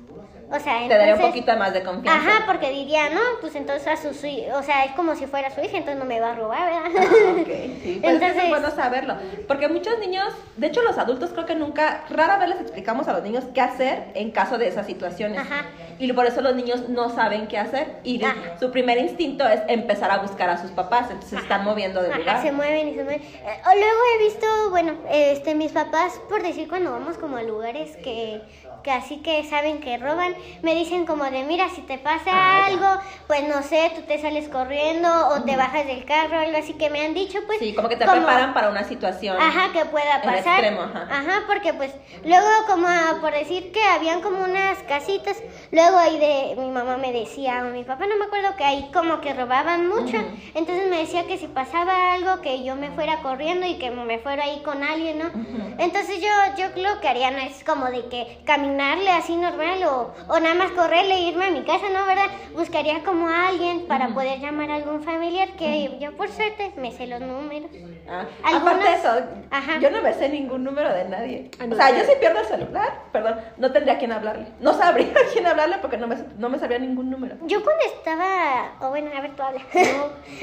[0.51, 2.29] o sea, Te daría un entonces- poquito más de confianza.
[2.31, 5.51] Ajá, porque diría, no, pues entonces a su, su- o sea, es como si fuera
[5.51, 7.03] su hija, entonces no me va a robar, ¿verdad?
[7.09, 7.35] Ah,
[7.83, 7.99] sí.
[8.03, 9.17] Pues Entonces- es bueno saberlo.
[9.49, 13.13] Porque muchos niños, de hecho los adultos creo que nunca, rara vez les explicamos a
[13.13, 15.39] los niños qué hacer en caso de esas situaciones.
[15.41, 15.65] Ajá.
[15.99, 17.97] Y por eso los niños no saben qué hacer.
[18.05, 18.35] Y Ajá.
[18.61, 21.05] su primer instinto es empezar a buscar a sus papás.
[21.11, 22.43] Entonces se están moviendo de Ajá, lugar.
[22.43, 23.23] se mueven y se mueven.
[23.23, 27.43] Eh, o luego he visto, bueno, este, mis papás, por decir cuando vamos como a
[27.43, 28.43] lugares que,
[28.87, 30.33] que así que saben que roban,
[30.63, 32.67] me dicen como de, mira, si te pasa Ah, ya.
[32.67, 36.75] algo, pues no sé, tú te sales corriendo o te bajas del carro, algo así
[36.75, 37.59] que me han dicho, pues.
[37.59, 39.37] Sí, como que te como- preparan para una situación.
[39.43, 40.61] Ajá, que pueda pasar.
[40.61, 41.43] extremo, ajá.
[41.49, 41.93] porque pues
[42.25, 42.87] luego como
[43.21, 45.37] por decir que habían como unas casitas,
[45.73, 48.89] luego ahí de mi mamá me decía, o mi papá no me acuerdo que ahí
[48.93, 50.27] como que robaban mucho, Ujú.
[50.55, 54.21] entonces me decía que si pasaba algo que yo me fuera corriendo y que me
[54.21, 55.27] fuera ahí con alguien, ¿no?
[55.27, 55.75] Ujú.
[55.79, 58.39] Entonces yo yo lo que haría no es como de que
[58.81, 62.05] así normal o, o nada más correrle e irme a mi casa, ¿no?
[62.07, 62.27] ¿Verdad?
[62.55, 66.93] Buscaría como a alguien para poder llamar a algún familiar que yo por suerte me
[66.93, 67.71] sé los números.
[68.09, 69.79] Ah, Algunos- Aparte de eso, Ajá.
[69.81, 71.51] yo no me sé ningún número de nadie.
[71.61, 74.47] Ah, o sea, yo si pierdo el celular, perdón, no tendría a quién hablarle.
[74.61, 77.37] No sabría a quién hablarle porque no me, no me sabría ningún número.
[77.43, 79.61] Yo cuando estaba, o bueno, a ver, tú habla.
[79.75, 79.81] No,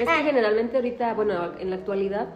[0.04, 0.18] es Ah.
[0.18, 2.28] que generalmente ahorita, bueno, en la actualidad,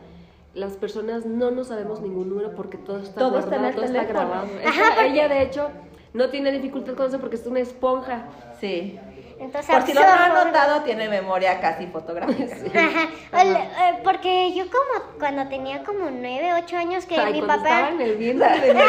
[0.57, 3.85] las personas no nos sabemos ningún número porque todo está Todo está guardado, el todo
[3.85, 4.47] está grabado.
[4.65, 5.69] Ajá, porque- Ella, de hecho,
[6.13, 8.25] no tiene dificultad con eso porque es una esponja.
[8.59, 8.99] Sí.
[9.39, 12.55] Entonces, Por si no lo han notado, tiene memoria casi fotográfica.
[12.73, 13.09] Ajá.
[13.43, 17.89] Eh, porque yo como cuando tenía como nueve, ocho años que Ay, mi papá estaba
[17.89, 18.81] en el vientre de mi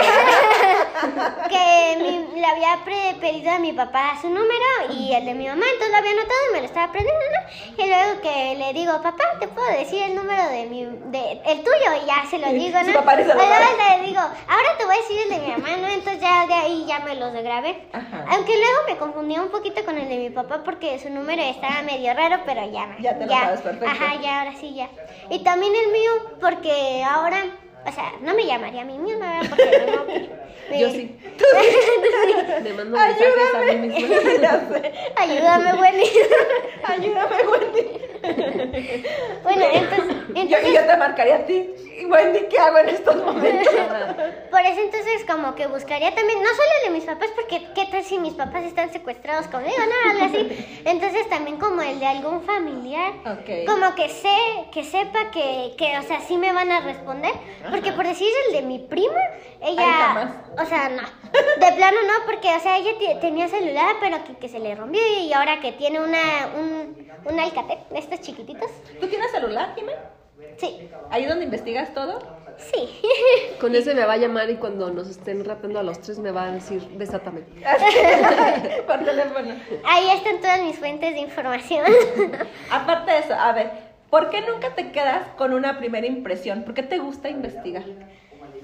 [1.48, 5.46] que mi- le había pre- pedido a mi papá su número y el de mi
[5.48, 7.84] mamá, entonces lo había anotado y me lo estaba aprendiendo, ¿no?
[7.84, 11.58] Y luego que le digo, papá, ¿te puedo decir el número de mi, de, el
[11.58, 12.02] tuyo?
[12.02, 12.92] Y ya se lo digo, su ¿no?
[13.00, 13.54] papá lo Luego
[14.00, 15.88] le digo, ahora te voy a decir el de mi mamá, ¿no?
[15.88, 17.86] Entonces ya de ahí ya me los grabé.
[17.92, 18.24] Ajá.
[18.30, 21.82] Aunque luego me confundía un poquito con el de mi papá porque su número estaba
[21.82, 22.96] medio raro, pero ya.
[23.00, 23.86] Ya te lo sabes perfecto.
[23.90, 24.88] Ajá, ya, ahora sí, ya.
[25.30, 26.10] Y también el mío
[26.40, 27.44] porque ahora,
[27.86, 29.50] o sea, no me llamaría a mí misma, ¿verdad?
[29.50, 30.38] Porque no, me-
[30.78, 31.16] Yo sí.
[32.62, 34.16] Le mando mensajes a mí misma.
[34.42, 34.62] ya.
[35.16, 36.04] Ayúdame, Wendy.
[36.84, 38.00] Ayúdame, Wendy.
[39.42, 41.70] bueno, entonces, Yo, entonces yo te marcaría a ti.
[42.06, 43.74] Wendy, ¿qué hago en estos momentos?
[44.50, 47.86] por eso entonces como que buscaría también, no solo el de mis papás, porque qué
[47.86, 50.82] tal si mis papás están secuestrados conmigo, no, algo así.
[50.84, 53.12] Entonces también como el de algún familiar.
[53.26, 53.66] Ok.
[53.66, 54.36] Como que sé,
[54.72, 57.32] que sepa que, que, o sea, sí me van a responder.
[57.70, 59.20] Porque por decir el de mi prima,
[59.60, 61.02] ella, o sea, no.
[61.32, 65.00] De plano no, porque, o sea, ella tenía celular, pero que, que se le rompió
[65.20, 67.78] y ahora que tiene una, un, un Alcatel,
[69.00, 69.92] ¿Tú tienes celular, Jimé?
[70.56, 70.88] Sí.
[71.10, 72.18] ¿Ahí donde investigas todo?
[72.58, 73.00] Sí.
[73.60, 76.32] Con ese me va a llamar y cuando nos estén rapeando a los tres me
[76.32, 77.40] va a decir, desátame.
[78.86, 79.54] Por teléfono.
[79.84, 81.84] Ahí están todas mis fuentes de información.
[82.70, 83.70] Aparte de eso, a ver,
[84.10, 86.64] ¿por qué nunca te quedas con una primera impresión?
[86.64, 87.84] ¿Por qué te gusta investigar?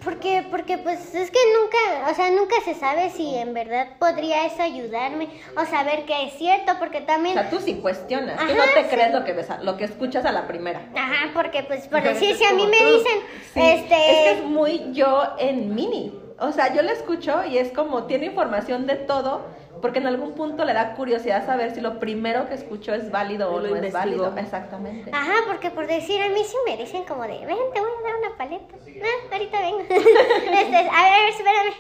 [0.05, 4.45] Porque, porque pues es que nunca, o sea, nunca se sabe si en verdad podría
[4.47, 7.35] eso ayudarme o saber que es cierto, porque O también...
[7.35, 8.89] sea, tú sí cuestionas, tú Ajá, no te sí.
[8.91, 10.83] crees lo que ves, lo que escuchas a la primera.
[10.95, 12.99] Ajá, porque pues por Pero decir, si a mí me tú.
[12.99, 13.19] dicen,
[13.55, 13.95] Sí, este...
[13.95, 16.21] Es que es muy yo en mini.
[16.41, 19.47] O sea, yo la escucho y es como tiene información de todo,
[19.85, 23.53] porque en algún punto le da curiosidad saber si lo primero que escuchó es válido
[23.53, 24.33] o no es válido.
[24.35, 25.11] Exactamente.
[25.13, 28.03] Ajá, porque por decir, a mí sí me dicen como de, ven, te voy a
[28.03, 28.75] dar una paleta.
[29.03, 29.81] Ah, ahorita vengo.
[29.91, 31.75] este, a ver, espérame.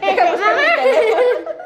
[0.00, 0.62] este, mamá.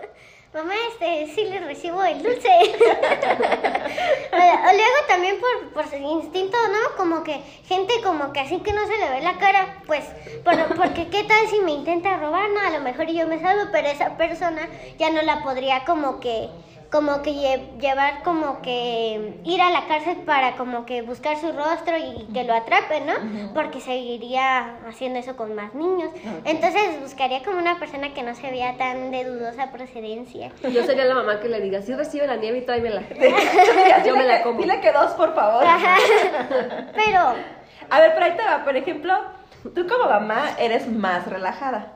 [0.55, 2.49] Mamá, este, sí le recibo el dulce.
[4.33, 6.97] o, luego también por, por instinto, ¿no?
[6.99, 10.05] Como que gente como que así que no se le ve la cara, pues,
[10.45, 13.71] por- porque qué tal si me intenta robar, no, a lo mejor yo me salvo,
[13.73, 14.69] pero esa persona
[14.99, 16.51] ya no la podría como que,
[16.93, 21.51] como que lle- llevar como que ir a la cárcel para como que buscar su
[21.53, 23.15] rostro y que lo atrapen, ¿no?
[23.55, 26.11] Porque seguiría haciendo eso con más niños.
[26.45, 30.53] Entonces buscaría como una persona que no se vea tan de dudosa procedencia.
[30.71, 33.03] Yo sería la mamá que le diga, si recibe la nieve y tráemela.
[34.05, 34.61] Yo me la como.
[34.61, 35.65] Dile que dos, por favor.
[35.65, 35.97] Ajá.
[36.95, 37.21] Pero,
[37.91, 38.65] A ver, pero ahí te va.
[38.65, 39.15] Por ejemplo,
[39.75, 41.95] tú como mamá eres más relajada.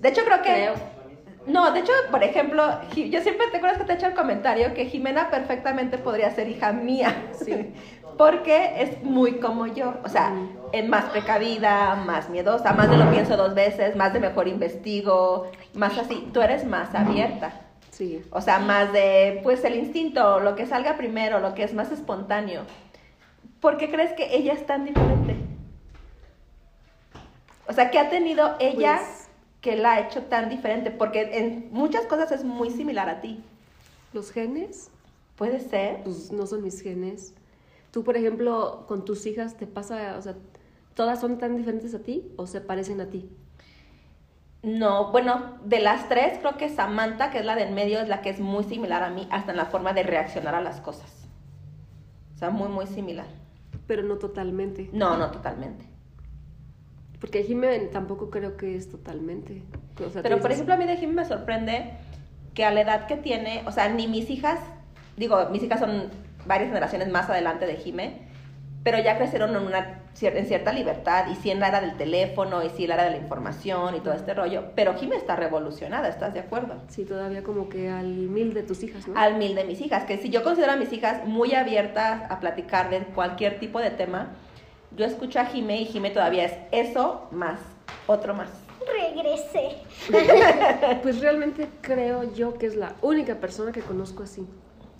[0.00, 0.52] De hecho, creo que.
[0.52, 0.95] Creo.
[1.46, 4.74] No, de hecho, por ejemplo, yo siempre te acuerdas que te he hecho el comentario
[4.74, 7.28] que Jimena perfectamente podría ser hija mía.
[7.32, 7.72] Sí.
[8.18, 9.94] Porque es muy como yo.
[10.02, 10.32] O sea,
[10.72, 15.50] es más precavida, más miedosa, más de lo pienso dos veces, más de mejor investigo,
[15.74, 16.26] más así.
[16.32, 17.52] Tú eres más abierta.
[17.90, 18.22] Sí.
[18.30, 21.92] O sea, más de, pues, el instinto, lo que salga primero, lo que es más
[21.92, 22.62] espontáneo.
[23.60, 25.36] ¿Por qué crees que ella es tan diferente?
[27.68, 29.25] O sea, ¿qué ha tenido ella Pues-
[29.66, 30.92] que la ha hecho tan diferente?
[30.92, 33.42] Porque en muchas cosas es muy similar a ti.
[34.12, 34.92] Los genes,
[35.34, 36.04] ¿Puede ser?
[36.04, 37.34] pues no son mis genes.
[37.90, 40.36] Tú, por ejemplo, con tus hijas te pasa, o sea,
[40.94, 43.28] ¿todas son tan diferentes a ti o se parecen a ti?
[44.62, 48.22] No, bueno, de las tres, creo que Samantha, que es la del medio, es la
[48.22, 51.10] que es muy similar a mí, hasta en la forma de reaccionar a las cosas.
[52.36, 53.26] O sea, muy, muy similar.
[53.88, 54.90] Pero no totalmente.
[54.92, 55.95] No, no totalmente.
[57.20, 59.62] Porque Jiménez tampoco creo que es totalmente.
[60.06, 61.92] O sea, Pero por ejemplo, a mí de Jimmy me sorprende
[62.54, 64.58] que a la edad que tiene, o sea, ni mis hijas,
[65.16, 66.10] digo, mis hijas son
[66.46, 68.26] varias generaciones más adelante de Jime,
[68.82, 72.62] pero ya crecieron en una en cierta libertad y sí en la era del teléfono
[72.62, 75.36] y sí en la era de la información y todo este rollo, pero Jime está
[75.36, 76.80] revolucionada, ¿estás de acuerdo?
[76.88, 79.18] Sí, todavía como que al mil de tus hijas, ¿no?
[79.18, 82.40] Al mil de mis hijas, que si yo considero a mis hijas muy abiertas a
[82.40, 84.30] platicar de cualquier tipo de tema,
[84.96, 87.60] yo escucho a Jime y Jime todavía es eso más
[88.06, 88.48] otro más.
[88.86, 89.76] regresé.
[91.02, 94.46] Pues realmente creo yo que es la única persona que conozco así.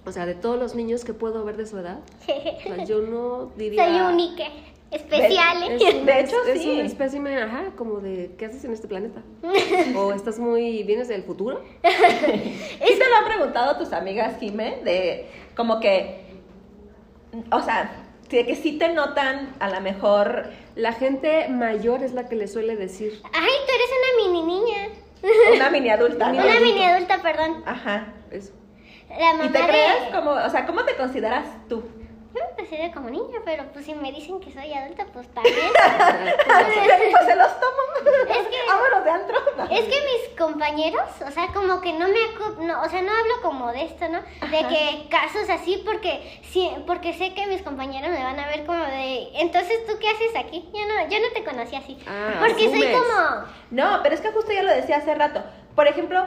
[0.05, 1.99] O sea, de todos los niños que puedo ver de su edad,
[2.29, 3.87] o sea, yo no diría...
[3.87, 4.45] Soy única,
[4.93, 5.63] especial.
[5.65, 5.97] Es ¿eh?
[5.99, 6.71] un, De hecho, es sí.
[6.71, 9.23] un espécimen, ajá, como de ¿qué haces en este planeta?
[9.97, 11.61] o estás muy, vienes del futuro.
[11.83, 14.81] ¿Sí te lo han preguntado tus amigas, Jime?
[14.85, 16.25] De como que,
[17.51, 22.29] o sea, de que sí te notan a lo mejor La gente mayor es la
[22.29, 24.89] que le suele decir, Ay, tú eres una mini niña.
[25.55, 26.43] una mini adulta, ¿no?
[26.45, 27.63] Una mini adulta, perdón.
[27.67, 28.13] Ajá.
[28.31, 28.53] eso.
[29.09, 29.65] La ¿Y mamá te de...
[29.69, 31.83] crees como, o sea, cómo te consideras tú?
[32.37, 35.55] Yo me considero como niña, pero pues si me dicen que soy adulta, pues también.
[35.57, 37.83] pues se los tomo.
[38.29, 39.37] Es que- Vámonos de antro.
[39.57, 39.65] No.
[39.65, 43.35] Es que mis compañeros, o sea, como que no me no, o sea, no hablo
[43.43, 44.21] como de esto, ¿no?
[44.51, 44.69] De Ajá.
[44.69, 48.85] que casos así porque sí, porque sé que mis compañeros me van a ver como
[48.85, 50.69] de, entonces tú qué haces aquí?
[50.75, 51.97] Yo no yo no te conocí así.
[52.07, 55.43] Ah, porque soy como No, pero es que justo ya lo decía hace rato.
[55.75, 56.27] Por ejemplo,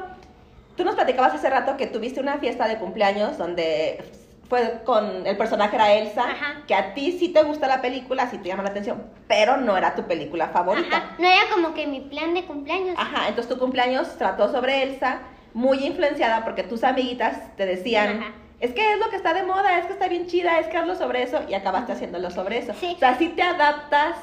[0.76, 4.03] tú nos platicabas hace rato que tuviste una fiesta de cumpleaños donde
[4.50, 6.64] fue con el personaje era Elsa, Ajá.
[6.68, 9.78] que a ti sí te gusta la película, sí te llama la atención, pero no
[9.78, 10.98] era tu película favorita.
[10.98, 12.96] ajá, no era como que mi plan de cumpleaños.
[12.98, 15.20] Ajá, entonces tu cumpleaños trató sobre Elsa,
[15.54, 18.32] muy influenciada porque tus amiguitas te decían, Ajá.
[18.60, 20.78] es que es lo que está de moda, es que está bien chida, es que
[20.78, 22.74] hazlo sobre eso, y acabaste haciéndolo sobre eso.
[22.80, 22.94] Sí.
[22.96, 24.16] O sea, sí te adaptas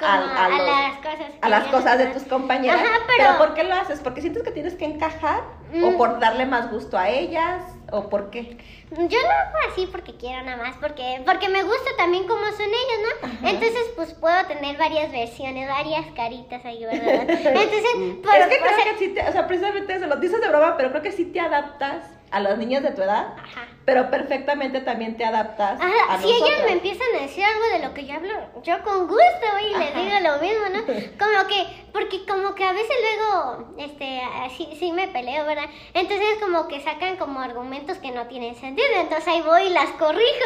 [0.00, 1.32] como a, las cosas.
[1.40, 2.80] a las cosas de tus compañeras.
[2.80, 3.28] Ajá, pero...
[3.28, 4.00] pero- ¿por qué lo haces?
[4.00, 5.42] ¿Porque sientes que tienes que encajar?
[5.84, 5.96] ¿O Mm.
[5.98, 7.62] por darle más gusto a ellas?
[7.92, 8.56] ¿O por qué?
[8.90, 12.66] Yo lo hago así porque quiero nada más, porque, porque me gusta también cómo son
[12.66, 13.48] ellos, ¿no?
[13.48, 17.20] Entonces, pues puedo tener varias versiones, varias caritas ahí, ¿verdad?
[17.28, 17.84] Entonces,
[18.22, 20.48] por, es que creo ser- que sí te, o sea, precisamente eso, lo dices de
[20.48, 23.66] broma, pero creo que sí te adaptas a los niños de tu edad, Ajá.
[23.84, 26.66] pero perfectamente también te adaptas Ajá, a si ellos nosotras.
[26.66, 29.76] me empiezan a decir algo de lo que yo hablo, yo con gusto voy y
[29.78, 30.80] les digo lo mismo, ¿no?
[31.18, 35.64] Como que, porque como que a veces luego, este, así, sí me peleo, ¿verdad?
[35.92, 39.90] Entonces como que sacan como argumentos que no tienen sentido, entonces ahí voy y las
[39.90, 40.44] corrijo,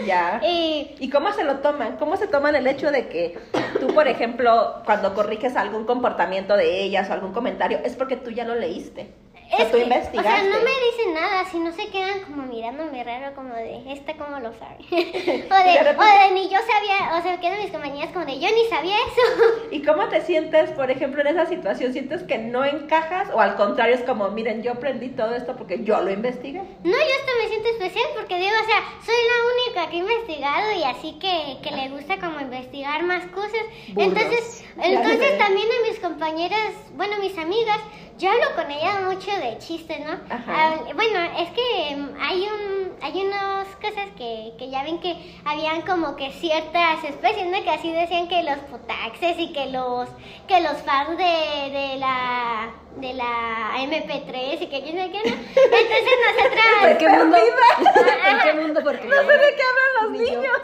[0.00, 0.06] ¿no?
[0.06, 0.40] Ya.
[0.54, 1.96] Y, ¿Y cómo se lo toman?
[1.96, 3.38] ¿Cómo se toman el hecho de que
[3.80, 8.30] tú, por ejemplo, cuando corriges algún comportamiento de ellas o algún comentario, es porque tú
[8.30, 9.12] ya lo leíste?
[9.52, 10.30] O es tú que, o investigaste.
[10.30, 14.14] sea, no me dicen nada, si no se quedan como mirándome raro, como de, ¿esta
[14.14, 14.78] cómo lo sabe?
[14.90, 18.40] o, de, repente- o de, ni yo sabía, o sea, quedan mis compañeras como de,
[18.40, 19.44] yo ni sabía eso.
[19.70, 21.92] ¿Y cómo te sientes, por ejemplo, en esa situación?
[21.92, 25.84] ¿Sientes que no encajas o al contrario es como, miren, yo aprendí todo esto porque
[25.84, 26.60] yo lo investigué?
[26.60, 30.00] No, yo hasta me siento especial porque digo, o sea, soy la única que ha
[30.00, 33.52] investigado y así que, que le gusta como investigar más cosas.
[33.88, 34.08] Burros.
[34.08, 37.78] Entonces, entonces también a mis compañeras, bueno, mis amigas,
[38.18, 40.12] yo hablo con ellas mucho de chistes, ¿no?
[40.30, 40.74] Ajá.
[40.76, 45.36] Habl- bueno, es que mm, hay un, hay unas cosas que, que ya ven que
[45.44, 47.62] habían como que ciertas especies, ¿no?
[47.62, 50.08] Que así decían que los potaxes y que los,
[50.48, 55.36] que los fans de, de la, de la MP3 y que yo sé qué, ¿no?
[55.36, 56.66] Entonces nosotras...
[56.90, 57.36] ¿En qué mundo?
[57.36, 58.80] ¿En qué mundo?
[58.84, 60.40] Porque No sé de qué hablan los Ni yo.
[60.40, 60.60] niños.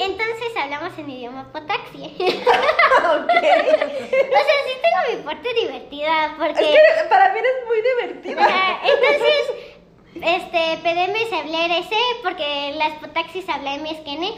[0.00, 2.16] Entonces hablamos en idioma potaxi.
[2.18, 3.30] ok.
[3.30, 6.54] o sea, sí tengo mi parte divertida Es porque...
[6.64, 8.80] que para mí eres muy divertida.
[8.82, 9.76] Entonces,
[10.14, 14.34] este, pedeme hablar ese porque las potaxis hablan mi esquene.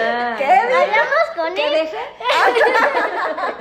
[0.00, 0.34] Ah.
[0.38, 0.44] ¿Qué?
[0.44, 1.72] Hablamos con ¿Qué él.
[1.72, 1.96] deja?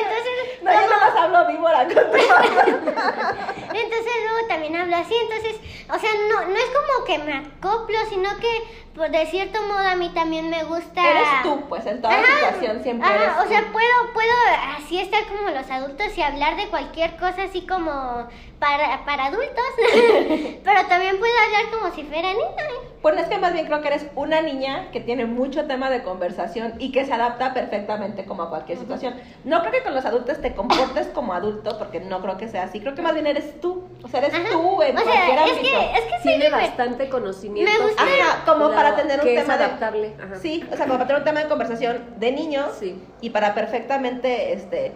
[0.00, 3.36] Entonces, No, yo no más hablo víbora con tu mamá.
[3.74, 5.14] entonces luego también hablo así.
[5.14, 5.56] Entonces,
[5.92, 9.78] o sea, no, no es como que me acoplo, sino que pues, de cierto modo
[9.88, 11.00] a mí también me gusta.
[11.10, 13.48] Eres tú, pues, en toda Ajá, situación siempre ajá, eres o tú.
[13.48, 14.32] sea, puedo, puedo
[14.76, 18.26] así estar como los adultos y hablar de cualquier cosa así como
[18.58, 19.64] para, para adultos,
[20.64, 22.64] pero también puedo hablar como si fuera niña.
[23.02, 26.04] Bueno, es que más bien creo que eres una niña que tiene mucho tema de
[26.04, 29.20] conversación y que se adapta perfectamente como a cualquier situación.
[29.42, 32.62] No creo que con los adultos te comportes como adulto, porque no creo que sea
[32.62, 32.78] así.
[32.78, 33.88] Creo que más bien eres tú.
[34.04, 34.44] O sea, eres Ajá.
[34.52, 35.68] tú en o cualquier sea, es ámbito.
[35.68, 37.72] que, es que soy Tiene bastante conocimiento.
[37.72, 40.14] Me gusta- Ajá, como para tener un que es tema de- adaptable.
[40.22, 40.34] Ajá.
[40.40, 43.02] Sí, o sea, como para tener un tema de conversación de niños Sí.
[43.20, 44.92] y para perfectamente este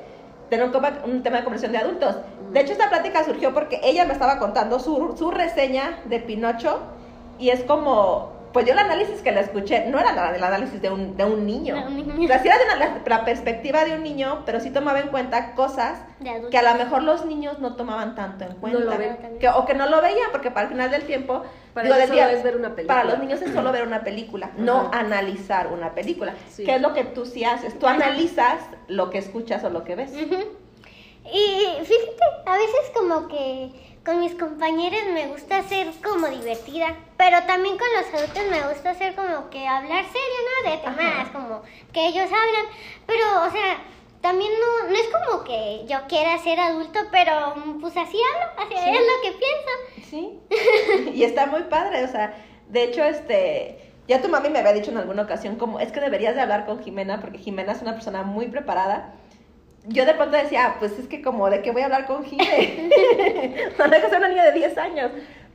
[0.50, 0.66] tener
[1.04, 2.16] un tema de conversación de adultos.
[2.52, 6.78] De hecho, esta plática surgió porque ella me estaba contando su, su reseña de Pinocho
[7.38, 10.80] y es como, pues yo el análisis que le escuché no era la- el análisis
[10.80, 11.74] de un, de un niño.
[11.74, 12.24] De un niño.
[12.24, 15.00] O sea, sí era de una- la, la perspectiva de un niño, pero sí tomaba
[15.00, 16.00] en cuenta cosas
[16.50, 18.78] que a lo mejor los niños no tomaban tanto en cuenta.
[18.80, 19.18] lo ven.
[19.38, 21.42] Que- o que no lo veían, porque para el final del tiempo...
[21.74, 22.94] Para digo, ellos del día- solo es ver una película.
[23.02, 25.00] Para los niños es solo ver una película, no Ajá.
[25.00, 26.32] analizar una película.
[26.48, 26.64] Sí.
[26.64, 27.78] Que es lo que tú sí haces.
[27.78, 30.12] Tú analizas lo que escuchas o lo que ves.
[30.14, 37.42] Y fíjate, a veces como que con mis compañeros me gusta ser como divertida, pero
[37.44, 40.70] también con los adultos me gusta ser como que hablar serio, ¿no?
[40.70, 41.32] De temas Ajá.
[41.32, 41.62] como
[41.92, 42.66] que ellos hablan,
[43.04, 43.78] pero o sea,
[44.20, 48.74] también no, no es como que yo quiera ser adulto, pero pues así hablo, así
[48.74, 48.90] Sí.
[48.90, 50.40] es lo que pienso.
[51.10, 51.10] Sí.
[51.14, 52.32] y está muy padre, o sea,
[52.68, 53.82] de hecho, este...
[54.08, 56.64] Ya tu mami me había dicho en alguna ocasión como, es que deberías de hablar
[56.64, 59.14] con Jimena, porque Jimena es una persona muy preparada.
[59.88, 62.24] Yo de pronto decía, "Ah, pues es que como, ¿de qué voy a hablar con
[62.24, 62.48] Jimena?
[63.78, 65.10] no deja ser una niña de 10 años.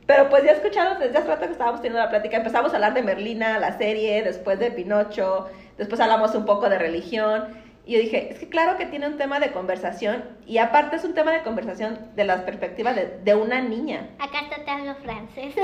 [0.06, 2.76] Pero pues ya he escuchado desde hace rato que estábamos teniendo la plática, empezamos a
[2.76, 5.46] hablar de Merlina, la serie, después de Pinocho,
[5.78, 7.61] después hablamos un poco de religión.
[7.84, 11.04] Y yo dije, es que claro que tiene un tema de conversación, y aparte es
[11.04, 14.08] un tema de conversación de las perspectivas de, de una niña.
[14.20, 15.52] Acá hasta te hablo francés.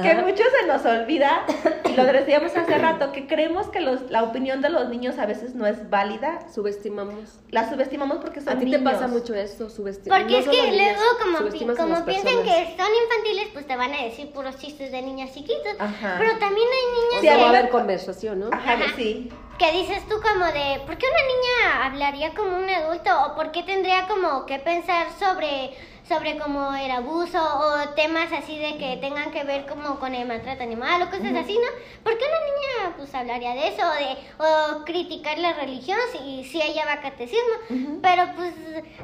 [0.00, 1.44] Que mucho se nos olvida,
[1.84, 5.26] y lo decíamos hace rato, que creemos que los, la opinión de los niños a
[5.26, 6.38] veces no es válida.
[6.54, 7.40] Subestimamos.
[7.50, 8.78] La subestimamos porque son A ti niños.
[8.80, 10.20] te pasa mucho eso, subestimar.
[10.20, 12.44] Porque es que luego como, como piensan personas.
[12.44, 15.74] que son infantiles, pues te van a decir puros chistes de niños chiquitos.
[15.80, 16.14] Ajá.
[16.18, 18.50] Pero también hay O niños Sí, sea, a va a haber conversación, ¿no?
[18.52, 18.92] Ajá, que Ajá.
[18.96, 19.32] sí.
[19.58, 23.10] Que dices tú como de, ¿por qué una niña hablaría como un adulto?
[23.26, 25.76] ¿O por qué tendría como que pensar sobre,
[26.08, 30.28] sobre como el abuso o temas así de que tengan que ver como con el
[30.28, 32.02] maltrato animal o cosas así, ¿no?
[32.04, 36.44] ¿Por qué una niña pues hablaría de eso o de o criticar la religión si,
[36.44, 37.98] si ella va a catecismo?
[38.00, 38.54] Pero pues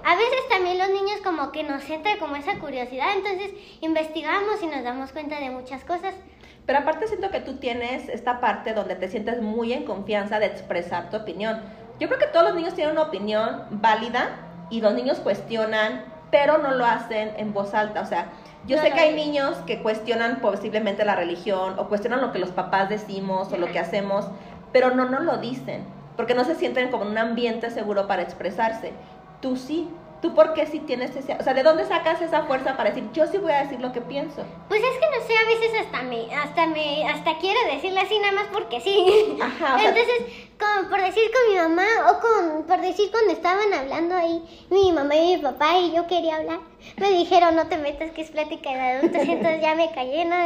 [0.05, 3.51] a veces también los niños como que nos entra como esa curiosidad, entonces
[3.81, 6.15] investigamos y nos damos cuenta de muchas cosas.
[6.67, 10.47] Pero aparte siento que tú tienes esta parte donde te sientes muy en confianza de
[10.47, 11.61] expresar tu opinión.
[12.01, 14.31] Yo creo que todos los niños tienen una opinión válida
[14.71, 18.01] y los niños cuestionan, pero no lo hacen en voz alta.
[18.01, 18.33] O sea,
[18.67, 22.51] yo sé que hay niños que cuestionan posiblemente la religión o cuestionan lo que los
[22.51, 24.27] papás decimos o lo que hacemos,
[24.73, 25.85] pero no nos lo dicen,
[26.17, 28.93] porque no se sienten como un ambiente seguro para expresarse.
[29.43, 29.89] Tú sí,
[30.25, 33.05] ¿Tú por qué sí tienes ese, o sea, de dónde sacas esa fuerza para decir,
[33.13, 34.43] yo sí voy a decir lo que pienso?
[34.69, 38.19] Pues es que no sé, a veces hasta me, hasta me, hasta quiero decirle así
[38.21, 39.37] nada más porque sí.
[39.43, 40.23] Ajá, o sea- Entonces,
[40.59, 44.93] como por decir con mi mamá, o con, por decir cuando estaban hablando ahí, mi
[44.93, 46.61] mamá y mi papá y yo quería hablar,
[46.97, 50.37] me dijeron, no te metas que es plática de adultos, entonces ya me callé, ¿no?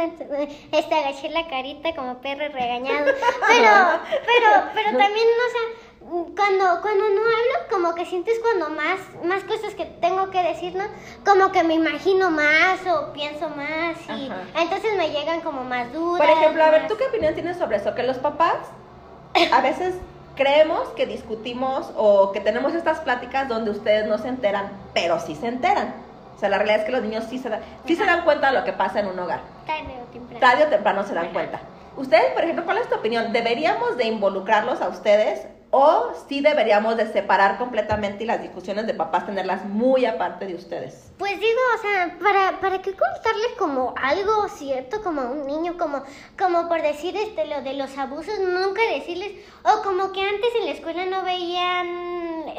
[0.73, 3.05] Este, agaché la carita como perro regañado.
[3.47, 3.71] Pero,
[4.25, 9.43] pero, pero también, o sea, cuando, cuando no hablo, como que sientes cuando más, más
[9.43, 10.85] cosas que tengo que decir, ¿no?
[11.23, 14.41] Como que me imagino más o pienso más y Ajá.
[14.59, 16.25] entonces me llegan como más dudas.
[16.25, 17.93] Por ejemplo, a ver, ¿tú qué opinión tienes sobre eso?
[17.93, 18.57] Que los papás
[19.51, 19.93] a veces
[20.35, 25.35] creemos que discutimos o que tenemos estas pláticas donde ustedes no se enteran, pero sí
[25.35, 25.93] se enteran.
[26.35, 28.47] O sea, la realidad es que los niños sí se, dan, sí se dan cuenta
[28.47, 29.41] de lo que pasa en un hogar.
[29.67, 30.39] Tarde o temprano.
[30.39, 31.59] Tarde o temprano se dan cuenta.
[31.97, 33.33] Ustedes, por ejemplo, ¿cuál es tu opinión?
[33.33, 38.93] ¿Deberíamos de involucrarlos a ustedes o sí deberíamos de separar completamente y las discusiones de
[38.93, 41.11] papás tenerlas muy aparte de ustedes?
[41.17, 45.77] Pues digo, o sea, ¿para, para qué contarle como algo cierto, como a un niño,
[45.77, 46.03] como,
[46.37, 49.33] como por decir este, lo de los abusos, nunca decirles,
[49.63, 52.09] o como que antes en la escuela no veían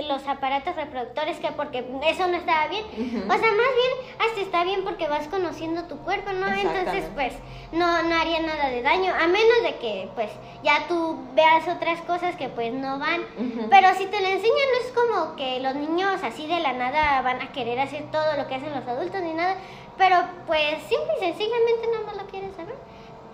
[0.09, 2.85] los aparatos reproductores, que porque eso no estaba bien.
[2.85, 6.47] O sea, más bien, hasta está bien porque vas conociendo tu cuerpo, ¿no?
[6.47, 7.33] Entonces, pues,
[7.73, 10.31] no, no haría nada de daño, a menos de que, pues,
[10.63, 13.23] ya tú veas otras cosas que, pues, no van.
[13.69, 17.21] Pero si te lo enseñan, no es como que los niños así de la nada
[17.23, 19.57] van a querer hacer todo lo que hacen los adultos ni nada.
[19.99, 20.17] Pero
[20.47, 22.77] pues simple y sencillamente no más lo quieren saber.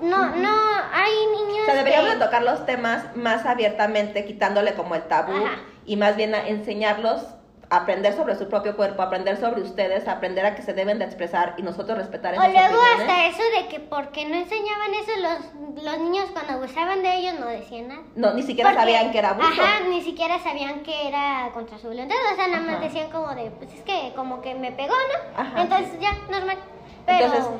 [0.01, 0.57] No, no,
[0.93, 2.21] hay niños O sea, deberíamos que...
[2.21, 5.59] tocar los temas más abiertamente, quitándole como el tabú Ajá.
[5.87, 7.23] y más bien a enseñarlos
[7.69, 11.55] aprender sobre su propio cuerpo, aprender sobre ustedes, aprender a que se deben de expresar
[11.59, 13.01] y nosotros respetar O esas luego opiniones.
[13.01, 17.35] hasta eso de que porque no enseñaban eso los, los niños cuando abusaban de ellos
[17.41, 18.03] no decían nada.
[18.15, 19.49] No, ni siquiera Porque- sabían que era abuso.
[19.63, 22.17] Ajá, ni siquiera sabían que era contra su voluntad.
[22.33, 22.85] O sea, nada más Ajá.
[22.85, 25.41] decían como de, pues es que como que me pegó, ¿no?
[25.43, 26.59] Ajá, Entonces ya, normal.
[27.05, 27.25] Pero...
[27.27, 27.51] Entonces,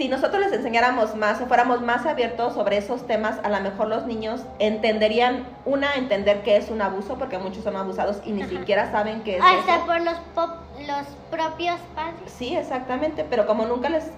[0.00, 3.88] si nosotros les enseñáramos más o fuéramos más abiertos sobre esos temas, a lo mejor
[3.88, 8.40] los niños entenderían, una, entender qué es un abuso, porque muchos son abusados y ni
[8.40, 8.50] Ajá.
[8.50, 9.84] siquiera saben qué es hasta eso.
[9.84, 10.56] por los, pop-
[10.86, 12.32] los propios padres.
[12.34, 14.10] Sí, exactamente, pero como nunca les...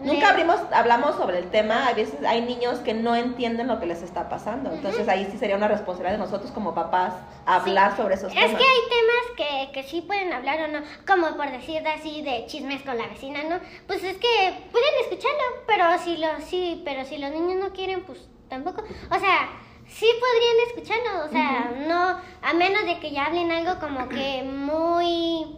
[0.00, 3.86] Nunca abrimos, hablamos sobre el tema, a veces hay niños que no entienden lo que
[3.86, 7.14] les está pasando, entonces ahí sí sería una responsabilidad de nosotros como papás
[7.46, 8.50] hablar sobre esos Es temas.
[8.60, 9.36] que hay temas
[9.66, 13.06] que, que sí pueden hablar o no, como por decir así de chismes con la
[13.06, 13.58] vecina, ¿no?
[13.86, 18.02] Pues es que pueden escucharlo, pero si los sí, pero si los niños no quieren,
[18.04, 18.18] pues
[18.50, 18.82] tampoco.
[18.82, 19.48] O sea,
[19.88, 24.42] sí podrían escucharlo, o sea, no a menos de que ya hablen algo como que
[24.42, 25.56] muy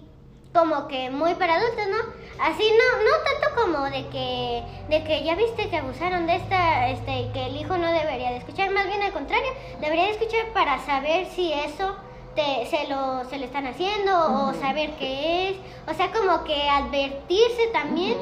[0.58, 2.18] como que muy para adultos, ¿no?
[2.42, 6.88] Así no no tanto como de que de que ya viste que abusaron de esta
[6.88, 10.46] este que el hijo no debería de escuchar, más bien al contrario, debería de escuchar
[10.54, 11.96] para saber si eso
[12.36, 15.56] te, se lo se le están haciendo o saber qué es,
[15.90, 18.16] o sea, como que advertirse también.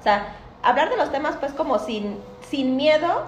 [0.00, 2.18] O sea, hablar de los temas pues como sin,
[2.48, 3.24] sin miedo,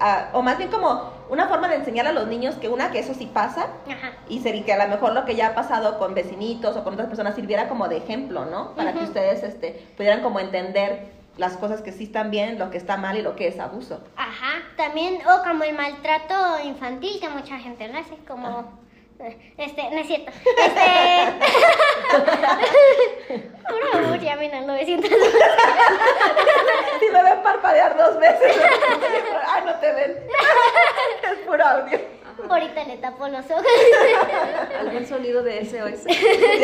[0.00, 2.98] a- o más bien como una forma de enseñar a los niños que una, que
[2.98, 4.12] eso sí pasa, Ajá.
[4.28, 7.08] y que a lo mejor lo que ya ha pasado con vecinitos o con otras
[7.08, 8.74] personas sirviera como de ejemplo, ¿no?
[8.74, 12.76] Para que ustedes este, pudieran como entender las cosas que sí están bien, lo que
[12.76, 14.00] está mal y lo que es abuso.
[14.16, 16.34] Ajá, también, o como el maltrato
[16.64, 18.64] infantil que mucha gente lo hace, como,
[19.56, 21.32] este, no es cierto, este,
[23.68, 25.10] por favor, llamen al 900.
[27.00, 28.56] Si me ven parpadear dos veces,
[29.46, 30.16] ah, no te ven.
[31.32, 31.98] Es puro audio.
[32.48, 33.64] Ahorita le tapo los ojos.
[34.80, 36.04] ¿Algún sonido de SOS?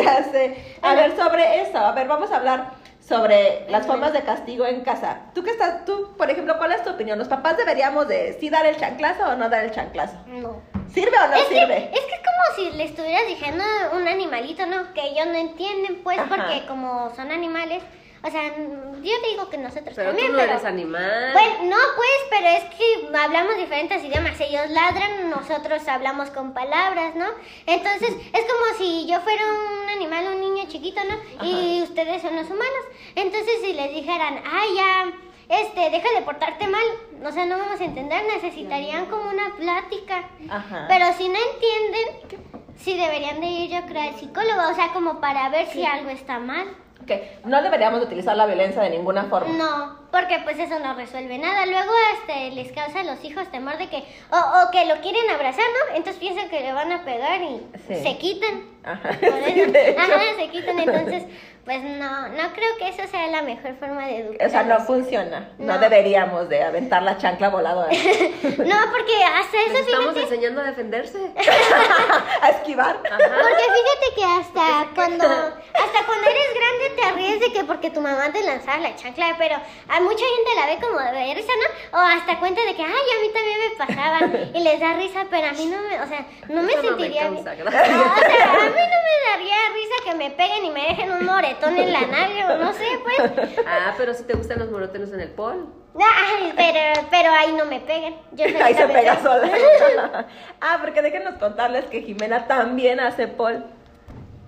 [0.03, 0.57] Ya sé.
[0.81, 2.71] A ver, sobre eso, a ver, vamos a hablar
[3.09, 5.21] sobre las formas de castigo en casa.
[5.33, 7.17] Tú que estás, tú, por ejemplo, ¿cuál es tu opinión?
[7.17, 10.15] ¿Los papás deberíamos de sí dar el chanclazo o no dar el chanclazo?
[10.27, 10.61] No.
[10.93, 11.89] ¿Sirve o no es, que, sirve?
[11.91, 14.93] es que es como si le estuvieras diciendo a un animalito, ¿no?
[14.93, 16.29] Que ellos no entienden, pues, Ajá.
[16.29, 17.81] porque como son animales,
[18.21, 20.51] o sea, yo digo que nosotros Pero tú también, no pero...
[20.51, 21.33] eres animal.
[21.33, 24.39] Bueno, no, pues, pero es que hablamos diferentes idiomas.
[24.41, 27.27] Ellos ladran, nosotros hablamos con palabras, ¿no?
[27.65, 31.45] Entonces, es como si yo fuera un animal, un niño chiquito, ¿no?
[31.45, 32.85] Y ustedes son los humanos.
[33.15, 35.13] Entonces, si les dijeran, ay, ya,
[35.49, 36.83] este, deja de portarte mal,
[37.25, 40.29] o sea, no vamos a entender, necesitarían como una plática.
[40.49, 40.85] Ajá.
[40.89, 42.41] Pero si no entienden,
[42.77, 46.09] sí deberían de ir, yo creo, al psicólogo, o sea, como para ver si algo
[46.09, 46.67] está mal.
[47.05, 49.53] Que no deberíamos de utilizar la violencia de ninguna forma.
[49.53, 51.65] No, porque pues eso no resuelve nada.
[51.65, 53.97] Luego este, les causa a los hijos temor de que,
[54.31, 55.95] o, o que lo quieren abrazar, ¿no?
[55.95, 57.95] Entonces piensan que le van a pegar y Sí.
[58.03, 58.63] se quitan.
[58.83, 59.09] Ajá.
[59.19, 60.01] Por Sí, eso- de hecho.
[60.01, 60.79] Ajá, se quitan.
[60.79, 61.23] Entonces,
[61.65, 64.47] Pues no, no creo que eso sea la mejor forma de educar.
[64.47, 65.51] O sea, no funciona.
[65.59, 65.79] No, No.
[65.79, 67.89] deberíamos de aventar la chancla voladora.
[68.41, 71.19] No, porque hasta eso, Les estamos fíjate, enseñando a defenderse.
[72.41, 72.97] a esquivar.
[73.03, 78.01] porque fíjate que hasta cuando, hasta cuando eres grande te ríes de que porque tu
[78.01, 79.55] mamá te lanzaba la chancla, pero
[79.89, 81.51] a mucha gente la ve como de risa,
[81.91, 81.99] ¿no?
[81.99, 84.19] O hasta cuenta de que, ay, a mí también me pasaba
[84.53, 86.91] y les da risa, pero a mí no me, o sea, no me Eso no
[86.91, 87.43] me sentiría bien.
[87.43, 90.87] causa No, o sea, a mí no me daría risa que me peguen y me
[90.87, 93.49] dejen un moretón en la nalga, o no sé, pues.
[93.65, 95.67] Ah, pero si te gustan los morotenos en el pol.
[95.95, 98.15] Ay, pero, pero ahí no me peguen.
[98.31, 99.49] Yo Ahí se pega sola.
[100.61, 103.65] ah, porque déjenos contarles que Jimena también hace pol.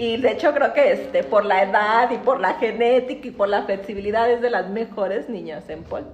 [0.02, 3.48] Y de hecho creo que este, por la edad y por la genética y por
[3.48, 6.08] la flexibilidad es de las mejores niñas en pol.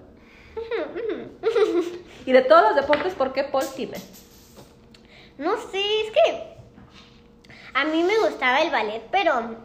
[2.25, 4.03] y de todos los deportes, ¿por qué pol Jimena?
[5.37, 6.57] No sé, es que
[7.75, 9.55] a mí me gustaba el ballet, pero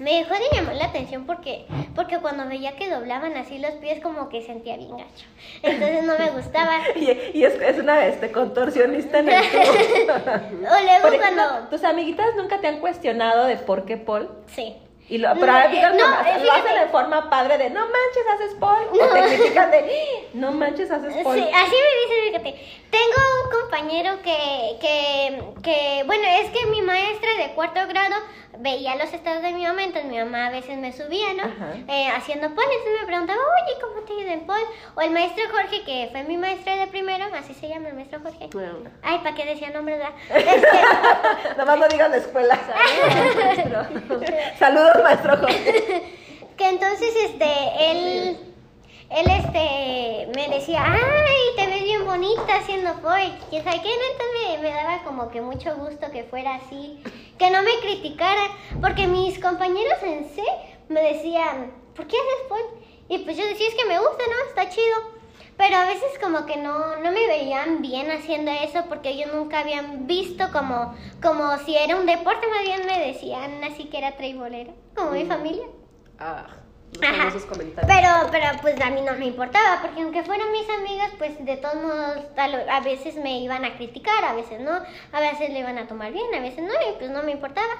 [0.00, 4.00] me dejó de llamar la atención porque, porque cuando veía que doblaban así los pies
[4.00, 5.26] como que sentía bien gacho.
[5.62, 6.78] Entonces no me gustaba.
[6.96, 9.34] Y, y es, es una este, contorsionista en el.
[9.44, 11.68] O luego Por ejemplo, cuando...
[11.68, 14.30] ¿tus amiguitas nunca te han cuestionado de por qué pol?
[14.48, 14.76] Sí.
[15.08, 17.80] Y lo, No, pero ahora eh, no, eh, lo hacen de forma padre de no
[17.80, 18.76] manches, haces pol.
[18.92, 21.38] O te critican de no manches, haces Sí, pol.
[21.38, 22.66] así me dicen, fíjate.
[22.90, 28.16] Tengo un compañero que, que, que, bueno, es que mi maestra de cuarto grado
[28.58, 31.44] veía los estados de mi mamá, entonces mi mamá a veces me subía, ¿no?
[31.88, 34.60] Eh, haciendo pol, entonces me preguntaba, oye, ¿cómo te ha ido en pol?
[34.96, 38.20] O el maestro Jorge, que fue mi maestra de primero, así se llama el maestro
[38.20, 38.48] Jorge.
[38.52, 38.90] Bueno.
[39.02, 40.14] Ay, ¿para qué decía nombre, verdad?
[40.58, 42.58] Este, Nada más no digan la escuela.
[44.58, 46.18] Saludos, maestro Jorge.
[46.56, 47.46] que entonces, este,
[47.90, 48.38] él,
[49.10, 51.77] él, este, me decía, ay, te ves
[52.18, 54.04] bonita haciendo pol, quién sabe qué, ¿no?
[54.10, 57.00] entonces me, me daba como que mucho gusto que fuera así,
[57.38, 58.42] que no me criticara,
[58.80, 60.42] porque mis compañeros en C
[60.88, 62.82] me decían, ¿por qué haces pol?
[63.08, 64.48] Y pues yo decía, es que me gusta, ¿no?
[64.48, 65.18] Está chido.
[65.56, 69.60] Pero a veces como que no, no me veían bien haciendo eso porque ellos nunca
[69.60, 74.16] habían visto como, como si era un deporte, más bien me decían así que era
[74.16, 75.66] traibolera, como mi familia.
[76.18, 76.46] Ah,
[77.02, 77.32] Ajá.
[77.48, 77.86] comentarios.
[77.86, 81.56] Pero, pero pues a mí no me importaba, porque aunque fueran mis amigas, pues de
[81.56, 82.18] todos modos
[82.68, 84.72] a veces me iban a criticar, a veces no,
[85.12, 87.72] a veces le iban a tomar bien, a veces no, y pues no me importaba.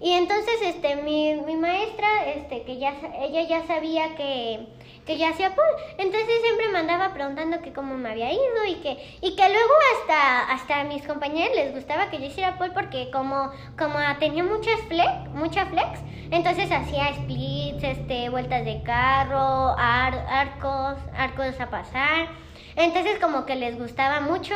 [0.00, 4.66] Y entonces este mi, mi maestra, este, que ya ella ya sabía que,
[5.06, 5.64] que yo hacía pol,
[5.96, 9.72] entonces siempre me andaba preguntando que cómo me había ido y que, y que luego
[10.00, 14.44] hasta, hasta a mis compañeros les gustaba que yo hiciera pol porque como, como tenía
[14.44, 16.00] muchas flex, mucha flex,
[16.30, 22.28] entonces hacía splits, este, vueltas de carro, ar- arcos, arcos a pasar.
[22.76, 24.54] Entonces como que les gustaba mucho.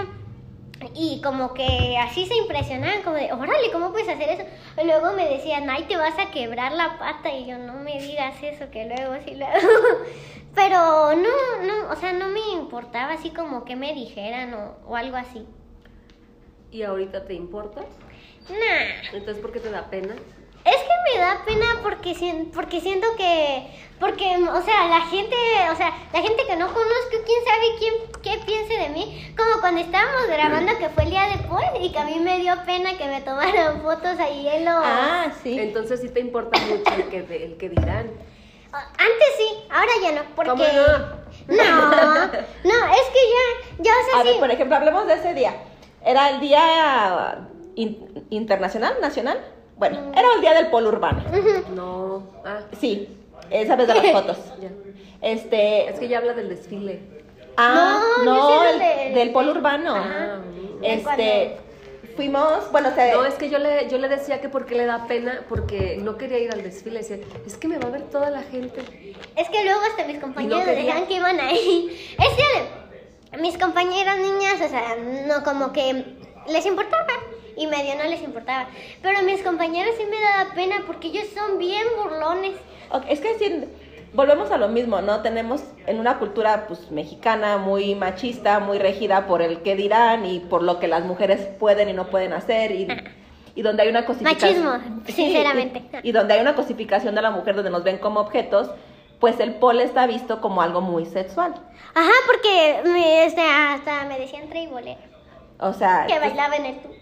[0.94, 4.44] Y como que así se impresionaban, como de, órale, ¿cómo puedes hacer eso?
[4.82, 7.34] Luego me decían, ay, te vas a quebrar la pata.
[7.34, 9.58] Y yo, no me digas eso, que luego sí lo hago.
[10.54, 14.96] Pero no, no, o sea, no me importaba así como que me dijeran o, o
[14.96, 15.46] algo así.
[16.70, 17.82] ¿Y ahorita te importa?
[18.48, 19.12] Nah.
[19.12, 20.14] Entonces, ¿por qué te da pena?
[20.64, 22.14] Es que me da pena porque,
[22.54, 23.66] porque siento que,
[23.98, 25.34] porque, o sea, la gente,
[25.72, 29.34] o sea, la gente que no conozco, quién sabe quién, qué piense de mí.
[29.36, 32.54] Como cuando estábamos grabando que fue el día después y que a mí me dio
[32.66, 34.74] pena que me tomaran fotos ahí en los...
[34.76, 35.58] Ah, sí.
[35.58, 38.10] Entonces, sí te importa mucho el que, el que dirán.
[38.72, 40.50] Antes sí, ahora ya no, porque...
[40.50, 41.20] ¿Cómo no?
[41.48, 41.90] No,
[42.26, 44.38] no, es que ya, ya, o sea, A ver, sí.
[44.40, 45.54] por ejemplo, hablemos de ese día.
[46.04, 47.38] ¿Era el día
[47.74, 49.40] in- internacional, nacional?
[49.80, 51.22] Bueno, era el día del polo urbano.
[51.74, 52.22] No.
[52.44, 53.08] Ah, Sí,
[53.50, 54.36] esa vez de las fotos.
[54.60, 54.68] ya.
[55.22, 55.88] Este.
[55.88, 57.00] Es que ya habla del desfile.
[57.56, 59.94] Ah, No, no, yo sé el- del- del polo urbano.
[60.80, 61.56] De Este.
[62.16, 63.12] Fuimos, bueno, se.
[63.12, 66.18] No, es que yo le, yo le decía que porque le da pena, porque no
[66.18, 66.98] quería ir al desfile.
[66.98, 67.16] Decía,
[67.46, 68.82] es que me va a ver toda la gente.
[69.36, 71.88] Es que luego hasta mis compañeros no decían que iban ahí.
[72.18, 74.96] Es que mis compañeras niñas, o sea,
[75.26, 76.04] no como que
[76.48, 77.06] les importaba
[77.56, 78.68] y medio no les importaba.
[79.02, 82.52] Pero a mis compañeros sí me daba pena porque ellos son bien burlones.
[82.90, 83.68] Ok, es que
[84.12, 85.20] volvemos a lo mismo, ¿no?
[85.22, 90.40] Tenemos en una cultura pues mexicana muy machista, muy regida por el que dirán y
[90.40, 92.88] por lo que las mujeres pueden y no pueden hacer y,
[93.54, 94.64] y donde hay una cosificación.
[94.64, 95.82] Machismo, Sí, sinceramente.
[96.02, 98.70] Y, y donde hay una cosificación de la mujer donde nos ven como objetos,
[99.20, 101.54] pues el pole está visto como algo muy sexual.
[101.94, 105.00] Ajá, porque me, este, hasta me decían traibolera,
[105.60, 106.94] O sea, que bailaba en el tubo.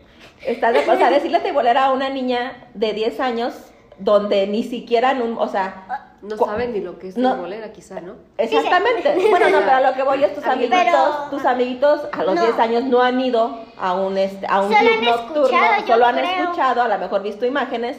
[0.45, 3.55] Estás de, o sea, decirle teibolera a una niña de 10 años
[3.99, 7.37] donde ni siquiera en un, o sea, No Cu- saben ni lo que es no.
[7.37, 8.15] bolera, quizá, ¿no?
[8.37, 9.15] Exactamente.
[9.31, 12.35] Bueno, no, pero a lo que voy es tus amiguitos, Pero- tus amiguitos a los
[12.37, 12.43] No.
[12.43, 16.17] 10 años no han ido a un este a un Solo club nocturno, solo han
[16.17, 16.43] creo.
[16.43, 17.97] escuchado, a lo mejor visto imágenes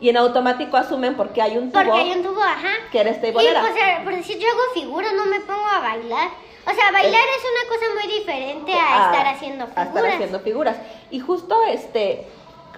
[0.00, 2.70] Y en automático asumen porque hay un tubo Porque hay un tubo, ajá.
[2.90, 3.60] que eres Y teibolera.
[3.60, 3.72] pues,
[4.04, 6.28] por decir, yo hago figuras, no me pongo a bailar.
[6.64, 9.88] O sea, bailar es una cosa muy diferente a, estar haciendo a figuras.
[9.96, 10.76] estar haciendo figuras.
[11.10, 12.26] Y justo este,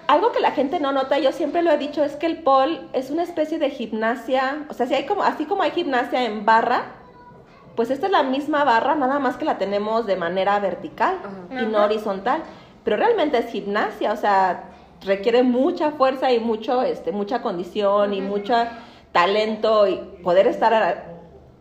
[0.07, 2.81] algo que la gente no nota, yo siempre lo he dicho, es que el pole
[2.93, 6.45] es una especie de gimnasia, o sea, si hay como, así como hay gimnasia en
[6.45, 6.83] barra,
[7.75, 11.17] pues esta es la misma barra, nada más que la tenemos de manera vertical
[11.51, 12.41] y no horizontal.
[12.83, 14.69] Pero realmente es gimnasia, o sea,
[15.01, 18.53] requiere mucha fuerza y mucho, este, mucha condición y mucho
[19.11, 21.14] talento y poder estar a-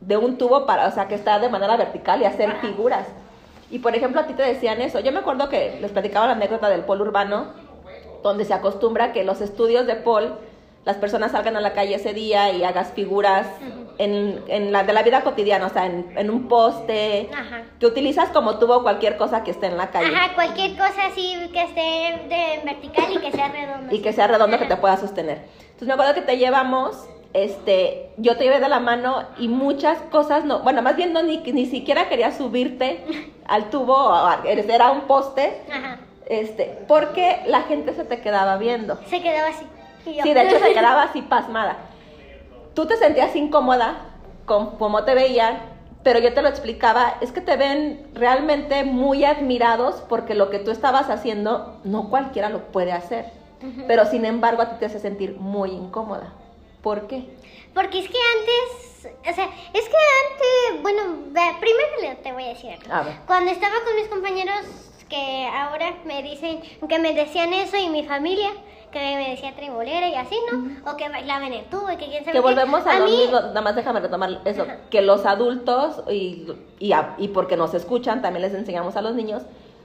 [0.06, 3.06] de un tubo para, o sea, que está de manera vertical y hacer figuras.
[3.70, 5.01] Y por ejemplo, a ti te decían eso.
[5.01, 7.48] Yo me acuerdo que les platicaba la anécdota del polo urbano,
[8.22, 10.39] donde se acostumbra que los estudios de pol,
[10.85, 13.47] las personas salgan a la calle ese día y hagas figuras
[13.97, 17.62] en, en la de la vida cotidiana, o sea, en, en un poste, Ajá.
[17.81, 20.14] que utilizas como tubo cualquier cosa que esté en la calle.
[20.14, 21.81] Ajá, cualquier cosa así que esté
[22.28, 23.94] de vertical y que sea redonda.
[23.94, 25.39] y que sea redondo que te pueda sostener.
[25.62, 29.98] Entonces me acuerdo que te llevamos, este, yo te llevé de la mano y muchas
[30.11, 33.05] cosas no, bueno, más bien no ni, ni siquiera quería subirte
[33.47, 34.11] al tubo,
[34.47, 35.98] era un poste, Ajá.
[36.27, 38.98] este, porque la gente se te quedaba viendo.
[39.09, 39.66] Se quedaba así.
[40.06, 41.77] Y yo- Sí, de hecho se quedaba así pasmada.
[42.74, 43.97] Tú te sentías incómoda
[44.47, 45.59] con cómo te veían,
[46.02, 50.59] pero yo te lo explicaba, es que te ven realmente muy admirados porque lo que
[50.59, 53.27] tú estabas haciendo no cualquiera lo puede hacer.
[53.86, 56.35] Pero sin embargo a ti te hace sentir muy incómoda.
[56.85, 57.24] ¿Por qué?
[57.74, 59.97] Porque es que antes, o sea, es que
[60.77, 61.01] antes, bueno,
[61.59, 62.94] primero te voy a decir algo.
[62.94, 63.15] A ver.
[63.27, 64.61] Cuando estaba con mis compañeros
[65.09, 68.51] que ahora me dicen, que me decían eso y mi familia,
[68.93, 70.90] que me decía tribolera y así, ¿no?
[70.93, 73.40] O que bailaban el tubo y que quién sabe Que volvemos a, lo mí- mismo,
[73.40, 74.77] nada más déjame retomar eso, Ajá.
[74.90, 76.47] que los adultos y,
[76.78, 79.43] y, a- y porque nos escuchan, también les enseñamos a los niños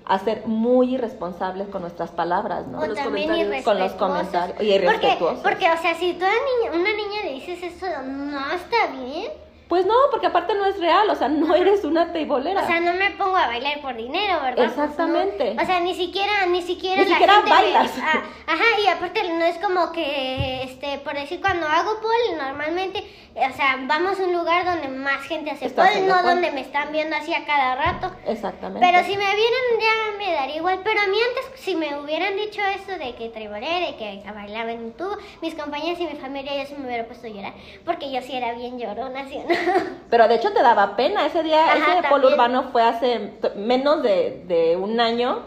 [0.09, 2.79] a ser muy irresponsables con nuestras palabras, ¿no?
[2.79, 3.63] O los también comentarios.
[3.63, 4.59] Con los comentarios.
[4.59, 5.39] Y irrespetuosos.
[5.43, 8.87] Porque, porque, o sea, si tú a niña, una niña le dices eso, no está
[8.87, 9.31] bien.
[9.69, 12.63] Pues no, porque aparte no es real, o sea, no eres una teibolera.
[12.63, 14.55] O sea, no me pongo a bailar por dinero, ¿verdad?
[14.55, 14.83] Pues no.
[14.83, 15.55] Exactamente.
[15.61, 17.91] O sea, ni siquiera, ni siquiera Ni la siquiera gente me- bailas.
[18.01, 23.03] ah, ajá, y aparte no es como que, este, por decir, cuando hago pole, normalmente,
[23.35, 26.27] o sea, vamos a un lugar donde más gente hace pole, no pole.
[26.29, 28.11] donde me están viendo así a cada rato.
[28.25, 28.85] Exactamente.
[28.85, 30.81] Pero si me vieran ya me daría igual.
[30.83, 34.71] Pero a mí antes, si me hubieran dicho eso de que tribolera y que bailaba
[34.71, 37.53] en un tubo, mis compañeros y mi familia ya se me hubiera puesto a llorar.
[37.85, 39.58] Porque yo sí era bien llorona, ¿sí no?
[40.09, 41.25] Pero de hecho te daba pena.
[41.25, 45.39] Ese día, Ajá, ese polo urbano fue hace menos de, de un año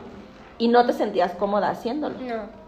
[0.58, 2.18] y no te sentías cómoda haciéndolo.
[2.18, 2.62] No.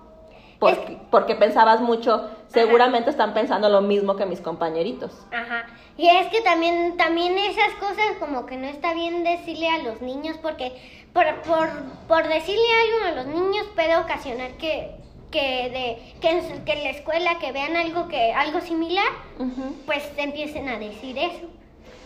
[0.58, 5.12] Porque, porque pensabas mucho, seguramente están pensando lo mismo que mis compañeritos.
[5.32, 5.66] Ajá.
[5.96, 10.00] Y es que también, también esas cosas como que no está bien decirle a los
[10.00, 10.72] niños porque
[11.12, 11.68] por, por,
[12.08, 14.96] por decirle algo a los niños puede ocasionar que,
[15.34, 19.08] que, de, que, que en la escuela que vean algo, que, algo similar,
[19.40, 19.74] Ujú.
[19.84, 21.48] pues empiecen a decir eso.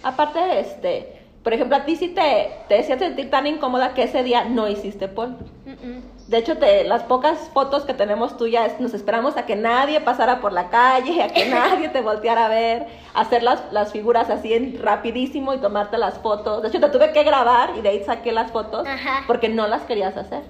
[0.03, 4.23] Aparte, este, por ejemplo, a ti sí te, te hacía sentir tan incómoda que ese
[4.23, 5.37] día no hiciste pol.
[5.67, 6.01] Mm-mm.
[6.27, 10.41] De hecho, te, las pocas fotos que tenemos tuyas, nos esperamos a que nadie pasara
[10.41, 14.55] por la calle, a que nadie te volteara a ver, hacer las, las figuras así
[14.55, 16.63] en rapidísimo y tomarte las fotos.
[16.63, 19.25] De hecho, te tuve que grabar y de ahí saqué las fotos Ajá.
[19.27, 20.43] porque no las querías hacer.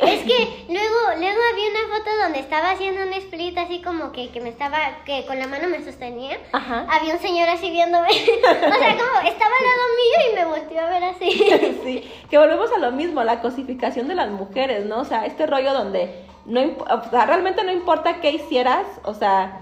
[0.00, 4.30] Es que luego, luego había una foto donde estaba haciendo un split así como que,
[4.30, 6.38] que me estaba, que con la mano me sostenía.
[6.52, 6.86] Ajá.
[6.90, 8.08] Había un señor así viéndome.
[8.10, 11.30] o sea, como estaba al lado mío y me volteó a ver así.
[11.84, 15.00] sí, que volvemos a lo mismo, la cosificación de las mujeres, ¿no?
[15.00, 19.60] O sea, este rollo donde no o sea, realmente no importa qué hicieras, o sea,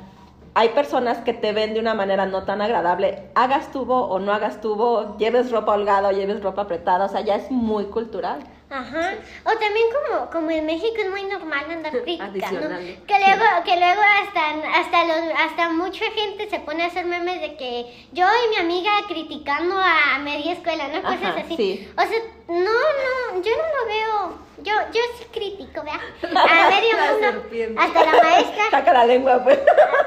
[0.54, 4.32] hay personas que te ven de una manera no tan agradable, hagas tubo o no
[4.32, 8.40] hagas tubo, lleves ropa holgada o lleves ropa apretada, o sea, ya es muy cultural.
[8.74, 9.14] Ajá.
[9.44, 12.68] O también como, como en México es muy normal andar criticando.
[13.06, 17.40] Que luego, que luego hasta, hasta los, hasta mucha gente se pone a hacer memes
[17.40, 21.02] de que yo y mi amiga criticando a media escuela, ¿no?
[21.02, 21.56] Cosas Ajá, así.
[21.56, 21.88] sí.
[21.96, 22.18] O sea,
[22.48, 24.44] no, no, yo no lo veo.
[24.58, 26.00] Yo, yo sí critico, ¿verdad?
[26.50, 27.80] A medio mundo.
[27.80, 28.64] Hasta la maestra.
[28.70, 29.58] Saca la lengua, pues.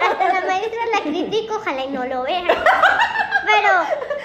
[0.01, 2.43] Hasta la maestra la critico, ojalá y no lo vea.
[3.47, 3.69] Pero,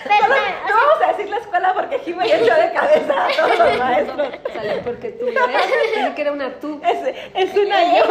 [0.04, 0.28] pero,
[0.68, 3.78] No, vamos a decir la escuela porque aquí me echó de cabeza a todos los
[3.78, 4.28] maestros.
[4.52, 6.80] Sale porque tú ves, que era una tú.
[6.84, 8.04] Es, es una yo.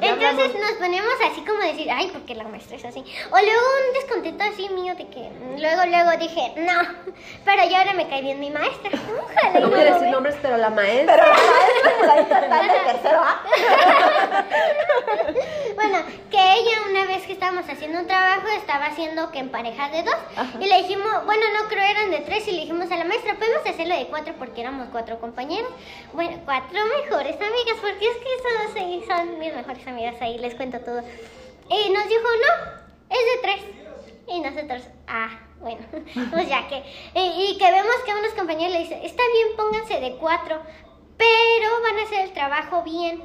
[0.00, 3.04] Entonces nos ponemos así como decir, ay, porque la maestra es así.
[3.30, 7.14] O luego un descontento así mío de que luego, luego dije, no,
[7.44, 8.90] pero ya ahora me cae bien mi maestra.
[9.22, 11.14] Ojalá No quiero decir nombres, pero la maestra.
[11.14, 13.42] Pero la maestra está en el tercero A.
[15.74, 15.98] Bueno,
[16.30, 20.02] que ella una vez que estábamos haciendo un trabajo estaba haciendo que en parejas de
[20.04, 20.14] dos.
[20.36, 20.53] Ajá.
[20.60, 23.34] Y le dijimos, bueno, no creo eran de tres, y le dijimos a la maestra,
[23.34, 25.70] ¿podemos hacerlo de cuatro porque éramos cuatro compañeros?
[26.12, 30.78] Bueno, cuatro mejores amigas, porque es que son, son mis mejores amigas ahí, les cuento
[30.80, 31.00] todo.
[31.00, 32.72] Y nos dijo, no,
[33.10, 33.60] es de tres.
[34.28, 35.28] Y nosotros, ah,
[35.60, 35.80] bueno,
[36.30, 36.82] pues ya que.
[37.14, 40.60] Y, y que vemos que unos compañeros le dicen, está bien, pónganse de cuatro,
[41.16, 43.22] pero van a hacer el trabajo bien.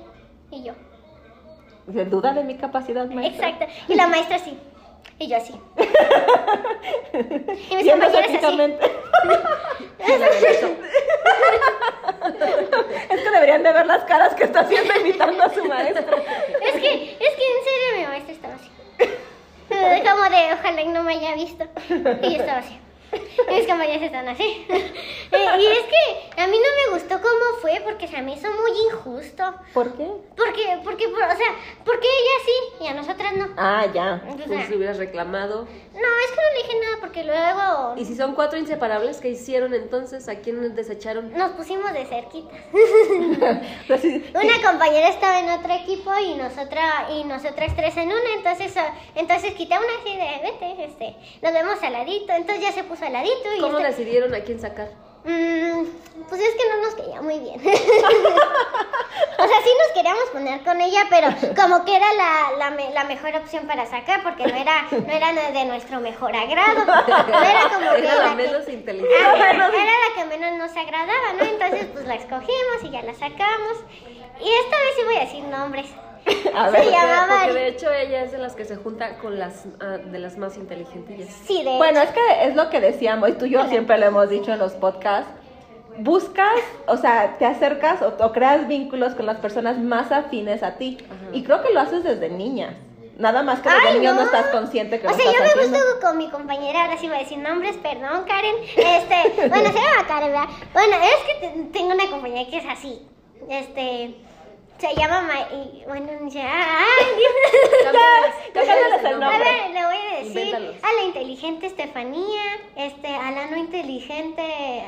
[0.52, 0.74] Y yo,
[1.94, 3.50] ¿Se duda de mi capacidad, maestra?
[3.50, 3.74] exacto.
[3.88, 4.58] Y la maestra sí.
[5.20, 5.54] Y yo así.
[7.70, 8.40] Y mis compañeros así.
[13.10, 16.18] Es que deberían de ver las caras que está haciendo imitando a su maestra.
[16.62, 18.70] Es que, es que en serio mi maestra estaba así.
[19.70, 21.66] Como de, ojalá y no me haya visto.
[21.90, 22.80] Y yo estaba así.
[23.50, 24.66] Mis compañeros están así.
[25.32, 28.48] Eh, Y es que a mí no me gustó cómo fue porque se me hizo
[28.50, 29.44] muy injusto.
[29.76, 30.08] ¿Por qué?
[30.36, 31.56] Porque, porque, por- o sea,
[31.86, 33.48] porque ella sí y a nosotras no.
[33.56, 34.24] Ah, ya.
[34.28, 35.66] O sea, Pues si hubieras reclamado.
[35.66, 39.30] no, es que no le dije nada porque luego Y si son cuatro inseparables, ¿qué
[39.30, 40.28] hicieron entonces?
[40.30, 41.32] ¿A quién desecharon?
[41.34, 42.56] nos pusimos de cerquita.
[44.02, 44.24] Sí.
[44.34, 48.94] Una compañera estaba en otro equipo y nosotras y nosotras tres en una, entonces ah,
[49.16, 52.99] entonces quité una así de vete, este, nos vemos al ladito, entonces ya se puso
[53.02, 54.90] al ladito y ¿Cómo este- decidieron a quién sacar?
[55.26, 55.84] Mm,
[56.30, 57.60] pues es que no nos quería muy bien.
[57.60, 62.92] o sea, sí nos queríamos poner con ella, pero como que era la, la, me-
[62.94, 66.86] la mejor opción para sacar, porque no era, no era de nuestro mejor agrado.
[66.86, 69.16] No era como que Era la la que- menos inteligente.
[69.26, 71.44] Ah, era la que menos nos agradaba, ¿no?
[71.44, 73.78] Entonces, pues la escogimos y ya la sacamos.
[74.40, 75.86] Y esta vez sí voy a decir nombres.
[76.56, 76.84] A Se ver.
[76.84, 79.98] Porque, llamaba- porque de hecho ella es de las que se junta con las ah,
[79.98, 81.28] de las más inteligentes.
[81.46, 84.06] Sí, de Bueno, es que es lo que decíamos, y tú y yo siempre lo
[84.08, 85.30] hemos dicho en los podcasts.
[85.98, 90.76] Buscas, o sea, te acercas o, o creas vínculos con las personas más afines a
[90.76, 90.98] ti.
[91.34, 92.78] Y creo que lo haces desde niña.
[93.18, 94.22] Nada más que desde niño no.
[94.22, 94.26] no.
[94.26, 95.78] estás consciente que O lo sea, yo estás me haciendo.
[95.78, 98.56] gusto con mi compañera, ahora sí voy a decir nombres, perdón, Karen.
[98.78, 100.48] Este, bueno, se llama Karen, ¿verdad?
[100.72, 103.02] Bueno, es que te- tengo una compañera que es así.
[103.50, 104.16] Este,
[104.80, 107.34] se llama Ma y, bueno, Dios.
[107.84, 109.20] Cámbiales- el A nombre.
[109.20, 109.40] nombre.
[109.44, 110.76] ver, le voy a decir Invéntalos.
[110.84, 112.42] a la inteligente Estefanía,
[112.76, 114.86] este, a la no inteligente eh,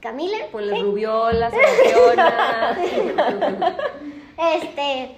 [0.00, 0.38] Camila.
[0.50, 0.82] Ponle ¿sí?
[0.82, 2.78] rubiola, Sebastiona.
[4.54, 5.16] Este,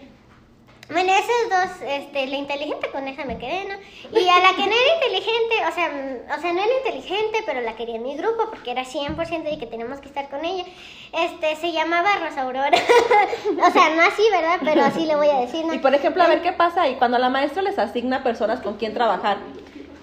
[0.92, 4.18] bueno, esos dos, este, la inteligente con esa me quedé, ¿no?
[4.18, 7.62] Y a la que no era inteligente, o sea, o sea, no era inteligente, pero
[7.62, 10.64] la quería en mi grupo porque era 100% y que teníamos que estar con ella.
[11.12, 12.70] Este, se llamaba Rosa Aurora.
[13.66, 14.60] o sea, no así, ¿verdad?
[14.62, 15.72] Pero así le voy a decir, ¿no?
[15.72, 18.76] Y por ejemplo, a ver qué pasa y cuando la maestra les asigna personas con
[18.76, 19.38] quien trabajar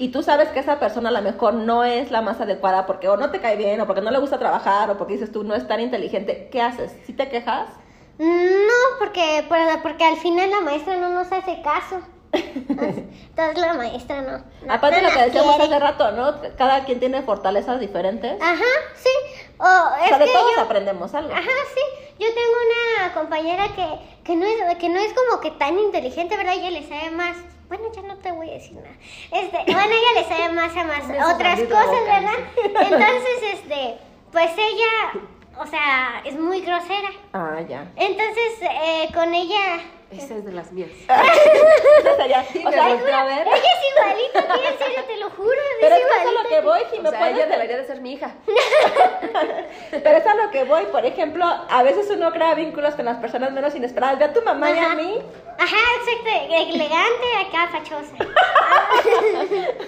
[0.01, 3.07] y tú sabes que esa persona a lo mejor no es la más adecuada porque
[3.07, 5.43] o no te cae bien o porque no le gusta trabajar o porque dices tú
[5.43, 6.91] no es tan inteligente, ¿qué haces?
[7.05, 7.69] ¿Si te quejas?
[8.17, 11.99] No, porque, por- porque al final la maestra no nos hace caso.
[12.33, 14.38] Entonces la maestra no.
[14.65, 15.75] no Aparte no de lo que decíamos quiere.
[15.75, 16.35] hace rato, ¿no?
[16.57, 18.41] Cada quien tiene fortalezas diferentes.
[18.41, 18.63] Ajá,
[18.95, 19.09] sí.
[19.57, 21.33] O, o es sea, de que todos yo- aprendemos algo.
[21.33, 21.41] Ajá,
[21.73, 21.81] sí.
[22.19, 22.53] Yo tengo
[23.01, 23.88] una compañera que,
[24.23, 26.53] que, no es, que no es como que tan inteligente, ¿verdad?
[26.53, 27.35] Ella le sabe más.
[27.67, 28.89] Bueno, ya no te voy a decir nada.
[29.31, 31.03] Este, bueno, ella le sabe más a más
[31.35, 32.39] otras cosas, boca, ¿verdad?
[32.65, 33.97] Entonces, este,
[34.31, 35.21] pues ella,
[35.60, 37.10] o sea, es muy grosera.
[37.34, 37.86] Ah, ya.
[37.95, 39.80] Entonces, eh, con ella,
[40.11, 40.90] Esa es de las mías.
[42.18, 43.48] Sería- Sí, o me sea, volteó a ver.
[43.48, 45.52] ella es igualita, tía, en serio, te lo juro.
[45.80, 47.36] pero es es que eso es a lo que voy, si O me sea, puedes
[47.38, 48.34] ella debería de ser mi hija.
[49.91, 53.18] Pero es a lo que voy, por ejemplo, a veces uno crea vínculos con las
[53.18, 54.19] personas menos inesperadas.
[54.19, 55.22] Ve a tu mamá y a mí.
[55.60, 58.15] Ajá, exacto, elegante, acá fachosa.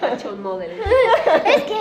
[0.00, 0.80] Fashion model.
[1.44, 1.76] Es que,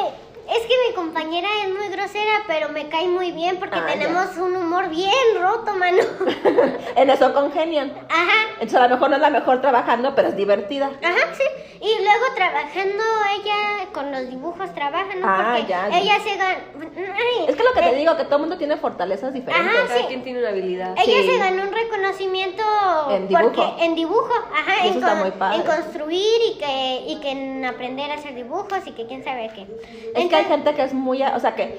[0.56, 3.94] es que mi compañera es muy grosera, pero me cae muy bien porque Ah, ya.
[3.94, 5.98] tenemos un humor bien roto, mano.
[6.96, 7.92] En eso congenian.
[8.10, 10.92] Ajá, Entonces a lo mejor no es la mejor trabajando, pero es divertida.
[11.02, 11.44] ajá, sí.
[11.82, 13.04] Y luego trabajando
[13.36, 15.28] ella con los dibujos trabaja, ¿no?
[15.28, 16.60] Ah, porque ya, ella se gana.
[16.96, 19.70] Ay, Es que lo que eh, te digo, que todo el mundo tiene fortalezas diferentes.
[19.76, 20.06] Ajá, Cada sí.
[20.08, 20.96] quien tiene una habilidad.
[20.98, 21.30] Ella Sí.
[21.30, 22.64] se ganó un reconocimiento
[23.12, 23.52] En dibujo.
[23.52, 25.56] porque en dibujo, ajá, en, eso está con- muy padre.
[25.58, 29.52] en construir y que y que en aprender a hacer dibujos y que quién sabe
[29.54, 29.68] qué.
[30.16, 31.78] Es que gente que es muy, o sea, que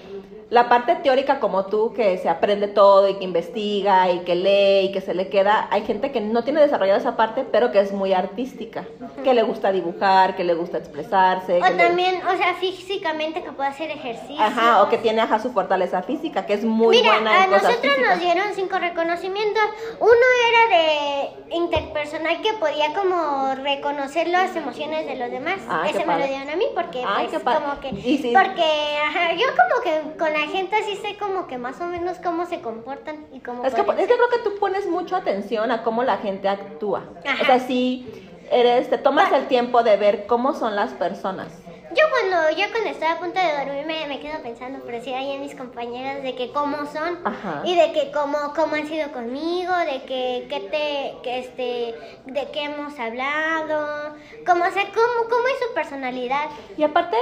[0.51, 4.87] la parte teórica como tú, que se aprende todo y que investiga y que lee
[4.89, 7.81] y que se le queda, hay gente que no tiene desarrollada esa parte, pero que
[7.81, 8.85] es muy artística,
[9.25, 11.61] que le gusta dibujar, que le gusta expresarse.
[11.63, 14.37] O le- también, o sea, físicamente que puede hacer ejercicio.
[14.43, 17.51] Ajá, o que tiene ajá, su fortaleza física, que es muy Mira, buena a en
[17.51, 18.11] cosas nosotros físicas.
[18.17, 19.63] nos dieron cinco reconocimientos.
[20.01, 25.57] Uno era de interpersonal que podía como reconocer las emociones de los demás.
[25.69, 27.61] Ah, Ese me lo dieron a mí porque Ay, pues qué padre.
[27.65, 28.33] como que sí.
[28.35, 32.19] porque ajá, yo como que con la gente así sé como que más o menos
[32.19, 35.71] cómo se comportan y cómo Es que, es que creo que tú pones mucho atención
[35.71, 37.05] a cómo la gente actúa.
[37.25, 37.43] Ajá.
[37.43, 38.07] O sea, sí,
[38.51, 41.53] eres, te tomas el tiempo de ver cómo son las personas.
[41.95, 45.31] yo cuando, yo cuando estaba a punto de dormirme me quedo pensando, pero sí hay
[45.31, 47.63] en mis compañeras de que cómo son Ajá.
[47.65, 51.95] y de que cómo, cómo han sido conmigo, de que, que te, que este,
[52.27, 56.47] de qué hemos hablado, cómo, o sea, cómo, cómo es su personalidad.
[56.77, 57.17] Y aparte,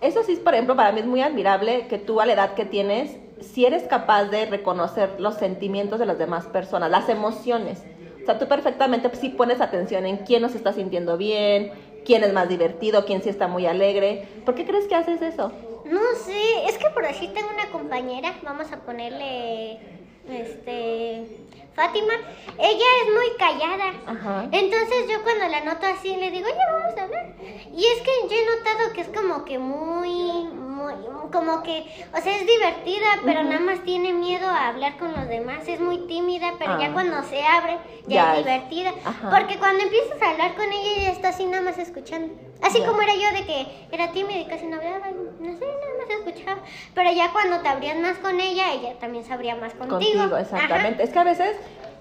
[0.00, 2.64] eso sí, por ejemplo, para mí es muy admirable que tú a la edad que
[2.64, 7.82] tienes, si eres capaz de reconocer los sentimientos de las demás personas, las emociones.
[8.22, 11.72] O sea, tú perfectamente sí pones atención en quién nos está sintiendo bien,
[12.04, 14.26] quién es más divertido, quién sí está muy alegre.
[14.44, 15.52] ¿Por qué crees que haces eso?
[15.84, 19.78] No sé, es que por decir tengo una compañera, vamos a ponerle,
[20.28, 21.26] este,
[21.74, 22.12] Fátima,
[22.58, 23.92] ella es muy callada.
[24.06, 24.48] Ajá.
[24.52, 27.26] Entonces yo cuando la noto así le digo, oye, vamos a hablar.
[27.72, 30.92] Y es que yo he notado que es como que muy, muy,
[31.32, 35.28] como que, o sea, es divertida, pero nada más tiene miedo a hablar con los
[35.28, 35.66] demás.
[35.68, 36.78] Es muy tímida, pero Ah.
[36.80, 38.92] ya cuando se abre, ya, Ya es divertida.
[39.04, 39.30] Ajá.
[39.30, 42.34] Porque cuando empiezas a hablar con ella, ella está así nada más escuchando.
[42.62, 42.86] Así Ya.
[42.88, 45.06] como era yo de que era tímida y casi no hablaba,
[45.38, 46.60] no sé, nada escuchaba.
[46.94, 49.98] Pero ya cuando te abrías más con ella, ella también sabría más contigo.
[49.98, 50.40] Contigo, Ajá.
[50.40, 51.02] exactamente.
[51.02, 51.56] Es que a veces,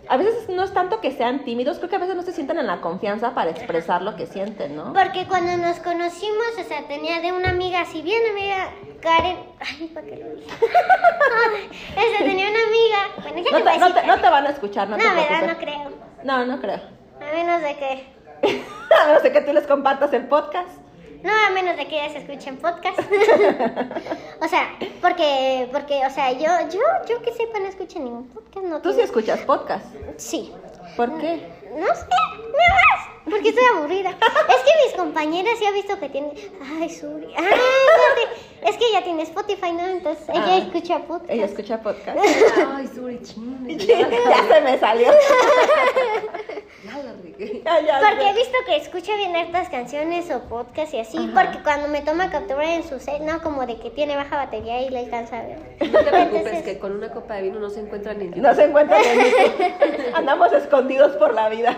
[0.07, 2.57] a veces no es tanto que sean tímidos, creo que a veces no se sienten
[2.59, 4.93] en la confianza para expresar lo que sienten, ¿no?
[4.93, 8.69] Porque cuando nos conocimos, o sea, tenía de una amiga, si bien amiga
[9.01, 10.49] Karen, ay, ¿para qué lo dije?
[11.95, 14.89] Este, tenía una amiga, bueno, ya No te no, te, no te van a escuchar,
[14.89, 15.91] no, No, te verdad, no creo.
[16.23, 16.79] No, no creo.
[17.21, 18.05] A menos de que,
[19.01, 20.69] a menos de que tú les compartas el podcast.
[21.23, 22.99] No, a menos de que ellas escuchen podcast.
[24.41, 28.65] o sea, porque, porque, o sea, yo, yo, yo que sepa, no escucho ningún podcast,
[28.65, 29.85] no Tú sí escuchas podcast.
[30.17, 30.53] Sí.
[30.95, 31.47] ¿Por qué?
[31.75, 34.09] No sé, nada más, porque estoy aburrida.
[34.09, 36.31] Es que mis compañeras sí ha visto que tienen.
[36.79, 37.27] Ay, Suri.
[37.37, 38.67] Ay.
[38.67, 39.85] Es que ella tiene Spotify, ¿no?
[39.85, 40.57] Entonces ella Ah.
[40.57, 41.29] escucha podcast.
[41.31, 42.17] Ella escucha podcast.
[42.75, 43.67] Ay, Suri, ching.
[43.77, 45.11] ya se me salió.
[47.03, 51.17] La Porque he visto que escucha bien hartas canciones o podcasts y así.
[51.33, 54.81] Porque cuando me toma captura en su set, no, como de que tiene baja batería
[54.81, 55.57] y le alcanza a ver.
[55.59, 58.41] No te preocupes, Entonces- que con una copa de vino no se encuentra ni en
[58.41, 59.73] No se encuentran en YouTube.
[60.13, 61.77] Andamos escondidos por la vida.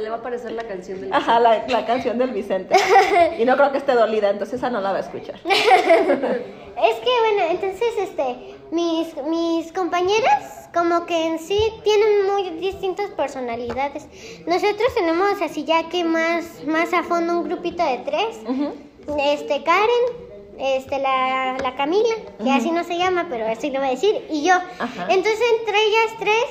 [0.00, 2.74] Le va a aparecer la canción del Ajá, la, la canción del Vicente.
[3.38, 5.36] Y no creo que esté dolida, entonces esa no la va a escuchar.
[5.44, 13.10] Es que bueno, entonces este mis mis compañeras como que en sí tienen muy distintas
[13.10, 14.06] personalidades.
[14.46, 18.38] Nosotros tenemos así ya que más más a fondo un grupito de tres.
[19.18, 23.88] Este Karen, este la, la Camila, que así no se llama, pero así lo voy
[23.88, 24.54] a decir, y yo.
[24.54, 25.06] Ajá.
[25.08, 26.44] Entonces entre ellas tres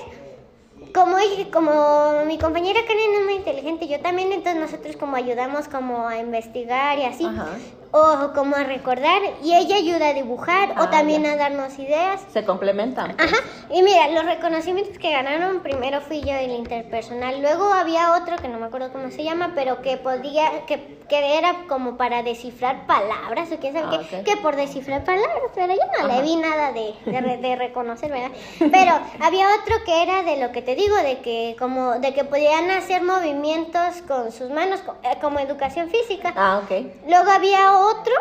[0.94, 1.18] como,
[1.52, 6.18] como mi compañera Karen es muy inteligente, yo también, entonces nosotros como ayudamos como a
[6.18, 7.58] investigar y así, Ajá.
[7.92, 11.34] O como a recordar, y ella ayuda a dibujar Ah, o también ya.
[11.34, 12.22] a darnos ideas.
[12.32, 13.16] Se complementan.
[13.16, 13.32] pues.
[13.34, 13.42] Ajá,
[13.72, 18.48] y mira, los reconocimientos que ganaron, primero fui yo el interpersonal, luego había otro que
[18.48, 22.86] no me acuerdo cómo se llama, pero que podía, que, que era como para descifrar
[22.88, 24.24] palabras o quién sabe Ah, qué, ok.
[24.26, 26.16] que por descifrar palabras, pero yo no Ajá.
[26.18, 28.32] le vi nada de, de, de reconocer, ¿verdad?
[28.60, 28.92] Pero
[29.24, 32.70] había otro que era de lo que te digo, de que como, de que podían
[32.72, 36.34] hacer movimientos con sus manos, eh, como educación física.
[36.36, 36.86] Ah, ok.
[37.08, 38.14] Luego había otro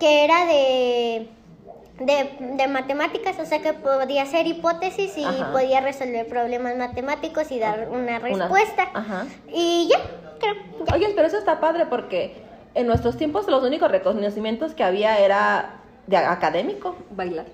[0.00, 1.28] que era de,
[2.00, 5.52] de, de matemáticas, o sea que podía hacer hipótesis y Ajá.
[5.52, 8.88] podía resolver problemas matemáticos y dar una Una- respuesta.
[8.92, 9.26] Ajá.
[9.52, 9.98] Y ya,
[10.40, 10.54] creo.
[10.86, 10.94] ya.
[10.94, 12.42] Oye, pero eso está padre porque
[12.74, 16.96] en nuestros tiempos los únicos reconocimientos que había era de académico.
[17.10, 17.46] Bailar.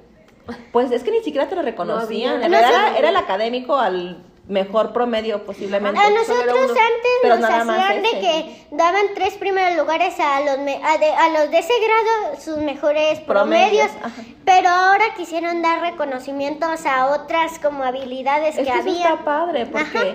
[0.72, 2.40] Pues es que ni siquiera te lo reconocían.
[2.40, 2.64] No, sí.
[2.98, 5.98] era el académico al mejor promedio posiblemente.
[5.98, 6.62] A nosotros uno.
[6.72, 8.20] antes Pero nos nada más hacían de ese.
[8.20, 12.40] que daban tres primeros lugares a los, me- a, de, a los de ese grado,
[12.40, 13.88] sus mejores promedios,
[14.44, 19.08] pero ahora quisieron dar reconocimientos a otras como habilidades Es que que eso había.
[19.10, 20.14] está padre porque Ajá.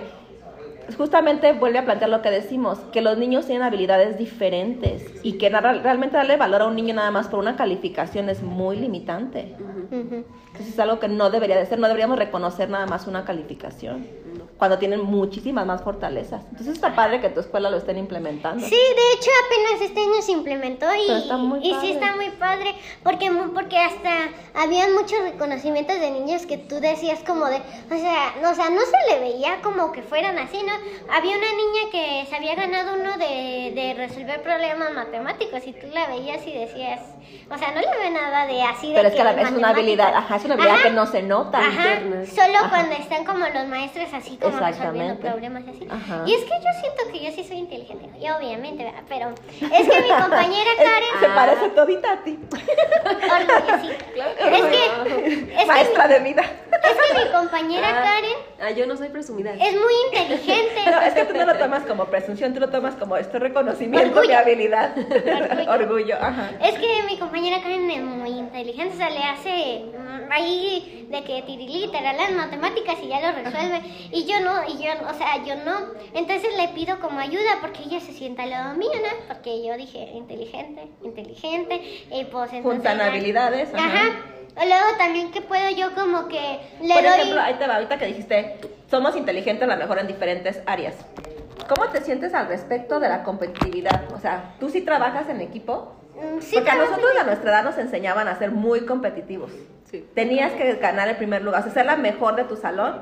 [0.97, 5.49] Justamente vuelve a plantear lo que decimos, que los niños tienen habilidades diferentes y que
[5.49, 9.55] realmente darle valor a un niño nada más por una calificación es muy limitante.
[10.59, 14.07] Eso es algo que no debería de ser, no deberíamos reconocer nada más una calificación
[14.57, 16.41] cuando tienen muchísimas más fortalezas.
[16.51, 18.65] Entonces está padre que tu escuela lo estén implementando.
[18.65, 22.29] Sí, de hecho apenas este año se implementó y, está muy y sí está muy
[22.31, 27.97] padre porque porque hasta habían muchos reconocimientos de niños que tú decías como de, o
[27.97, 30.73] sea, no, o sea, no se le veía como que fueran así, ¿no?
[31.13, 35.87] Había una niña que se había ganado uno de, de resolver problemas matemáticos y tú
[35.93, 37.01] la veías y decías,
[37.49, 39.35] o sea, no le ve nada de así de Pero es que a la es
[39.37, 40.83] vez es una habilidad, ajá, es una habilidad Ajá.
[40.83, 41.59] que no se nota.
[41.59, 41.99] Ajá,
[42.33, 42.69] solo Ajá.
[42.69, 45.29] cuando están como los maestros así como resolviendo Exactamente.
[45.29, 45.87] problemas y así.
[45.89, 46.23] Ajá.
[46.25, 49.03] Y es que yo siento que yo sí soy inteligente, y obviamente, ¿verdad?
[49.09, 52.39] Pero es que mi compañera Karen Se parece todita a ti.
[53.05, 54.05] orgullosita.
[54.15, 54.85] Es que,
[55.53, 56.41] es que, Maestra de vida.
[56.41, 59.53] es que que mi compañera Ah, Karen Ah, yo no soy presumida.
[59.53, 60.81] es muy inteligente.
[60.89, 64.07] No, es que tú no lo tomas como presunción, tú lo tomas como esto reconocimiento
[64.19, 64.27] Orgullo.
[64.29, 64.95] de habilidad.
[64.97, 65.71] Orgullo.
[65.71, 66.51] Orgullo, ajá.
[66.61, 71.23] Es que mi compañera Karen es muy inteligente, o sea, le hace mm, ahí de
[71.23, 73.81] que tirilita, las matemáticas y ya lo resuelve.
[74.11, 75.93] Y yo no, y yo, o sea, yo no.
[76.13, 79.27] Entonces le pido como ayuda porque ella se sienta al lado mío, ¿no?
[79.27, 81.75] Porque yo dije, inteligente, inteligente,
[82.11, 82.63] y pues entonces...
[82.63, 83.73] Juntan habilidades.
[83.73, 83.85] Ajá.
[83.85, 84.11] Ajá.
[84.55, 87.11] Luego también que puedo yo como que le Por doy...
[87.11, 88.57] ejemplo, ahí te va, ahorita que dijiste,
[88.89, 90.95] somos inteligentes a lo mejor en diferentes áreas.
[91.67, 94.11] ¿Cómo te sientes al respecto de la competitividad?
[94.13, 95.95] O sea, ¿tú sí trabajas en equipo?
[96.15, 99.51] Mm, sí, Porque a nosotros a nuestra edad nos enseñaban a ser muy competitivos.
[99.85, 100.07] Sí.
[100.13, 103.01] Tenías que ganar el primer lugar, o sea, ser la mejor de tu salón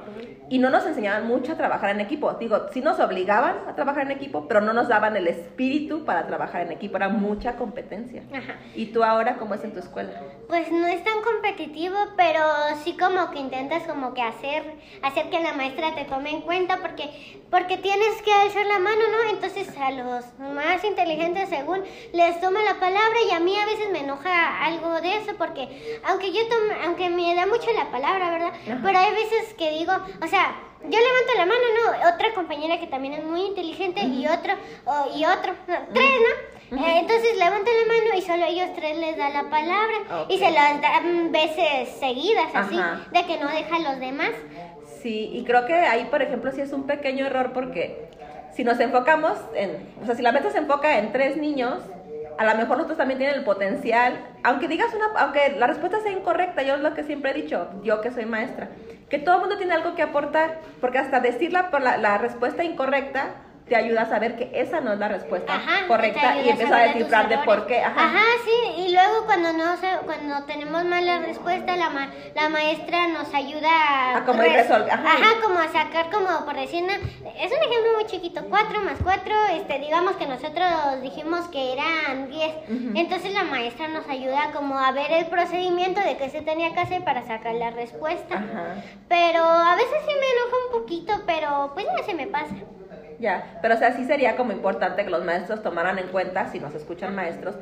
[0.49, 2.33] y no nos enseñaban mucho a trabajar en equipo.
[2.33, 6.27] Digo, sí nos obligaban a trabajar en equipo, pero no nos daban el espíritu para
[6.27, 8.23] trabajar en equipo, era mucha competencia.
[8.33, 8.57] Ajá.
[8.75, 10.11] ¿Y tú ahora cómo es en tu escuela?
[10.53, 12.39] Pues no es tan competitivo, pero
[12.83, 16.77] sí como que intentas como que hacer, hacer que la maestra te tome en cuenta
[16.77, 19.31] porque, porque tienes que alzar la mano, ¿no?
[19.31, 20.23] Entonces a los
[20.53, 25.01] más inteligentes según les toma la palabra y a mí a veces me enoja algo
[25.01, 28.53] de eso porque aunque yo tome, aunque me da mucho la palabra, ¿verdad?
[28.53, 28.79] Ajá.
[28.83, 32.13] Pero hay veces que digo, o sea, yo levanto la mano, ¿no?
[32.13, 34.53] Otra compañera que también es muy inteligente y otro,
[35.15, 36.53] y otro, no, tres, ¿no?
[36.73, 40.39] Eh, entonces levantan la mano y solo ellos tres les da la palabra y Ok.
[40.39, 43.01] se las dan veces seguidas, así, Ajá.
[43.11, 44.31] de que no deja a los demás.
[45.01, 48.07] Sí, y creo que ahí, por ejemplo, sí es un pequeño error porque
[48.55, 51.79] si nos enfocamos en, o sea, si la meta se enfoca en tres niños,
[52.37, 56.11] a lo mejor nosotros también tienen el potencial, aunque digas una, aunque la respuesta sea
[56.11, 58.69] incorrecta, yo es lo que siempre he dicho, yo que soy maestra,
[59.09, 62.63] que todo el mundo tiene algo que aportar, porque hasta decirla por la, la respuesta
[62.63, 63.35] incorrecta
[63.67, 66.85] te ayuda a saber que esa no es la respuesta Ajá, correcta y empieza a
[66.87, 67.81] tus descifrar de por qué.
[67.81, 68.19] Ajá.
[68.43, 73.33] sí, y luego cuando no se- cuando tenemos mala respuesta, la, ma- la maestra nos
[73.33, 75.17] ayuda a, A como ir res- resol- ajá.
[75.41, 79.33] como a sacar, como por decir, una- es un ejemplo muy chiquito, 4 más 4,
[79.53, 82.53] este, digamos que nosotros dijimos que eran 10,
[82.95, 86.81] entonces la maestra nos ayuda como a ver el procedimiento de qué se tenía que
[86.81, 88.35] hacer para sacar la respuesta.
[88.35, 88.83] Ajá.
[89.07, 92.53] Pero a veces sí me enoja un poquito, pero pues ya se me pasa.
[93.23, 96.59] Ya, pero o sea, sí sería como importante que los maestros tomaran en cuenta, si
[96.59, 97.55] nos escuchan maestros,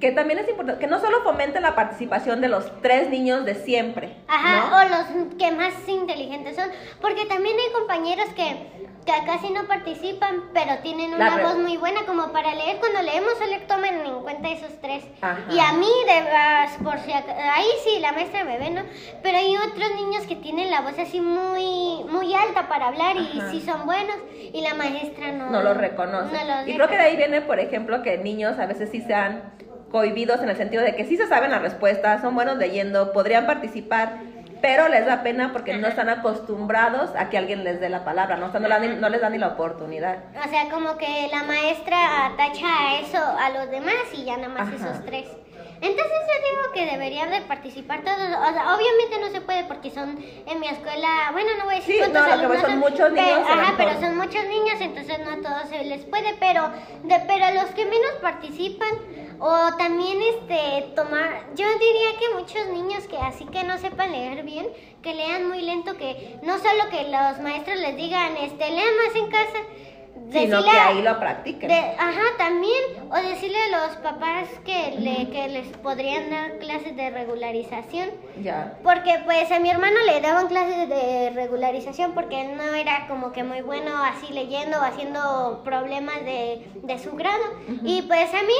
[0.00, 3.54] que también es importante, que no solo fomenten la participación de los tres niños de
[3.54, 4.76] siempre, Ajá, ¿no?
[4.78, 6.70] o los que más inteligentes son,
[7.02, 12.02] porque también hay compañeros que, que casi no participan, pero tienen una voz muy buena
[12.06, 12.78] como para leer.
[12.78, 15.04] Cuando leemos solo toman en cuenta esos tres.
[15.20, 15.40] Ajá.
[15.50, 18.82] Y a mí, de, por si ahí sí, la maestra me ve, ¿no?
[19.22, 23.38] Pero hay otros niños que tienen la voz así muy, muy alta para hablar y
[23.38, 23.50] Ajá.
[23.50, 24.16] sí son buenos,
[24.52, 26.32] y la maestra no, no lo reconoce.
[26.32, 29.00] no los y creo que de ahí viene, por ejemplo, que niños a veces sí
[29.00, 29.52] sean
[29.90, 33.46] cohibidos en el sentido de que sí se saben las respuestas, son buenos leyendo, podrían
[33.46, 34.20] participar,
[34.62, 38.36] pero les da pena porque no están acostumbrados a que alguien les dé la palabra,
[38.36, 40.18] no, O sea, no, la- no les dan ni la oportunidad.
[40.44, 44.48] O sea, como que la maestra atacha a eso a los demás y ya nada
[44.48, 44.76] más Ajá.
[44.76, 45.28] esos tres.
[45.80, 48.16] Entonces yo digo que deberían de participar todos.
[48.16, 50.16] O sea, obviamente no se puede porque son
[50.46, 53.20] en mi escuela, bueno, no voy a decir Sí, cuántos no, alumnos son muchos pe-
[53.20, 56.70] niños, lo Ajá, pero son muchos niños, entonces no a todos se les puede, pero
[57.02, 58.90] de, pero a los que menos participan
[59.44, 64.44] o también este tomar, yo diría que muchos niños que así que no sepan leer
[64.44, 64.68] bien,
[65.02, 69.16] que lean muy lento, que no solo que los maestros les digan, este, lean más
[69.16, 69.58] en casa,
[70.30, 71.68] Sino decirle que ahí lo practiquen.
[71.68, 72.80] de- ajá, también,
[73.10, 78.10] o decirle a los papás que, le, que les podrían dar clases de regularización.
[78.42, 78.78] Ya.
[78.82, 83.32] Porque pues a mi hermano le daban clases de regularización porque él no era como
[83.32, 87.42] que muy bueno así leyendo o haciendo problemas de, de su grado.
[87.84, 88.54] Y pues a mí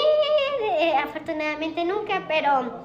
[0.78, 2.84] eh, afortunadamente nunca, pero,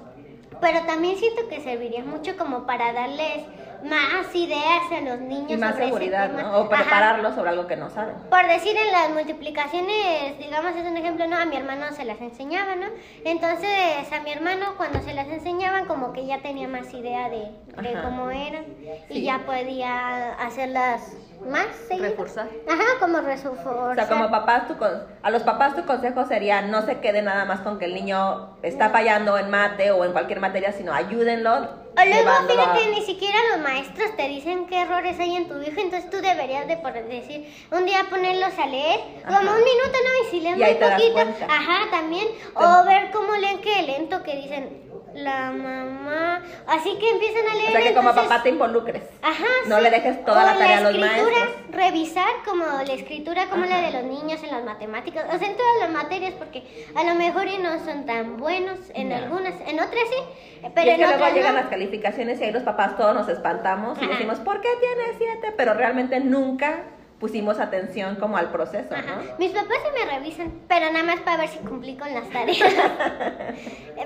[0.61, 3.43] pero también siento que serviría mucho como para darles
[3.83, 5.51] más ideas a los niños.
[5.51, 6.41] Y más sobre ese seguridad, tema.
[6.43, 6.57] ¿no?
[6.57, 6.69] O Ajá.
[6.83, 8.15] prepararlos sobre algo que no saben.
[8.29, 11.37] Por decir en las multiplicaciones, digamos es un ejemplo, ¿no?
[11.37, 12.87] A mi hermano se las enseñaba, ¿no?
[13.23, 17.51] Entonces a mi hermano cuando se las enseñaban como que ya tenía más idea de,
[17.81, 18.03] de Ajá.
[18.03, 18.65] cómo eran
[19.07, 19.19] Sí.
[19.19, 21.13] y ya podía hacerlas
[21.45, 22.09] más seguido.
[22.09, 22.47] Reforzar.
[22.68, 23.91] Ajá, como reforzar.
[23.91, 27.22] O sea, como papás, tu con- a los papás tu consejo sería no se quede
[27.22, 30.93] nada más con que el niño está fallando en mate o en cualquier materia, sino
[30.93, 31.53] ayúdenlo.
[31.99, 35.47] O luego, llevándolo a- fíjate, ni siquiera los maestros te dicen qué errores hay en
[35.47, 39.38] tu hijo, entonces tú deberías de por decir, un día ponerlos a leer, Ajá.
[39.39, 40.27] como un minuto, ¿no?
[40.27, 41.19] Y si leen muy poquito,
[41.49, 44.86] ajá, también, o ver cómo leen que lento, que dicen,
[45.18, 47.69] la mamá Así que empiezan a leer.
[47.69, 49.03] O sea que como entonces- papá te involucres.
[49.22, 49.45] Ajá.
[49.68, 49.84] No sí.
[49.84, 51.49] le dejes toda O la tarea a los maestros.
[51.72, 55.56] Revisar como la escritura, como la de los niños en las matemáticas, o sea, en
[55.57, 56.64] todas las materias, porque
[56.95, 60.88] a lo mejor y no son tan buenos en algunas, en otras sí, Y pero
[60.91, 61.61] es en que luego otras llegan no.
[61.61, 65.53] las calificaciones y ahí los papás todos nos espantamos y decimos, ¿por qué tiene siete?
[65.57, 66.80] Pero realmente nunca
[67.19, 69.15] pusimos atención como al proceso, Ajá.
[69.15, 69.38] ¿no?
[69.39, 72.60] Mis papás sí me revisan, pero nada más para ver si cumplí con las tareas.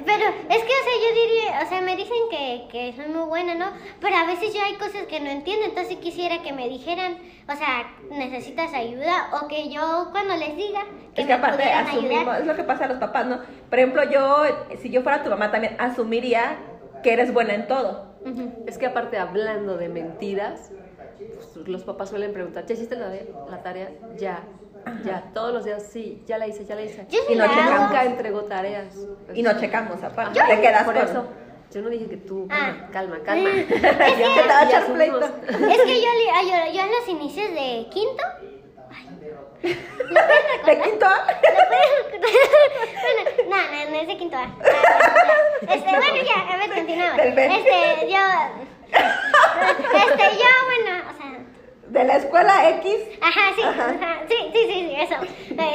[0.06, 3.28] pero es que, o sea, yo diría, o sea, me dicen que, que soy muy
[3.28, 3.66] buena, ¿no?
[4.00, 7.18] Pero a veces yo hay cosas que no entiendo, entonces quisiera que me dijeran,
[7.50, 10.84] o sea, necesitas ayuda, o que yo cuando les diga
[11.14, 12.42] que es que me aparte pudieran asumimos, ayudar.
[12.42, 13.40] es lo que pasa a los papás, ¿no?
[13.70, 14.44] Por ejemplo, yo,
[14.82, 16.58] si yo fuera tu mamá también, asumiría
[17.04, 18.10] que eres buena en todo.
[18.68, 20.72] Es que aparte hablando de mentiras,
[21.34, 23.90] pues, los papás suelen preguntar, ¿ya hiciste la, de- la tarea?
[24.18, 24.44] Ya,
[25.06, 27.06] ya, todos los días, sí, ya la hice, ya la hice.
[27.10, 27.82] Yo Y no checamos.
[27.82, 28.96] Nunca entregó tareas.
[29.34, 30.40] Y no checamos aparte.
[30.40, 31.28] Ajá, Te quedas por con eso.
[31.74, 32.88] Yo no dije que tú, Ah.
[32.92, 33.50] calma, calma.
[33.60, 33.74] Es que-.
[33.74, 33.78] Es
[35.84, 36.10] que yo,
[36.44, 38.24] yo, yo en los inicios de quinto.
[38.90, 39.08] Ay,
[40.66, 41.26] ¿De quinto A?
[43.08, 44.44] bueno, no, no, no es de quinto A.
[44.44, 44.58] Ah.
[45.62, 47.20] Este, bueno, ya, a ver, continuamos.
[47.26, 48.18] Este, yo.
[49.94, 51.38] Este, yo, bueno, o sea.
[51.88, 52.96] De la escuela X.
[53.22, 55.16] Ajá, sí, ajá, sí, sí, sí, sí, eso.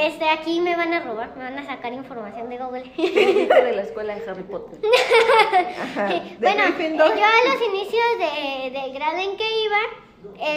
[0.01, 2.91] Este, aquí me van a robar, me van a sacar información de Google.
[2.97, 4.79] De la escuela de Harry Potter.
[5.81, 6.07] Ajá.
[6.07, 7.15] De bueno, Gryffindor.
[7.15, 9.79] yo a los inicios de, del grado en que iba,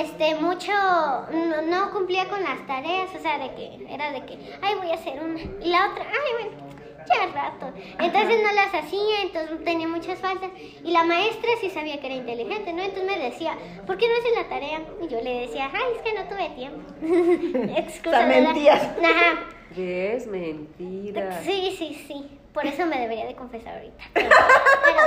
[0.01, 4.39] este, mucho, no, no cumplía con las tareas, o sea, de que, era de que,
[4.63, 6.71] ay, voy a hacer una, y la otra, ay, bueno,
[7.19, 7.73] al rato.
[7.99, 10.51] Entonces no las hacía, entonces tenía muchas faltas,
[10.85, 12.83] y la maestra sí sabía que era inteligente, ¿no?
[12.83, 13.57] Entonces me decía,
[13.87, 14.81] ¿por qué no haces la tarea?
[15.03, 17.73] Y yo le decía, ay, es que no tuve tiempo.
[17.77, 18.83] Excusa, mentías.
[18.83, 19.47] Ajá.
[19.77, 20.27] ¿Ves?
[20.27, 21.41] Mentira.
[21.43, 22.41] Sí, sí, sí.
[22.53, 24.05] Por eso me debería de confesar ahorita.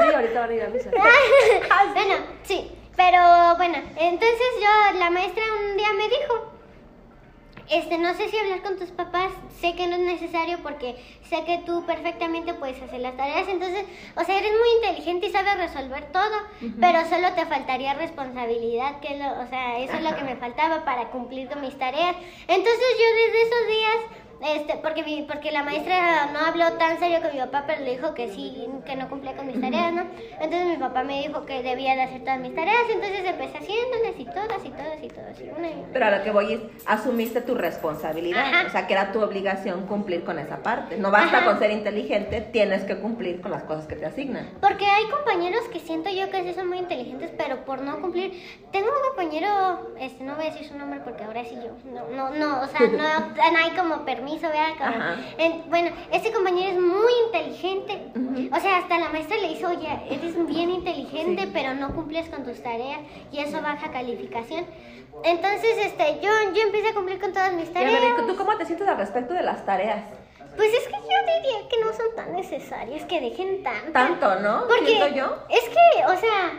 [0.02, 0.90] Sí, ahorita van a ir a misa.
[1.94, 6.52] bueno, sí, pero bueno, entonces yo, la maestra un día me dijo,
[7.70, 10.96] este, no sé si hablar con tus papás, sé que no es necesario porque
[11.30, 13.86] sé que tú perfectamente puedes hacer las tareas, entonces,
[14.16, 16.36] o sea, eres muy inteligente y sabes resolver todo,
[16.80, 20.86] pero solo te faltaría responsabilidad, que lo, o sea, eso es lo que me faltaba
[20.86, 22.16] para cumplir con mis tareas.
[22.48, 27.22] Entonces yo desde esos días este, porque, mi, porque la maestra no habló tan serio
[27.22, 30.04] con mi papá, pero le dijo que sí, que no cumplía con mis tareas, ¿no?
[30.40, 34.14] Entonces mi papá me dijo que debía de hacer todas mis tareas, entonces empecé haciéndolas
[34.18, 35.40] y todas y todas y todas.
[35.40, 35.88] Y una y una.
[35.94, 38.68] Pero a lo que voy es, asumiste tu responsabilidad, Ajá.
[38.68, 40.98] o sea, que era tu obligación cumplir con esa parte.
[40.98, 41.46] No basta Ajá.
[41.46, 44.50] con ser inteligente, tienes que cumplir con las cosas que te asignan.
[44.62, 48.34] Porque hay compañeros que siento yo que sí son muy inteligentes, pero por no cumplir.
[48.72, 51.72] Tengo un compañero, este, no voy a decir su nombre porque ahora sí yo.
[51.92, 54.70] No, no, no, o sea, no, no hay como permiso, ¿verdad?
[54.78, 55.16] Como- Ajá.
[55.38, 58.02] en- bueno, este compañero es muy inteligente.
[58.56, 62.44] O sea, hasta la maestra le hizo, oye, eres bien inteligente, pero no cumples con
[62.44, 63.00] tus tareas
[63.32, 64.66] y eso baja calificación.
[65.24, 68.14] Entonces, este, yo, yo empecé a cumplir con todas mis Y a ver, tareas.
[68.24, 70.04] ¿y ¿tú cómo te sientes al respecto de las tareas?
[70.56, 73.92] Pues es que yo diría que no son tan necesarias, que dejen tanto.
[73.92, 74.66] Tanto, ¿no?
[74.68, 75.36] Porque yo.
[75.50, 76.52] es que, o sea,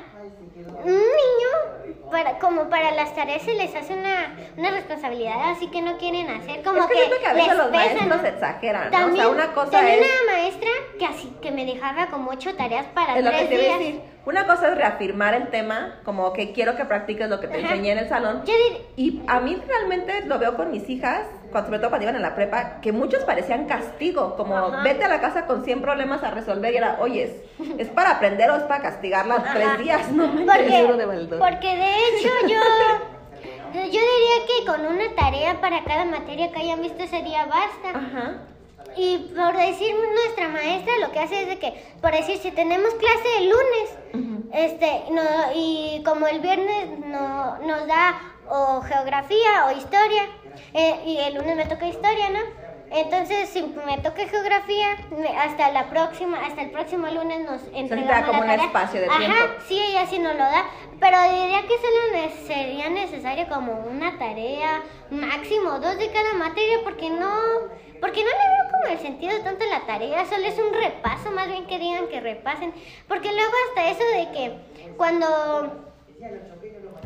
[0.85, 1.84] un niño,
[2.15, 6.31] para, como para las tareas se les hace una, una responsabilidad así que no quieren
[6.31, 8.29] hacer, como es que, que, que a veces les los maestros ¿no?
[8.29, 9.07] exageran, ¿no?
[9.13, 10.07] O sea, una cosa también es...
[10.23, 13.79] una maestra que así que me dejaba como ocho tareas para Es lo que días.
[13.81, 14.01] decir.
[14.27, 17.73] Una cosa es reafirmar el tema, como que quiero que practiques lo que te Ajá.
[17.73, 18.43] enseñé en el salón.
[18.47, 21.27] Yo dir- Y a mí realmente lo veo con mis hijas,
[21.63, 24.83] sobre todo cuando iban en la prepa, que muchos parecían castigo, como Ajá.
[24.83, 27.33] vete a la casa con 100 problemas a resolver y era, oye, ¿es,
[27.79, 29.55] es para aprender o es para castigarla Ajá.
[29.55, 30.11] tres días?
[30.11, 32.61] No me porque, de porque de hecho yo,
[33.75, 37.91] yo diría que con una tarea para cada materia que hayan visto sería basta.
[37.91, 38.39] Ajá.
[38.97, 42.95] Y por decir nuestra maestra lo que hace es de que, por decir, si tenemos
[42.95, 45.23] clase el lunes, este, no,
[45.55, 50.23] y como el viernes no, nos da o geografía o historia,
[50.75, 52.65] eh, y el lunes me toca historia, ¿no?
[52.91, 58.21] Entonces, si me toca geografía, me- hasta la próxima, hasta el próximo lunes nos entregamos
[58.21, 58.67] da como la un tarea.
[58.67, 59.41] espacio de Ajá, tiempo.
[59.67, 60.65] sí, ella sí nos lo da,
[61.01, 67.11] pero diría que solo sería necesario como una tarea, máximo dos de cada materia, porque
[67.11, 67.33] no,
[68.01, 71.31] porque no le veo como el sentido tanto a la tarea, solo es un repaso,
[71.33, 72.73] más bien que digan que repasen,
[73.09, 75.27] porque luego hasta eso de que cuando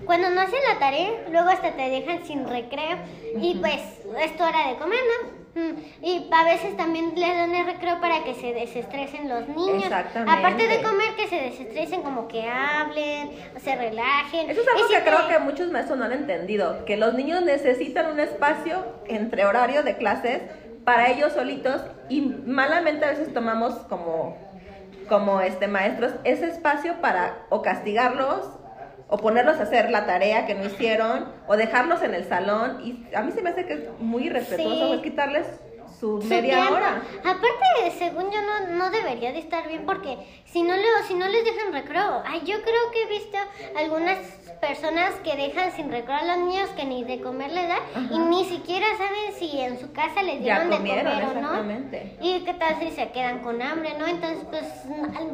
[0.08, 2.96] cuando no hacen la tarea, luego hasta te dejan sin recreo
[3.40, 3.80] y pues
[4.20, 5.38] es tu hora de comer, ¿no?
[6.02, 9.84] Y a veces también les dan el recreo para que se desestresen los niños.
[9.84, 10.32] Exactamente.
[10.38, 13.30] Aparte de comer, que se desestresen, como que hablen,
[13.62, 14.48] se relajen.
[14.50, 17.14] Eso es algo si que te- creo que muchos maestros no han entendido, que los
[17.14, 20.42] niños necesitan un espacio entre horario de clases
[20.84, 24.36] para ellos solitos y malamente a veces tomamos como
[25.08, 28.48] como este maestros ese espacio para o castigarlos
[29.08, 33.04] o ponerlos a hacer la tarea que no hicieron o dejarlos en el salón y
[33.14, 35.00] a mí se me hace que es muy irrespetuoso Sí.
[35.02, 35.46] quitarles
[35.98, 36.74] su Su media tiempo.
[36.74, 37.02] hora.
[37.24, 41.26] Aparte, según yo, no, no debería de estar bien porque si no, lo, si no
[41.28, 42.22] les dejan recreo.
[42.26, 43.38] Ay, yo creo que he visto
[43.76, 44.18] algunas
[44.60, 47.78] personas que dejan sin recreo a los niños que ni de comer les dan
[48.10, 51.78] y ni siquiera saben si en su casa les dieron de comer o no.
[52.20, 54.06] Y qué tal si se quedan con hambre, ¿no?
[54.06, 54.64] Entonces, pues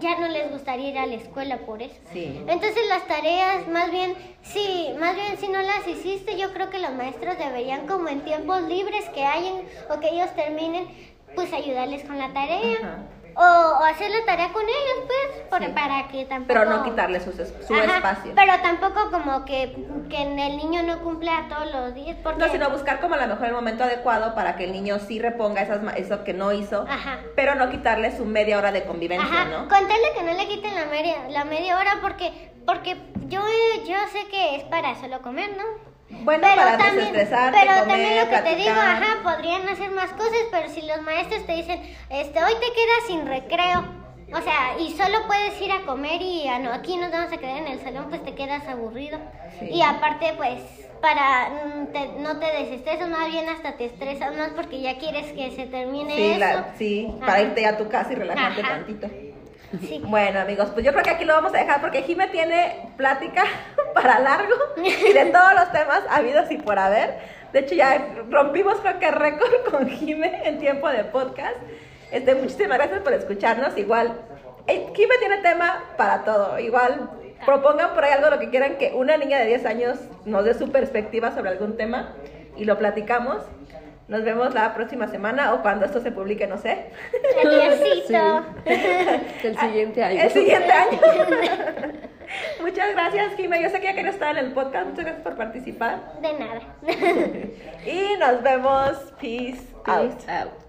[0.01, 1.95] ya no les gustaría ir a la escuela por eso.
[2.12, 2.43] Sí.
[2.47, 6.78] Entonces las tareas, más bien, sí, más bien si no las hiciste, yo creo que
[6.78, 10.28] los maestros deberían como en tiempos libres que hayan o que ellos
[11.35, 12.76] pues ayudarles con la tarea.
[12.82, 12.98] Ajá.
[13.36, 15.72] O, o hacer la tarea con ellos, pues, por- Sí.
[15.74, 16.47] para que tampoco...
[16.56, 18.32] Pero no quitarles su, su Ajá, espacio.
[18.36, 19.74] Pero tampoco como que,
[20.09, 22.39] que el niño no cumpla todos los días, porque...
[22.39, 25.18] No, sino buscar como a lo mejor el momento adecuado para que el niño sí
[25.18, 27.18] reponga esas, eso que no hizo, Ajá.
[27.35, 29.59] pero no quitarle su media hora de convivencia, Ajá, ¿no?
[29.68, 33.40] contarle que no le quiten la media, la media hora porque, porque yo,
[33.85, 35.64] yo sé que es para solo comer, ¿no?
[36.23, 40.39] Bueno, para desestresarte, pero comer, también lo que te digo, ajá, podrían hacer más cosas,
[40.51, 41.81] pero si los maestros te dicen,
[42.11, 43.85] este, hoy te quedas sin recreo,
[44.32, 47.36] o sea, y solo puedes ir a comer y ah, no, aquí nos vamos a
[47.36, 49.19] quedar en el salón, pues te quedas aburrido.
[49.59, 49.66] Sí.
[49.70, 50.61] Y aparte, pues,
[51.01, 55.31] para mm, te- no te desestresas, más bien hasta te estresas más porque ya quieres
[55.32, 56.39] que se termine Sí, eso.
[56.41, 58.70] la- sí, para irte a tu casa y relajarte Ajá.
[58.77, 59.09] tantito.
[59.81, 60.03] Sí.
[60.05, 63.45] Bueno, amigos, pues yo creo que aquí lo vamos a dejar porque Jime tiene plática
[63.95, 67.15] para largo y de todos los temas habidos y por haber.
[67.53, 71.57] De hecho, ya rompimos creo que récord con Jime en tiempo de podcast.
[72.11, 73.77] Este, muchísimas gracias por escucharnos.
[73.77, 74.13] Igual,
[74.67, 76.59] eh, Jime tiene tema para todo.
[76.59, 77.11] Igual,
[77.45, 80.55] propongan por ahí algo lo que quieran que una niña de 10 años nos dé
[80.55, 82.15] su perspectiva sobre algún tema
[82.57, 83.43] y lo platicamos.
[84.06, 86.90] Nos vemos la próxima semana o cuando esto se publique, no sé.
[87.44, 88.44] Adiósito.
[88.66, 90.22] El siguiente año.
[90.22, 91.01] El siguiente año.
[92.60, 93.62] Muchas gracias, Jimé.
[93.62, 94.89] Yo sé que ya quería estar en el podcast.
[94.89, 96.20] Muchas gracias por participar.
[96.20, 96.60] De nada.
[97.86, 99.12] Y nos vemos.
[99.20, 100.14] Peace, out.
[100.14, 100.64] Peace out.